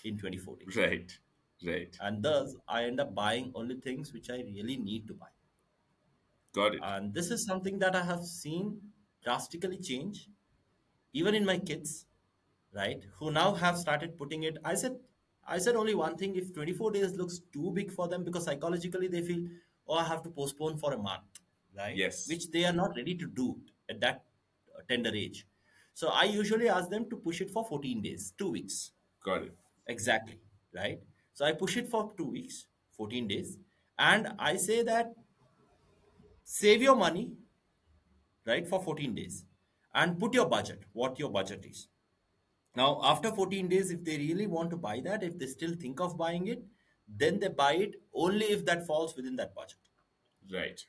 [0.03, 0.75] in 24 days.
[0.75, 1.17] Right.
[1.65, 1.97] Right.
[1.99, 5.27] And thus, I end up buying only things which I really need to buy.
[6.53, 6.79] Got it.
[6.83, 8.79] And this is something that I have seen
[9.23, 10.29] drastically change,
[11.13, 12.05] even in my kids,
[12.73, 13.03] right?
[13.19, 14.57] Who now have started putting it.
[14.63, 14.97] I said,
[15.47, 19.07] I said only one thing: if 24 days looks too big for them, because psychologically
[19.07, 19.45] they feel,
[19.87, 21.41] oh, I have to postpone for a month,
[21.77, 21.95] right?
[21.95, 22.27] Yes.
[22.27, 23.57] Which they are not ready to do
[23.89, 24.23] at that
[24.75, 25.45] uh, tender age.
[25.93, 28.91] So I usually ask them to push it for 14 days, two weeks.
[29.23, 29.55] Got it.
[29.89, 30.39] Exactly.
[30.73, 30.99] Right.
[31.33, 33.57] So I push it for two weeks, 14 days.
[33.97, 35.13] And I say that
[36.43, 37.33] save your money,
[38.45, 39.45] right, for 14 days
[39.93, 41.87] and put your budget, what your budget is.
[42.75, 45.99] Now, after 14 days, if they really want to buy that, if they still think
[45.99, 46.63] of buying it,
[47.07, 49.79] then they buy it only if that falls within that budget.
[50.51, 50.79] Right.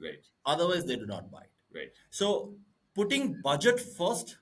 [0.00, 0.24] Right.
[0.44, 1.76] Otherwise, they do not buy it.
[1.76, 1.90] Right.
[2.10, 2.54] So,
[2.94, 4.38] putting budget first,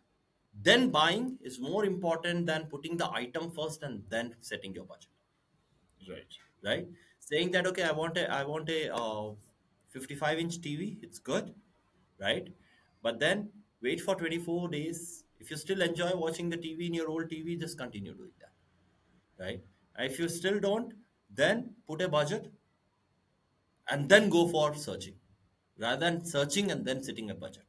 [0.62, 5.10] then buying is more important than putting the item first and then setting your budget.
[6.08, 6.26] Right.
[6.64, 6.88] Right?
[7.20, 9.32] Saying that okay, I want a I want a uh,
[9.90, 10.98] 55 inch TV.
[11.02, 11.54] It's good,
[12.20, 12.48] right?
[13.02, 13.50] But then
[13.82, 15.24] wait for 24 days.
[15.40, 19.44] If you still enjoy watching the TV in your old TV, just continue doing that,
[19.44, 19.60] right?
[19.96, 20.94] And if you still don't,
[21.30, 22.50] then put a budget
[23.90, 25.14] and then go for searching
[25.78, 27.64] rather than searching and then setting a budget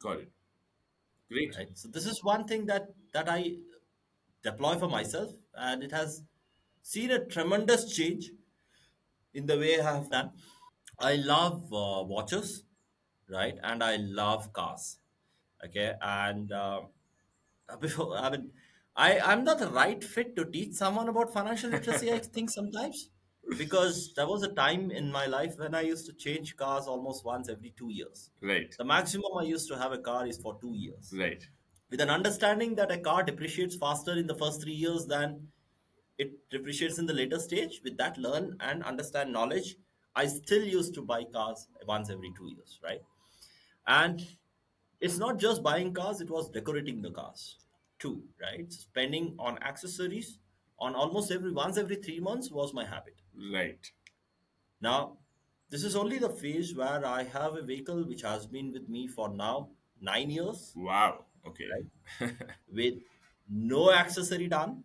[0.00, 0.28] Got it.
[1.30, 1.56] Great.
[1.56, 1.68] right.
[1.78, 3.56] So this is one thing that that i
[4.42, 6.22] deploy for myself and it has
[6.82, 8.30] seen a tremendous change
[9.34, 10.30] in the way i have done.
[10.98, 12.64] I love uh, watches
[13.28, 13.56] right?
[13.62, 14.98] And i love cars
[15.64, 15.94] okay?
[16.02, 16.82] And uh,
[17.80, 18.50] before i mean
[18.96, 23.10] i i'm not the right fit to teach someone about financial literacy i think sometimes
[23.58, 27.24] because there was a time in my life when i used to change cars almost
[27.24, 28.74] once every two years Right.
[28.76, 31.48] the maximum i used to have a car is for two years Right.
[31.90, 35.48] with an understanding that a car depreciates faster in the first three years than
[36.18, 39.76] it depreciates in the later stage with that learn and understand knowledge
[40.14, 43.02] i still used to buy cars once every two years right
[43.86, 44.26] and
[45.00, 47.58] it's not just buying cars it was decorating the cars
[47.98, 50.38] too right spending on accessories
[50.80, 53.16] on almost every once every three months was my habit
[53.52, 53.90] Right.
[54.80, 55.16] now
[55.70, 59.06] this is only the phase where i have a vehicle which has been with me
[59.06, 59.68] for now
[60.00, 61.24] nine years Wow.
[61.46, 61.64] Okay.
[61.74, 62.32] Right.
[62.74, 62.94] with
[63.48, 64.84] no accessory done.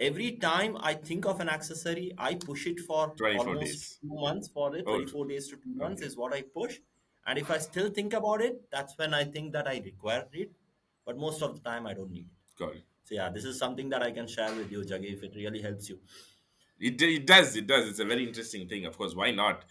[0.00, 3.98] Every time I think of an accessory, I push it for almost days.
[4.02, 4.84] two months for it.
[4.86, 6.08] Oh, 24 days to two months okay.
[6.08, 6.78] is what I push.
[7.26, 10.50] And if I still think about it, that's when I think that I require it.
[11.06, 12.58] But most of the time, I don't need it.
[12.58, 12.84] Got it.
[13.04, 15.60] So, yeah, this is something that I can share with you, Jaggi, if it really
[15.60, 15.98] helps you.
[16.80, 17.54] It, it does.
[17.54, 17.88] It does.
[17.88, 18.86] It's a very interesting thing.
[18.86, 19.64] Of course, why not?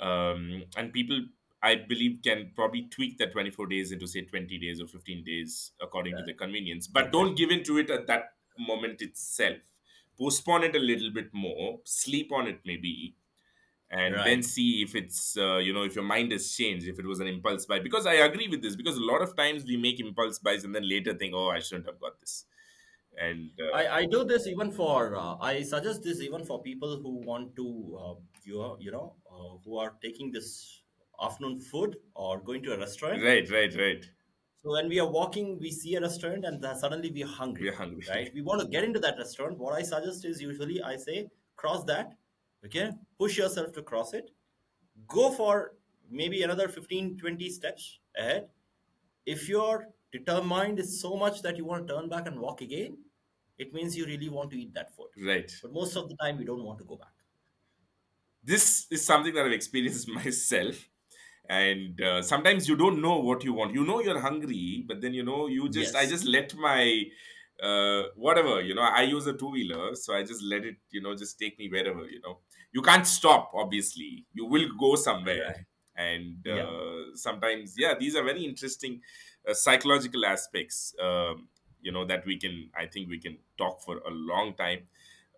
[0.00, 1.20] Um, and people,
[1.62, 5.72] I believe, can probably tweak that 24 days into, say, 20 days or 15 days
[5.80, 6.86] according to the convenience.
[6.86, 9.58] But don't give in to it at that moment itself.
[10.18, 13.14] Postpone it a little bit more, sleep on it maybe,
[13.90, 17.06] and then see if it's, uh, you know, if your mind has changed, if it
[17.06, 17.78] was an impulse buy.
[17.78, 20.74] Because I agree with this, because a lot of times we make impulse buys and
[20.74, 22.46] then later think, oh, I shouldn't have got this.
[23.20, 27.00] And uh, I, I do this even for uh, I suggest this even for people
[27.02, 28.14] who want to uh,
[28.44, 30.82] you you know uh, who are taking this
[31.20, 33.22] afternoon food or going to a restaurant.
[33.22, 34.04] right, right, right.
[34.62, 37.64] So when we are walking, we see a restaurant and then suddenly we are hungry.
[37.70, 38.04] We're hungry.
[38.08, 38.30] right?
[38.34, 39.58] We want to get into that restaurant.
[39.58, 42.14] What I suggest is usually I say cross that,
[42.64, 42.90] okay?
[43.18, 44.30] Push yourself to cross it.
[45.06, 45.74] Go for
[46.10, 48.48] maybe another 15, 20 steps ahead.
[49.26, 52.96] If your determined is so much that you want to turn back and walk again,
[53.58, 55.10] it means you really want to eat that food.
[55.16, 55.52] Right.
[55.60, 57.14] But most of the time, we don't want to go back.
[58.42, 60.88] this is something that I've experienced myself.
[61.48, 63.72] And uh, sometimes you don't know what you want.
[63.72, 67.04] You know you're hungry, but then you know you just I just let my
[67.62, 68.82] uh, whatever you know.
[68.82, 71.70] I use a two wheeler, so I just let it you know just take me
[71.70, 72.40] wherever you know.
[72.72, 73.52] You can't stop.
[73.54, 75.56] Obviously, you will go somewhere.
[75.56, 75.66] Right.
[75.96, 76.66] And uh, Yeah.
[77.14, 79.00] sometimes, yeah, these are very interesting
[79.48, 80.94] uh, psychological aspects.
[81.00, 81.48] Um,
[81.82, 82.70] you know that we can.
[82.76, 84.88] I think we can talk for a long time.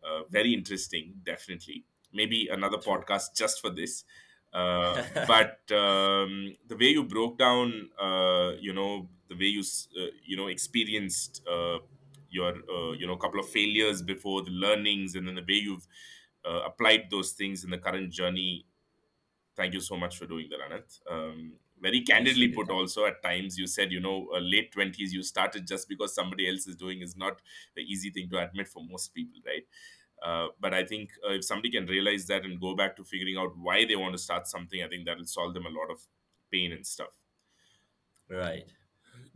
[0.04, 1.84] Uh, very interesting, definitely.
[2.12, 4.04] Maybe another podcast just for this.
[4.52, 10.06] Uh, but um, the way you broke down, uh, you know, the way you uh,
[10.24, 11.78] you know experienced uh,
[12.30, 15.86] your uh, you know couple of failures before the learnings, and then the way you've
[16.48, 18.66] uh, applied those things in the current journey.
[19.56, 21.00] Thank you so much for doing that, Ananth.
[21.10, 22.64] Um, very candidly Absolutely.
[22.64, 26.14] put, also at times you said, you know, uh, late twenties you started just because
[26.14, 27.40] somebody else is doing is not
[27.74, 29.64] the easy thing to admit for most people, right?
[30.22, 33.36] Uh, but I think uh, if somebody can realize that and go back to figuring
[33.38, 35.90] out why they want to start something, I think that will solve them a lot
[35.90, 36.00] of
[36.52, 37.16] pain and stuff.
[38.28, 38.64] Right.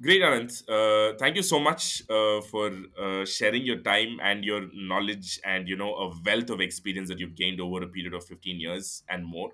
[0.01, 0.69] Great, Ananth.
[0.69, 5.69] Uh, thank you so much uh, for uh, sharing your time and your knowledge and
[5.69, 9.03] you know a wealth of experience that you've gained over a period of 15 years
[9.09, 9.53] and more.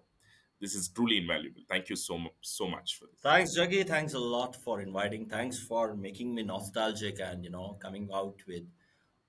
[0.60, 1.62] This is truly invaluable.
[1.68, 3.20] Thank you so mu- so much for this.
[3.22, 3.86] Thanks, Jaggi.
[3.86, 5.26] Thanks a lot for inviting.
[5.26, 8.64] Thanks for making me nostalgic and you know coming out with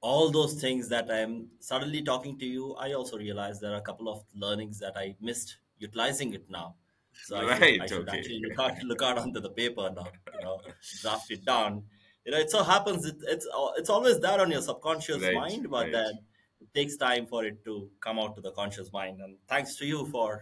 [0.01, 2.73] all those things that I'm suddenly talking to you.
[2.75, 6.75] I also realized there are a couple of learnings that I missed utilizing it now.
[7.13, 8.17] So I should, Right, I should okay.
[8.17, 10.59] actually look out look out onto the paper now, you know,
[11.01, 11.83] draft it down
[12.25, 13.47] you know it so happens it, it's
[13.77, 15.91] it's always there on your subconscious Right, mind but right.
[15.91, 16.19] then
[16.61, 19.85] it takes time for it to come out to the conscious mind and thanks to
[19.85, 20.41] you for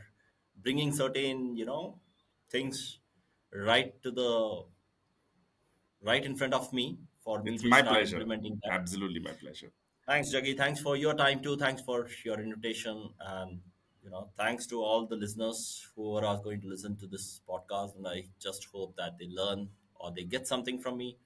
[0.64, 2.00] bringing certain you know
[2.50, 3.00] things
[3.54, 4.64] right to the
[6.02, 8.16] right in front of me for me It's to my start pleasure.
[8.18, 9.72] implementing that Absolutely my pleasure.
[10.08, 10.58] Thanks, Jaggi.
[10.58, 11.56] Thanks for your time too.
[11.58, 13.60] Thanks for your invitation, and
[14.04, 17.96] you know, thanks to all the listeners who are going to listen to this podcast.
[17.96, 19.70] And I just hope that they learn
[20.00, 21.18] or they get something from me,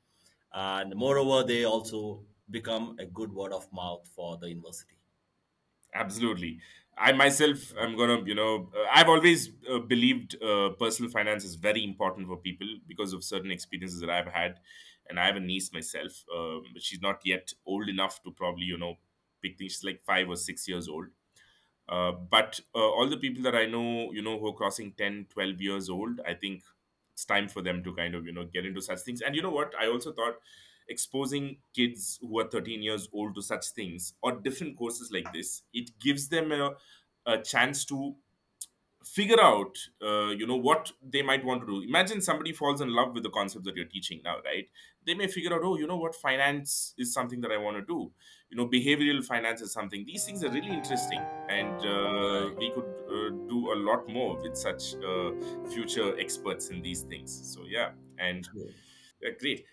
[0.53, 4.95] and moreover, they also become a good word of mouth for the Inversity.
[5.93, 6.59] Absolutely.
[6.97, 11.55] I myself, I'm gonna, you know, uh, I've always uh, believed uh, personal finance is
[11.55, 14.59] very important for people because of certain experiences that I've had,
[15.09, 16.23] and I have a niece myself.
[16.33, 18.95] Um, she's not yet old enough to probably, you know,
[19.41, 19.73] pick things.
[19.73, 21.07] She's like five or six years old.
[21.89, 25.27] Uh, but uh, all the people that I know, you know, who are crossing 10,
[25.29, 26.63] 12 years old, I think
[27.13, 29.21] it's time for them to kind of, you know, get into such things.
[29.21, 29.73] And you know what?
[29.79, 30.35] I also thought
[30.89, 35.63] exposing kids who are 13 years old to such things or different courses like this,
[35.73, 36.71] it gives them a,
[37.25, 38.15] a chance to
[39.03, 41.81] figure out uh, you know what they might want to do.
[41.81, 44.67] Imagine somebody falls in love with the concept that you're teaching now right?
[45.05, 46.15] They may figure out oh you know what?
[46.15, 48.11] Finance is something that i want to do.
[48.49, 50.05] You know behavioral finance is something.
[50.05, 54.55] These things are really interesting and uh, we could uh, do a lot more with
[54.55, 55.31] such uh,
[55.69, 57.53] future experts in these things.
[57.53, 57.89] So yeah.
[58.17, 59.65] And uh, great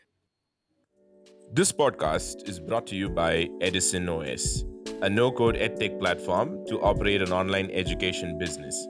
[1.52, 4.64] This podcast is brought to you by Edison OS,
[5.02, 8.86] a no code edtech platform to operate an online education business.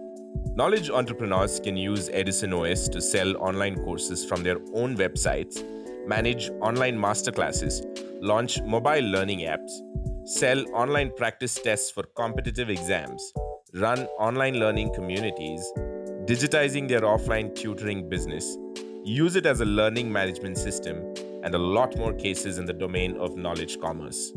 [0.56, 5.64] Knowledge entrepreneurs can use Edison OS to sell online courses from their own websites,
[6.06, 7.80] manage online masterclasses,
[8.20, 9.70] launch mobile learning apps,
[10.26, 13.32] sell online practice tests for competitive exams,
[13.72, 15.62] run online learning communities,
[16.26, 18.58] digitizing their offline tutoring business,
[19.02, 21.02] use it as a learning management system,
[21.42, 24.32] and a lot more cases in the domain of knowledge commerce.